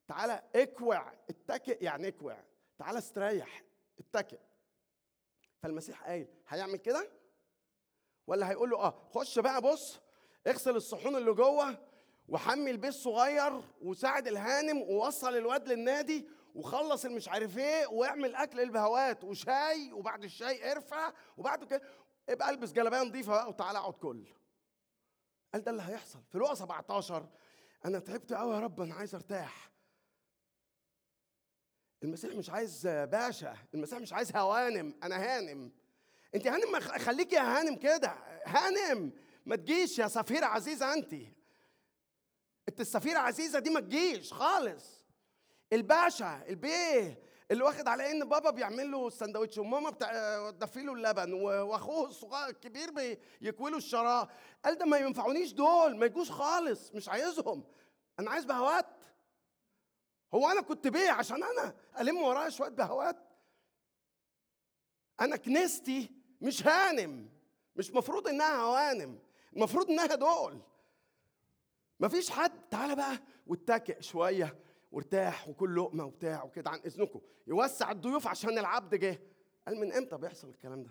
تعالى 0.08 0.42
اكوع 0.56 1.12
اتكئ 1.30 1.84
يعني 1.84 2.08
اكوع. 2.08 2.36
تعالى 2.78 2.98
استريح 2.98 3.62
اتكئ. 3.98 4.38
فالمسيح 5.62 6.02
قايل 6.04 6.28
هيعمل 6.48 6.76
كده؟ 6.76 7.10
ولا 8.26 8.50
هيقول 8.50 8.70
له 8.70 8.78
آه 8.78 9.08
خش 9.14 9.38
بقى 9.38 9.60
بص 9.60 10.00
اغسل 10.46 10.76
الصحون 10.76 11.16
اللي 11.16 11.32
جوه 11.32 11.78
وحمي 12.28 12.70
البيت 12.70 12.92
صغير 12.92 13.62
وساعد 13.82 14.26
الهانم 14.28 14.82
ووصل 14.82 15.36
الواد 15.36 15.68
للنادي 15.68 16.28
وخلص 16.54 17.04
المش 17.04 17.28
عارف 17.28 17.58
إيه 17.58 17.86
واعمل 17.86 18.34
أكل 18.34 18.60
البهوات 18.60 19.24
وشاي 19.24 19.92
وبعد 19.92 20.24
الشاي 20.24 20.72
ارفع 20.72 21.12
وبعد 21.36 21.64
كده 21.64 21.82
ابقى 22.28 22.50
البس 22.50 22.72
جلابية 22.72 23.02
نظيفة 23.02 23.32
بقى 23.32 23.48
وتعالى 23.48 23.78
اقعد 23.78 23.94
كل. 23.94 24.26
قال 25.54 25.62
ده 25.64 25.70
اللي 25.70 25.82
هيحصل. 25.82 26.22
في 26.28 26.34
الوقت 26.34 26.56
17 26.56 27.28
أنا 27.84 27.98
تعبت 27.98 28.32
قوي 28.32 28.54
يا 28.54 28.60
رب 28.60 28.80
أنا 28.80 28.94
عايز 28.94 29.14
أرتاح. 29.14 29.70
المسيح 32.02 32.34
مش 32.34 32.50
عايز 32.50 32.86
باشا 32.86 33.56
المسيح 33.74 33.98
مش 33.98 34.12
عايز 34.12 34.36
هوانم 34.36 34.94
أنا 35.02 35.16
هانم. 35.16 35.72
أنت 36.34 36.46
هانم؟ 36.46 36.72
ما 36.72 36.80
خ- 36.80 36.98
خليكي 36.98 37.36
يا 37.36 37.58
هانم 37.58 37.76
كده. 37.76 38.16
هانم. 38.46 39.12
ما 39.46 39.56
تجيش 39.56 39.98
يا 39.98 40.08
سفيرة 40.08 40.46
عزيزة 40.46 40.92
أنت. 40.94 41.14
أنت 42.68 42.80
السفيرة 42.80 43.18
عزيزة 43.18 43.58
دي 43.58 43.70
ما 43.70 43.80
تجيش 43.80 44.32
خالص. 44.32 45.04
الباشا 45.72 46.44
البيه 46.48 47.22
اللي 47.50 47.64
واخد 47.64 47.88
على 47.88 48.10
إن 48.10 48.28
بابا 48.28 48.50
بيعمل 48.50 48.90
له 48.90 49.06
السندوتش 49.06 49.58
وماما 49.58 49.90
بتاع 49.90 50.10
تدفي 50.50 50.82
له 50.82 50.92
اللبن 50.92 51.32
وأخوه 51.32 52.08
الصغير 52.08 52.48
الكبير 52.48 52.90
بيكوي 53.40 53.70
له 53.70 53.76
الشراب 53.76 54.28
قال 54.64 54.78
ده 54.78 54.86
ما 54.86 54.96
ينفعونيش 54.98 55.52
دول 55.52 55.96
ما 55.96 56.06
يجوش 56.06 56.30
خالص 56.30 56.94
مش 56.94 57.08
عايزهم. 57.08 57.64
أنا 58.20 58.30
عايز 58.30 58.44
بهوات. 58.44 58.86
هو 60.34 60.48
أنا 60.50 60.60
كنت 60.60 60.86
بيه 60.88 61.10
عشان 61.10 61.42
أنا 61.42 61.74
ألم 62.00 62.16
ورايا 62.16 62.48
شوية 62.50 62.68
بهوات. 62.68 63.16
أنا 65.20 65.36
كنيستي 65.36 66.10
مش 66.40 66.66
هانم 66.66 67.28
مش 67.76 67.90
مفروض 67.90 68.28
إنها 68.28 68.56
هوانم 68.62 69.18
المفروض 69.52 69.90
إنها 69.90 70.06
دول. 70.06 70.60
مفيش 72.00 72.30
حد 72.30 72.68
تعالى 72.70 72.94
بقى 72.96 73.18
واتكئ 73.46 74.02
شوية. 74.02 74.56
وارتاح 74.96 75.48
وكل 75.48 75.76
لقمة 75.76 76.04
وبتاع 76.04 76.44
وكده 76.44 76.70
عن 76.70 76.78
إذنكم. 76.78 77.20
يوسع 77.46 77.90
الضيوف 77.90 78.26
عشان 78.26 78.58
العبد 78.58 78.94
جه. 78.94 79.20
قال 79.66 79.80
من 79.80 79.92
إمتى 79.92 80.16
بيحصل 80.16 80.48
الكلام 80.48 80.82
ده؟ 80.82 80.90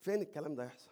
فين 0.00 0.22
الكلام 0.22 0.54
ده 0.54 0.64
يحصل؟ 0.64 0.90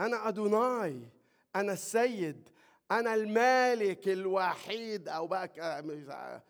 أنا 0.00 0.28
أدوناي. 0.28 1.08
أنا 1.56 1.72
السيد. 1.72 2.48
أنا 2.90 3.14
المالك 3.14 4.08
الوحيد. 4.08 5.08
أو 5.08 5.26
بقى 5.26 6.42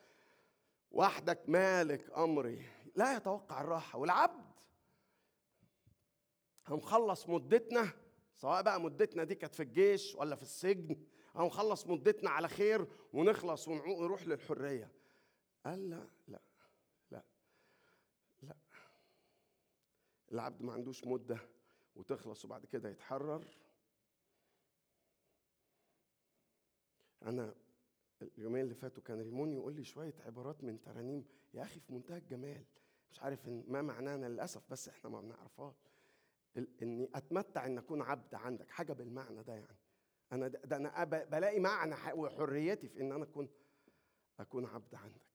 وحدك 0.90 1.42
مالك 1.48 2.18
أمري. 2.18 2.66
لا 2.96 3.16
يتوقع 3.16 3.60
الراحة. 3.60 3.98
والعبد 3.98 4.44
هنخلص 6.66 7.28
مدتنا 7.28 7.88
سواء 8.34 8.62
بقى 8.62 8.80
مدتنا 8.80 9.24
دي 9.24 9.34
كانت 9.34 9.54
في 9.54 9.62
الجيش 9.62 10.14
ولا 10.14 10.36
في 10.36 10.42
السجن 10.42 10.96
هنخلص 11.34 11.86
مدتنا 11.86 12.30
على 12.30 12.48
خير 12.48 12.86
ونخلص 13.12 13.68
ونروح 13.68 14.26
للحرية. 14.26 14.95
قال 15.66 15.90
لا 15.90 16.08
لا 16.28 16.40
لا 17.10 17.22
لا. 18.42 18.56
العبد 20.32 20.62
ما 20.62 20.72
عندوش 20.72 21.04
مدة 21.04 21.38
وتخلص 21.96 22.44
وبعد 22.44 22.66
كده 22.66 22.88
يتحرر. 22.88 23.44
أنا 27.22 27.54
اليومين 28.22 28.62
اللي 28.62 28.74
فاتوا 28.74 29.02
كان 29.02 29.20
ريمون 29.20 29.52
يقول 29.52 29.74
لي 29.74 29.84
شوية 29.84 30.14
عبارات 30.26 30.64
من 30.64 30.80
ترانيم. 30.80 31.24
يا 31.54 31.62
أخي 31.62 31.80
في 31.80 31.92
منتهى 31.92 32.18
الجمال. 32.18 32.64
مش 33.10 33.20
عارف 33.20 33.46
إن 33.46 33.64
ما 33.68 33.82
معناها 33.82 34.16
للأسف 34.28 34.70
بس 34.70 34.88
إحنا 34.88 35.10
ما 35.10 35.20
بنعرفهاش. 35.20 35.76
إني 36.82 37.10
أتمتع 37.14 37.66
إن 37.66 37.78
أكون 37.78 38.02
عبد 38.02 38.34
عندك. 38.34 38.70
حاجة 38.70 38.92
بالمعنى 38.92 39.42
ده 39.42 39.54
يعني. 39.54 39.78
أنا 40.32 40.48
ده, 40.48 40.60
ده 40.64 40.90
أب- 41.04 41.28
بلاقي 41.30 41.60
معنى 41.60 42.12
وحريتي 42.12 42.88
في 42.88 43.00
إن 43.00 43.12
أنا 43.12 43.24
أكون 43.24 43.48
أكون 44.40 44.66
عبد 44.66 44.94
عندك. 44.94 45.25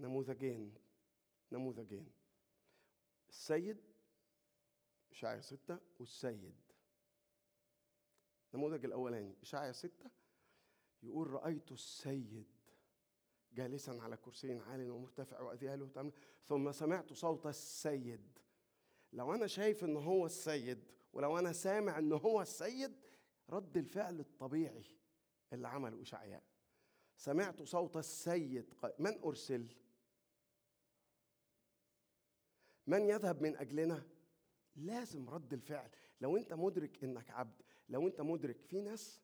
نموذجين 0.00 0.74
نموذجين 1.52 2.12
السيد 3.28 3.80
إشعيا 5.12 5.40
ستة 5.40 5.78
والسيد. 5.98 6.54
النموذج 8.54 8.84
الأولاني 8.84 9.36
إشعيا 9.42 9.72
ستة 9.72 10.10
يقول 11.02 11.30
رأيت 11.30 11.72
السيد 11.72 12.46
جالسا 13.52 13.90
على 13.90 14.16
كرسي 14.16 14.58
عال 14.58 14.90
ومرتفع 14.90 15.40
وأذياله 15.40 15.88
تملأ 15.88 16.12
ثم 16.44 16.72
سمعت 16.72 17.12
صوت 17.12 17.46
السيد. 17.46 18.38
لو 19.12 19.34
أنا 19.34 19.46
شايف 19.46 19.84
إن 19.84 19.96
هو 19.96 20.26
السيد 20.26 20.84
ولو 21.12 21.38
أنا 21.38 21.52
سامع 21.52 21.98
إن 21.98 22.12
هو 22.12 22.42
السيد 22.42 22.92
رد 23.50 23.76
الفعل 23.76 24.20
الطبيعي 24.20 24.84
اللي 25.52 25.68
عمله 25.68 26.02
إشعياء. 26.02 26.42
سمعت 27.16 27.62
صوت 27.62 27.96
السيد 27.96 28.74
من 28.98 29.22
أرسل؟ 29.24 29.66
من 32.90 33.06
يذهب 33.08 33.42
من 33.42 33.56
أجلنا؟ 33.56 34.02
لازم 34.76 35.28
رد 35.30 35.52
الفعل. 35.52 35.90
لو 36.20 36.36
أنت 36.36 36.52
مدرك 36.52 37.04
إنك 37.04 37.30
عبد 37.30 37.62
لو 37.88 38.06
أنت 38.06 38.20
مدرك 38.20 38.60
في 38.62 38.80
ناس 38.80 39.20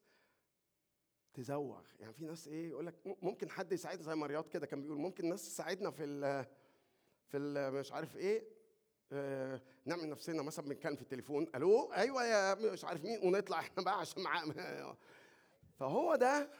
تزوغ. 1.34 1.82
يعني 2.00 2.12
في 2.12 2.24
ناس 2.24 2.48
إيه 2.48 2.70
يقول 2.70 2.86
لك 2.86 2.94
ممكن 3.22 3.50
حد 3.50 3.72
يساعدنا 3.72 4.02
زي 4.02 4.14
ما 4.14 4.26
رياض 4.26 4.48
كده 4.48 4.66
كان 4.66 4.82
بيقول 4.82 4.98
ممكن 4.98 5.28
ناس 5.28 5.46
تساعدنا 5.48 5.90
في 5.90 6.04
ال 6.04 6.44
في 7.28 7.36
ال 7.36 7.74
مش 7.74 7.92
عارف 7.92 8.16
إيه 8.16 8.44
آه 9.12 9.62
نعمل 9.84 10.08
نفسنا 10.08 10.42
مثلا 10.42 10.64
بنتكلم 10.64 10.96
في 10.96 11.02
التليفون. 11.02 11.46
ألو؟ 11.54 11.92
أيوه 11.92 12.24
يا 12.24 12.54
مش 12.54 12.84
عارف 12.84 13.04
مين 13.04 13.20
ونطلع 13.26 13.60
إحنا 13.60 13.82
بقى 13.82 13.98
عشان 13.98 14.22
معاه 14.22 14.96
فهو 15.78 16.16
ده. 16.16 16.50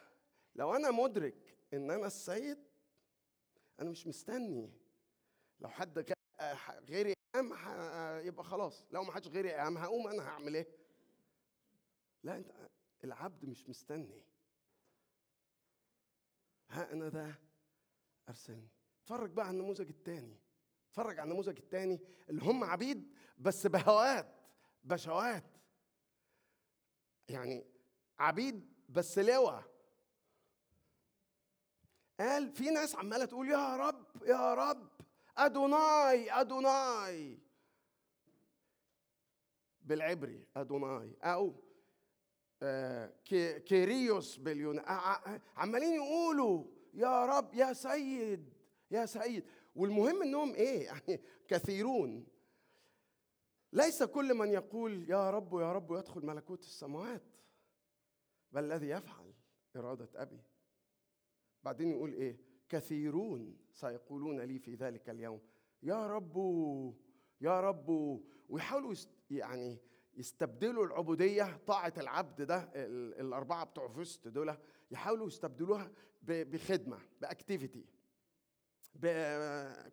لو 0.55 0.77
أنا 0.77 0.91
مدرك 0.91 1.57
إن 1.75 1.91
أنا 1.91 2.07
السيد 2.07 2.59
أنا 3.81 3.91
مش 3.91 4.07
مستني. 4.07 4.71
لو 5.61 5.69
حد 5.69 6.16
غيري 6.89 7.15
قام 7.35 7.53
ه- 7.53 8.19
يبقى 8.21 8.45
خلاص. 8.45 8.85
لو 8.91 9.03
ما 9.05 9.13
حدش 9.13 9.29
غيري 9.29 9.53
قام 9.53 9.79
هقوم 9.79 10.09
أنا 10.09 10.29
هعمل 10.29 10.57
إيه؟ 10.57 10.67
لا 12.23 12.37
أنت 12.37 12.53
العبد 13.05 13.45
مش 13.45 13.69
مستني. 13.69 14.23
ها 16.71 16.93
أنا 16.93 17.09
ده 17.09 17.35
ارسلني 18.29 18.69
اتفرج 19.03 19.31
بقى 19.31 19.47
على 19.47 19.57
النموذج 19.57 19.89
الثاني 19.89 20.37
اتفرج 20.91 21.19
على 21.19 21.29
النموذج 21.29 21.57
الثاني 21.59 22.01
اللي 22.29 22.43
هم 22.43 22.65
عبيد 22.65 23.15
بس 23.39 23.67
بهوات 23.67 24.35
بشوات. 24.85 25.45
يعني 27.29 27.67
عبيد 28.19 28.73
بس 28.89 29.19
لواء. 29.19 29.65
قال 32.21 32.53
في 32.53 32.71
ناس 32.71 32.95
عمالة 32.97 33.25
تقول 33.25 33.49
يا 33.51 33.77
رب 33.77 34.07
يا 34.27 34.55
رب. 34.55 34.89
أدوناي 35.39 36.31
أدوناي. 36.41 37.39
بالعبري 39.81 40.47
أدوناي. 40.57 41.17
أو 41.23 41.55
آه، 42.63 43.13
كي- 43.25 43.61
كيريوس 43.61 44.37
باليوناني 44.37 44.87
عمالين 45.57 45.95
يقولوا 45.95 46.65
يا 46.95 47.27
رب 47.27 47.55
يا 47.55 47.73
سيد 47.73 48.55
يا 48.91 49.07
سيد. 49.07 49.45
والمهم 49.75 50.23
إنهم 50.23 50.55
إيه؟ 50.55 50.87
يعني 50.89 51.21
كثيرون. 51.49 52.27
ليس 53.73 54.03
كل 54.03 54.35
من 54.35 54.49
يقول 54.53 55.11
يا 55.11 55.31
رب 55.31 55.55
يا 55.61 55.73
رب 55.73 55.93
يدخل 55.93 56.27
ملكوت 56.27 56.61
السماوات. 56.61 57.23
بل 58.53 58.65
الذي 58.65 58.89
يفعل 58.89 59.33
إرادة 59.77 60.09
أبي. 60.15 60.41
بعدين 61.63 61.91
يقول 61.91 62.13
إيه؟ 62.13 62.37
كثيرون 62.69 63.59
سيقولون 63.73 64.41
لي 64.41 64.59
في 64.59 64.75
ذلك 64.75 65.11
اليوم 65.11 65.41
يا 65.83 66.07
رب 66.07 66.37
يا 67.41 67.61
رب. 67.61 67.89
ويحاولوا 68.49 68.95
يعني 69.31 69.79
يستبدلوا 70.15 70.87
العبودية 70.87 71.57
طاعة 71.67 71.93
العبد 71.99 72.43
ده 72.43 72.71
ال- 72.75 73.21
الأربعة 73.21 73.65
بتوع 73.65 73.89
فيست 73.89 74.29
دول 74.29 74.57
يحاولوا 74.91 75.27
يستبدلوها 75.27 75.93
بخدمة 76.23 76.99
ب 77.21 77.28
activity 77.28 77.85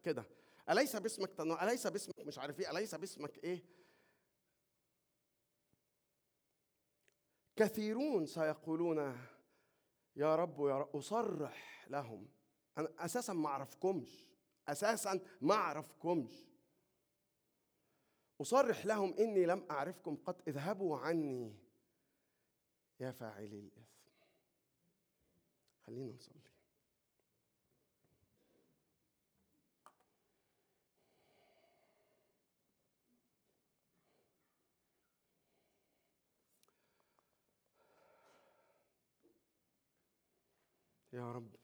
كده. 0.04 0.26
أليس 0.70 0.96
باسمك 0.96 1.34
تنو... 1.34 1.54
أليس 1.56 1.88
باسمك 1.88 2.20
مش 2.20 2.40
عارف 2.40 2.60
إيه 2.60 2.72
أليس 2.72 2.96
باسمك 2.96 3.44
إيه؟ 3.44 3.64
كثيرون 7.56 8.26
سيقولون 8.26 9.18
يا 10.16 10.36
رب 10.36 10.60
يا 10.60 10.78
رب. 10.80 10.96
أصرح 10.96 11.86
لهم. 11.90 12.28
أنا 12.78 12.90
أساسا 13.00 13.34
ما 13.34 13.48
أعرفكمش. 13.48 14.28
أساسا 14.68 15.20
ما 15.42 15.54
أعرفكمش. 15.54 16.46
أصرح 18.42 18.86
لهم 18.86 19.14
إني 19.14 19.46
لم 19.46 19.66
أعرفكم 19.72 20.16
قد 20.16 20.42
اذهبوا 20.48 20.98
عني 20.98 21.56
يا 23.00 23.12
فاعلي 23.12 23.60
الإثم. 23.60 23.94
خلينا 25.88 26.14
نصلي. 26.14 26.42
يا 41.14 41.32
رب. 41.32 41.63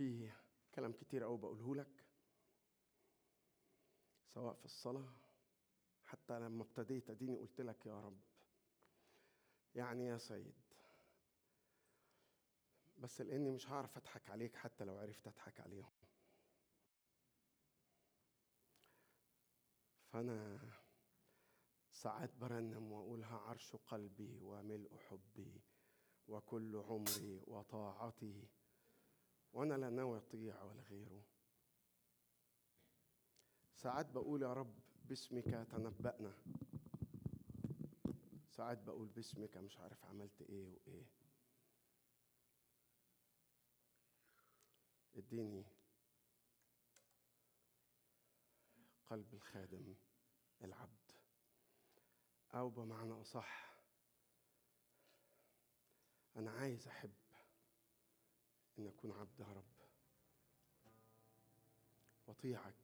في 0.00 0.30
كلام 0.74 0.92
كتير 0.92 1.24
قوي 1.24 1.38
بقوله 1.38 1.74
لك 1.74 2.04
سواء 4.26 4.54
في 4.54 4.64
الصلاة 4.64 5.12
حتى 6.04 6.40
لما 6.40 6.62
ابتديت 6.62 7.10
أديني 7.10 7.36
قلت 7.36 7.60
لك 7.60 7.86
يا 7.86 8.00
رب. 8.00 8.20
يعني 9.74 10.06
يا 10.06 10.18
سيد 10.18 10.54
بس 12.98 13.20
لأني 13.20 13.50
مش 13.50 13.68
هعرف 13.68 13.96
أضحك 13.96 14.30
عليك 14.30 14.56
حتى 14.56 14.84
لو 14.84 14.98
عرفت 14.98 15.26
أضحك 15.26 15.60
عليهم. 15.60 15.92
فأنا 20.12 20.60
ساعات 21.90 22.34
برنم 22.36 22.92
واقولها 22.92 23.36
عرش 23.38 23.76
قلبي 23.76 24.38
وملء 24.42 24.96
حبي 24.96 25.60
وكل 26.28 26.76
عمري 26.76 27.42
وطاعتي 27.46 28.48
وأنا 29.52 29.74
لا 29.74 29.90
ناوي 29.90 30.18
أطيع 30.18 30.62
ولا 30.62 30.82
غيره. 30.82 31.22
ساعات 33.74 34.06
بقول 34.10 34.42
يا 34.42 34.52
رب 34.52 34.74
باسمك 35.04 35.44
تنبأنا. 35.44 36.34
ساعات 38.48 38.78
بقول 38.78 39.08
باسمك 39.08 39.56
مش 39.56 39.78
عارف 39.78 40.04
عملت 40.04 40.42
إيه 40.42 40.66
وإيه. 40.66 41.06
إديني 45.14 45.64
قلب 49.06 49.34
الخادم 49.34 49.94
العبد. 50.64 51.12
أو 52.54 52.68
بمعنى 52.68 53.12
أصح 53.12 53.70
أنا 56.36 56.50
عايز 56.50 56.88
احب 56.88 57.12
أن 58.80 58.86
اكون 58.86 59.12
عبد 59.12 59.40
يا 59.40 59.46
رب. 59.46 59.64
واطيعك 62.26 62.74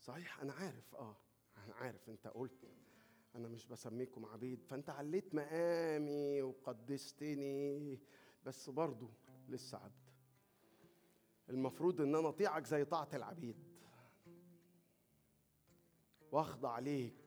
صحيح 0.00 0.40
أنا 0.40 0.52
عارف 0.52 0.94
آه 0.94 1.16
أنا 1.56 1.74
عارف 1.74 2.08
أنت 2.10 2.26
قلت 2.26 2.68
أنا 3.34 3.48
مش 3.48 3.66
بسميكم 3.66 4.26
عبيد 4.26 4.62
فأنت 4.64 4.90
عليت 4.90 5.34
مقامي 5.34 6.42
وقدستني 6.42 8.00
بس 8.44 8.70
برضو 8.70 9.10
لسه 9.48 9.78
عبد. 9.78 10.08
المفروض 11.50 12.00
إن 12.00 12.14
أنا 12.14 12.28
أطيعك 12.28 12.66
زي 12.66 12.84
طاعة 12.84 13.08
العبيد. 13.14 13.56
وأخضع 16.32 16.78
ليك 16.78 17.17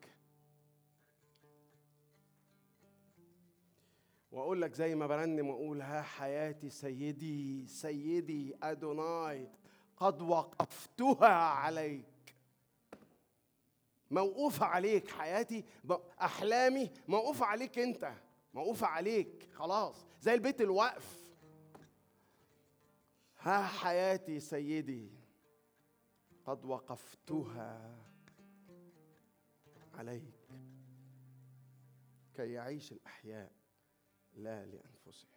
وأقول 4.32 4.62
لك 4.62 4.74
زي 4.74 4.96
ما 4.96 5.08
برنم 5.08 5.50
وأقول 5.50 5.82
ها 5.82 6.02
حياتي 6.02 6.70
سيدي 6.70 7.68
سيدي 7.68 8.56
أدوناي 8.64 9.50
قد 9.98 10.22
وقفتها 10.22 11.34
عليك. 11.36 12.36
موقوفة 14.12 14.66
عليك 14.66 15.10
حياتي 15.10 15.66
أحلامي 16.22 16.92
موقوفة 17.08 17.46
عليك 17.46 17.80
أنت 17.80 18.14
موقوفة 18.54 18.88
عليك 18.88 19.50
خلاص 19.54 20.06
زي 20.22 20.34
البيت 20.34 20.62
الوقف. 20.62 21.22
ها 23.40 23.68
حياتي 23.68 24.40
سيدي 24.40 25.10
قد 26.46 26.66
وقفتها 26.66 27.98
عليك. 29.94 30.50
كي 32.34 32.52
يعيش 32.52 32.92
الأحياء. 32.92 33.61
لا 34.38 34.66
لأنفسهم. 34.66 35.32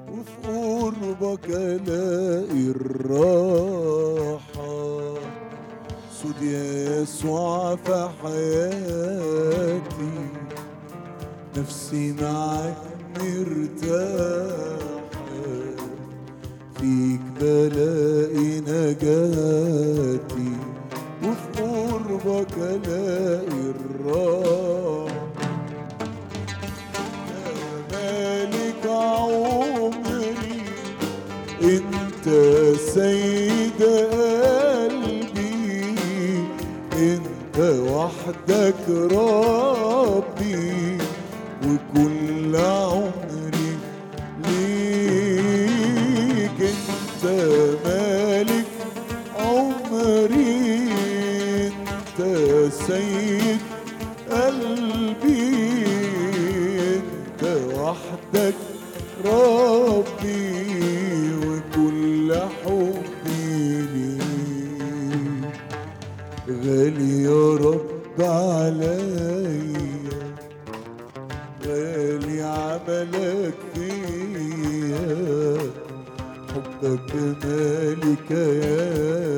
وفي 0.09 0.37
قربك 0.45 1.51
ألاقي 1.51 2.71
الراحة. 2.71 3.85
يا 6.25 7.03
يسوع 7.03 7.77
في 7.77 8.09
حياتي. 8.23 9.85
نفسي 11.57 12.13
معك 12.13 12.77
مرتاحة 13.21 14.75
فيك 16.77 17.21
بلاقي 17.41 18.61
نجاتي. 18.61 20.34
وحدك 38.35 38.89
رب 68.19 68.23
عليا 68.23 69.85
غالي 71.67 72.43
عملك 72.43 73.55
فيا 73.75 75.59
حبك 76.55 77.15
مالي 77.45 78.17
كياني 78.29 79.34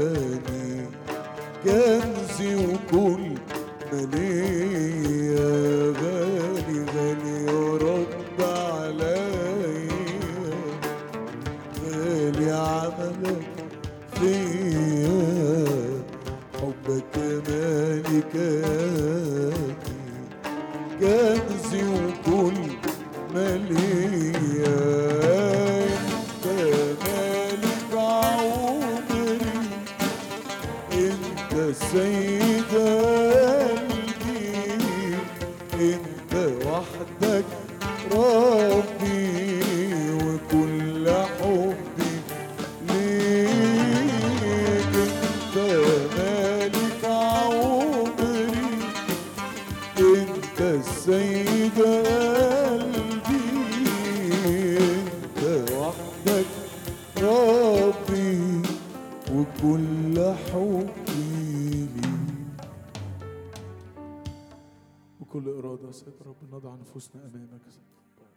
يا 66.27 66.31
رب 66.31 66.55
نضع 66.55 66.74
نفوسنا 66.74 67.27
أمامك 67.27 67.61
يا 67.66 67.72
رب 68.18 68.29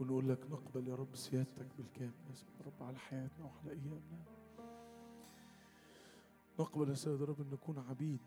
ونقول 0.00 0.28
لك 0.28 0.50
نقبل 0.50 0.88
يا 0.88 0.94
رب 0.94 1.16
سيادتك 1.16 1.66
بالكامل 1.78 2.12
يا 2.60 2.66
رب 2.66 2.86
على 2.86 2.98
حياتنا 2.98 3.44
وعلى 3.44 3.70
أيامنا. 3.70 4.24
نقبل 6.60 6.88
يا 6.88 6.94
سيد 6.94 7.22
رب 7.22 7.40
أن 7.40 7.50
نكون 7.52 7.78
عبيد 7.78 8.20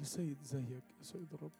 لسيد 0.00 0.42
زيك 0.42 0.94
يا 0.98 1.02
سيد 1.02 1.34
الرب. 1.34 1.50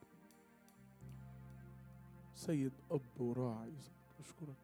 سيد 2.35 2.73
أب 2.91 3.21
وراعي 3.21 3.71
يا 3.71 3.81
سيد. 3.81 3.93
أشكرك. 4.21 4.57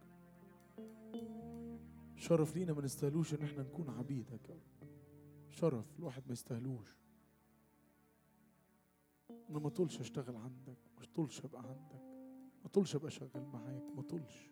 شرف 2.16 2.56
لينا 2.56 2.72
ما 2.72 2.82
نستاهلوش 2.82 3.34
إن 3.34 3.42
إحنا 3.42 3.62
نكون 3.62 3.90
عبيدك 3.90 4.48
يا 4.48 4.54
رب. 4.54 4.88
شرف 5.50 5.86
الواحد 5.98 6.22
ما 6.26 6.32
يستاهلوش. 6.32 7.01
أنا 9.50 9.58
ما 9.58 9.68
طولش 9.68 10.00
اشتغل 10.00 10.36
عندك 10.36 10.76
ما 10.98 11.06
طولش 11.14 11.44
ابقى 11.44 11.62
عندك 11.62 12.02
ما 12.62 12.68
طولش 12.72 12.94
ابقى 12.94 13.10
شغال 13.10 13.46
معاك 13.52 13.84
ما 13.96 14.02
طولش 14.02 14.50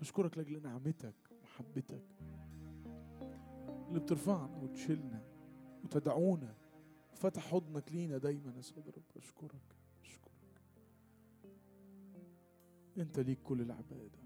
أشكرك 0.00 0.38
لأجل 0.38 0.62
نعمتك 0.62 1.14
ومحبتك 1.32 2.04
اللي 3.88 4.00
بترفعنا 4.00 4.56
وتشيلنا 4.56 5.24
وتدعونا 5.84 6.54
وفتح 7.12 7.42
حضنك 7.50 7.92
لينا 7.92 8.18
دايما 8.18 8.52
يا 8.56 8.60
سيد 8.60 8.88
رب. 8.88 9.02
أشكرك 9.16 9.76
أشكرك. 10.02 10.60
أنت 12.98 13.20
ليك 13.20 13.42
كل 13.42 13.60
العبادة 13.60 14.18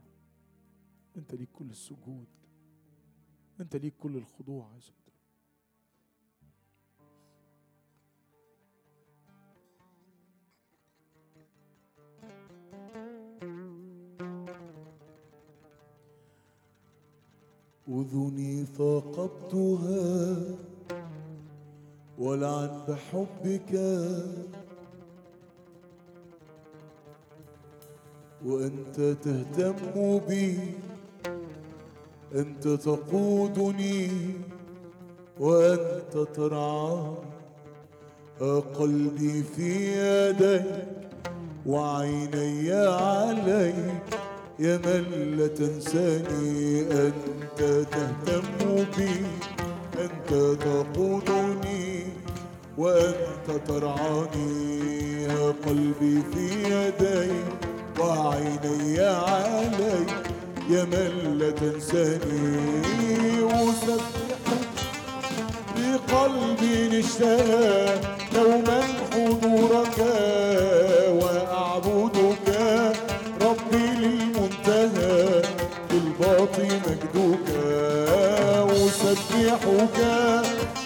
أنت 1.16 1.34
ليك 1.34 1.50
كل 1.52 1.70
السجود 1.70 2.26
أنت 3.60 3.76
ليك 3.76 3.96
كل 3.96 4.16
الخضوع 4.16 4.74
يا 4.74 4.80
سيد 4.80 5.07
أذني 17.88 18.64
ثاقبتها 18.78 20.36
ولعن 22.18 22.70
بحبك. 22.88 23.72
وأنت 28.46 29.00
تهتم 29.00 30.18
بي 30.28 30.58
أنت 32.34 32.68
تقودني 32.68 34.10
وأنت 35.40 36.16
ها 38.40 38.60
قلبي 38.60 39.42
في 39.42 39.70
يديك 39.98 40.86
وعيني 41.66 42.72
عليك. 42.72 44.04
يا 44.60 44.76
من 44.76 45.36
لا 45.38 45.46
تنساني 45.46 46.80
أنت 46.80 47.60
تهتم 47.60 48.84
بي 48.96 49.10
أنت 49.98 50.30
تقودني 50.62 52.06
وأنت 52.78 53.48
ترعاني. 53.68 55.22
يا 55.22 55.54
قلبي 55.66 56.22
في 56.32 56.46
يديك 56.74 57.44
وعيني 58.00 59.00
عليك 59.00 60.10
يا 60.70 60.84
من 60.84 61.38
لا 61.38 61.50
تنساني. 61.50 62.58
وسبحك 63.42 64.68
بقلبي 65.76 67.00
اشتهى 67.00 68.00
دوما 68.34 68.82
حضورك. 69.12 69.98
أسبحك 79.64 79.98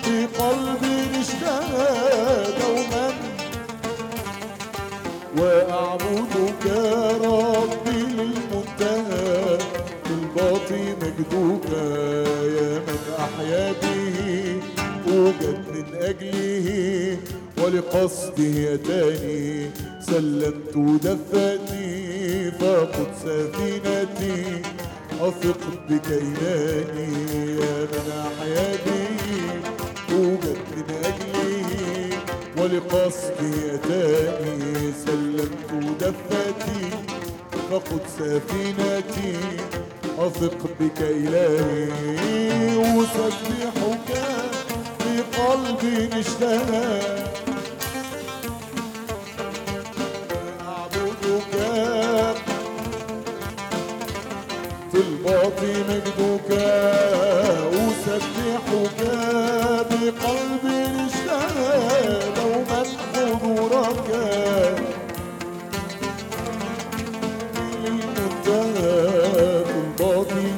بقلبي 0.06 1.20
اشتهى 1.20 2.44
دوما. 2.58 3.08
وأعبدك 5.36 6.64
ربي 7.24 8.00
للمنتهى 8.16 9.58
بالباطن 10.04 10.84
مجدك 11.02 11.64
يا 12.56 12.72
من 12.86 13.00
أحيا 13.18 13.72
به. 13.82 14.16
أوجد 15.08 15.58
من 15.74 15.86
أجله 15.94 16.68
ولقصده 17.58 18.74
أتاني 18.74 19.70
سلمت 20.00 20.74
دفتي 21.04 22.50
فقد 22.50 23.10
سفينتي. 23.24 24.62
أثق 25.28 25.58
بكياني 25.88 27.12
يا 27.60 27.76
من 27.92 28.06
أحيا 28.26 28.70
به 28.86 29.16
أوجد 30.14 30.58
من 30.76 30.94
أجله 31.04 32.18
ولقصدي 32.58 33.74
أتاني. 33.74 34.92
سلمت 35.06 35.70
دفتي 36.00 36.90
فقد 37.70 38.00
سفينتي 38.18 39.36
أثق 40.18 40.58
بك 40.80 41.00
إلهي 41.00 41.88
أسبحك 43.02 44.08
في 44.98 45.22
قلبي 45.38 46.20
اشتهى 46.20 47.00
الباطن 55.26 55.84
مجدك 55.88 56.50
أسبحك 58.08 59.00
بقلبي 59.90 61.06
اشتهى 61.06 62.18
دوما 62.36 62.82
حضورك 63.14 64.08
الباطن 69.76 70.50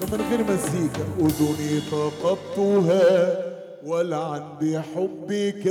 طب 0.00 0.14
من 0.14 0.20
غير 0.30 0.40
مزيكا 0.44 1.04
أذني 1.20 1.80
ثقبتها 1.80 3.36
ولعن 3.86 4.42
بحبك 4.60 5.64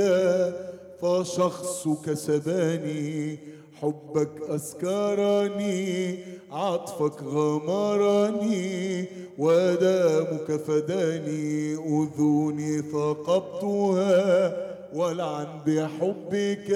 فشخصك 1.02 2.14
سباني. 2.14 3.38
حبك 3.82 4.30
أسكرني 4.48 6.18
عطفك 6.50 7.22
غمرني 7.22 9.06
ودامك 9.38 10.60
فداني 10.66 11.74
أذني 11.74 12.82
ثقبتها 12.82 14.56
ولعن 14.94 15.46
بحبك 15.66 16.70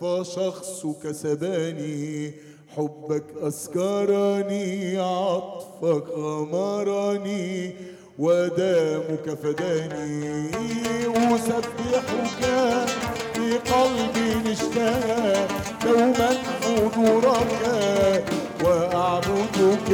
فشخصك 0.00 1.12
سباني. 1.12 2.32
حبك 2.76 3.24
أسكرني 3.42 4.98
عطفك 4.98 6.08
غمرني 6.08 7.74
ودامك 8.20 9.38
فداني 9.42 10.50
أسبحك 11.34 12.42
في 13.34 13.58
قلبي 13.72 14.52
اشتهى 14.52 15.46
دوما 15.84 16.28
حضورك 16.62 18.24
وأعبدك 18.64 19.90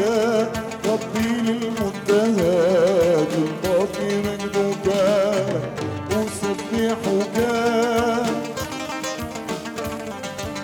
ربي 0.89 1.29
للمنتهى 1.43 3.17
بالباقي 3.31 4.11
مجدك 4.19 4.89
أسبحك 6.11 7.37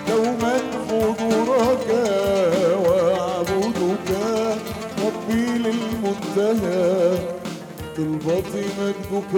دوما 0.09 0.55
حضورك 0.89 1.87
وأعبدك 2.85 4.09
ربي 5.05 5.45
للمنتهى 5.57 7.32
طلبتي 7.97 8.63
مجدك 8.79 9.33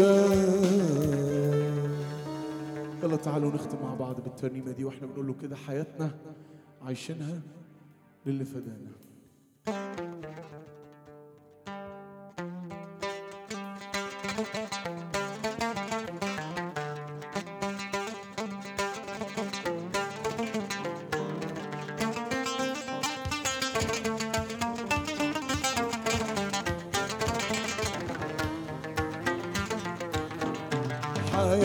يلا 3.03 3.15
تعالوا 3.15 3.52
نختم 3.52 3.77
مع 3.84 3.94
بعض 3.94 4.22
بالترنيمة 4.22 4.72
دي 4.72 4.86
وإحنا 4.86 5.07
بنقول 5.07 5.27
له 5.27 5.34
كده 5.41 5.56
حياتنا 5.56 6.11
عايشينها 6.82 7.41
للي 8.26 8.45
فدانا. 8.45 8.91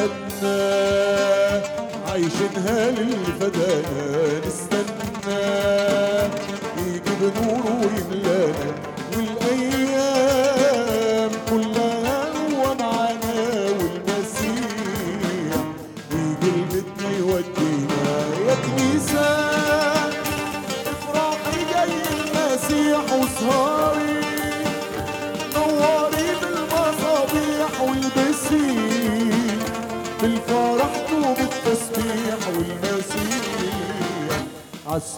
حياتنا 0.00 1.62
عايشينها 2.08 2.90
للفدانا 2.90 4.40
نستنى. 4.46 4.90
يجي 6.78 7.14
بنور 7.20 7.64
ويملانا. 7.66 8.89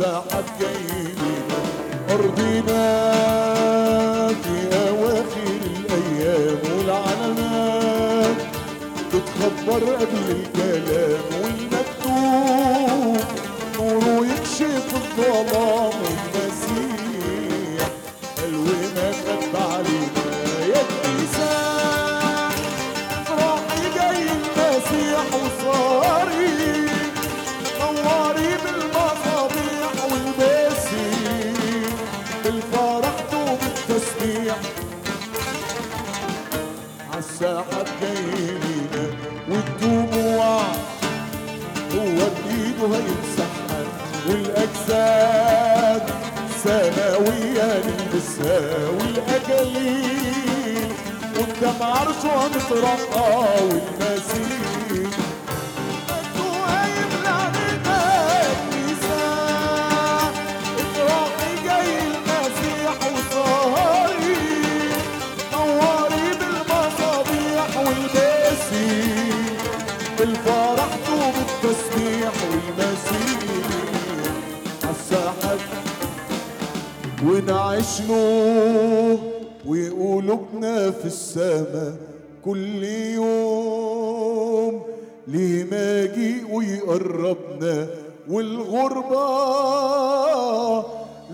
عالساحة 0.03 0.45
جايين 0.61 1.17
أرضنا 2.11 2.83
في 4.29 4.79
أواخر 4.89 5.61
الأيام 5.67 6.59
والعلامات 6.79 8.37
تتخبر 9.13 9.95
قبل 9.95 10.27
الكلام 10.31 11.42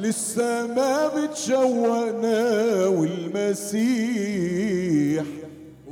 للسما 0.08 1.08
بتشوقنا 1.08 2.40
والمسيح. 2.86 4.44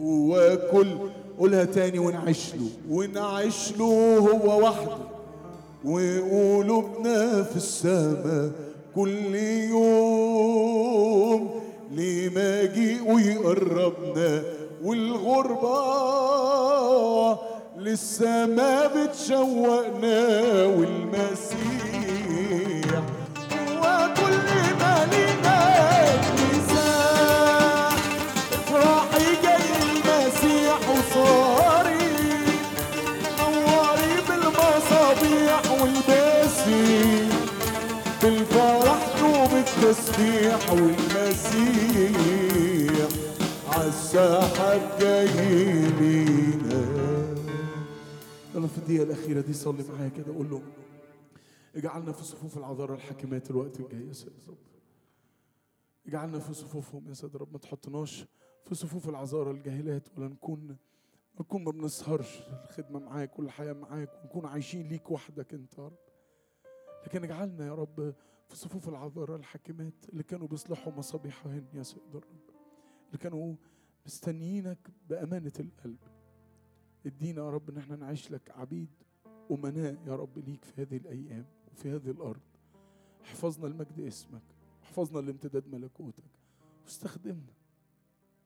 هو 0.00 0.58
كل 0.72 0.88
قولها 1.38 1.64
تاني 1.64 1.98
ونعيش 1.98 2.54
له 2.54 2.68
ونعيش 2.90 3.72
له 3.78 4.18
هو 4.18 4.60
وحده. 4.62 4.96
وقلوبنا 5.84 7.42
في 7.42 7.56
السما 7.56 8.50
كل 8.94 9.34
يوم 9.70 11.50
لمجيء 11.92 13.18
يقربنا 13.18 14.42
والغربة 14.84 15.76
للسما 17.78 18.86
بتشوقنا 18.86 20.64
والمسيح. 20.64 21.95
وبالتسبيح 39.86 40.72
والمسيح 40.72 42.16
عالساحة 43.68 44.98
جايين 44.98 46.00
يلا 48.54 48.66
في 48.66 48.78
الدقيقة 48.78 49.02
الأخيرة 49.02 49.40
دي 49.40 49.52
صلي 49.52 49.84
معايا 49.92 50.08
كده 50.08 50.34
قول 50.34 50.50
له 50.50 50.62
اجعلنا 51.76 52.12
في 52.12 52.24
صفوف 52.24 52.58
العذارى 52.58 52.94
الحاكمات 52.94 53.50
الوقت 53.50 53.80
الجاي 53.80 54.06
يا 54.08 54.12
سيد 54.12 54.32
رب 54.48 54.56
اجعلنا 56.06 56.38
في 56.38 56.54
صفوفهم 56.54 57.08
يا 57.08 57.14
سيد 57.14 57.36
رب 57.36 57.52
ما 57.52 57.58
تحطناش 57.58 58.24
في 58.64 58.74
صفوف 58.74 59.08
العذارى 59.08 59.50
الجاهلات 59.50 60.08
ولا 60.16 60.28
نكون 60.28 60.76
نكون 61.40 61.64
ما 61.64 61.70
بنسهرش 61.70 62.38
الخدمة 62.64 62.98
معاك 62.98 63.38
والحياة 63.38 63.72
معاك 63.72 64.08
ونكون 64.24 64.46
عايشين 64.46 64.88
ليك 64.88 65.10
وحدك 65.10 65.54
انت 65.54 65.78
يا 65.78 65.84
رب. 65.84 65.98
لكن 67.06 67.24
اجعلنا 67.24 67.66
يا 67.66 67.74
رب 67.74 68.14
في 68.48 68.56
صفوف 68.56 68.88
العذارى 68.88 69.34
الحاكمات 69.34 70.08
اللي 70.08 70.22
كانوا 70.22 70.48
بيصلحوا 70.48 70.92
مصابيحهن 70.92 71.64
يا 71.74 71.82
سيد 71.82 72.02
الرب. 72.14 72.50
اللي 73.06 73.18
كانوا 73.18 73.54
مستنيينك 74.06 74.90
بأمانة 75.08 75.52
القلب. 75.60 75.98
ادينا 77.06 77.42
يا 77.42 77.50
رب 77.50 77.70
إن 77.70 77.78
إحنا 77.78 77.96
نعيش 77.96 78.30
لك 78.30 78.50
عبيد 78.50 78.90
أمناء 79.50 79.98
يا 80.06 80.16
رب 80.16 80.38
ليك 80.38 80.64
في 80.64 80.82
هذه 80.82 80.96
الأيام 80.96 81.46
وفي 81.72 81.90
هذه 81.90 82.10
الأرض. 82.10 82.40
احفظنا 83.24 83.66
المجد 83.66 84.00
اسمك 84.00 84.42
احفظنا 84.82 85.20
لامتداد 85.20 85.68
ملكوتك. 85.68 86.24
واستخدمنا. 86.84 87.52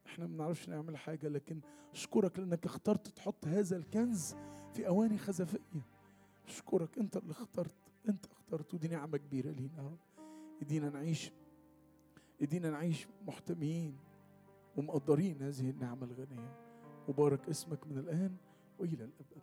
إحنا 0.06 0.26
ما 0.26 0.36
بنعرفش 0.36 0.68
نعمل 0.68 0.96
حاجة 0.96 1.28
لكن 1.28 1.60
أشكرك 1.92 2.38
لأنك 2.38 2.66
اخترت 2.66 3.08
تحط 3.08 3.46
هذا 3.46 3.76
الكنز 3.76 4.34
في 4.74 4.88
أواني 4.88 5.18
خزفية. 5.18 5.82
أشكرك 6.46 6.98
أنت 6.98 7.16
اللي 7.16 7.32
اخترت 7.32 7.74
أنت 8.08 8.24
اخترت 8.26 8.39
ودي 8.52 8.88
نعمة 8.88 9.18
كبيرة 9.18 9.50
لينا 9.50 9.76
يا 9.76 9.82
رب 9.82 9.98
ادينا 10.62 10.90
نعيش 10.90 11.32
ادينا 12.42 12.70
نعيش 12.70 13.06
محتميين 13.26 13.96
ومقدرين 14.76 15.42
هذه 15.42 15.70
النعمة 15.70 16.04
الغنية. 16.06 16.56
مبارك 17.08 17.48
اسمك 17.48 17.86
من 17.86 17.98
الآن 17.98 18.36
وإلى 18.78 19.04
الأبد. 19.04 19.42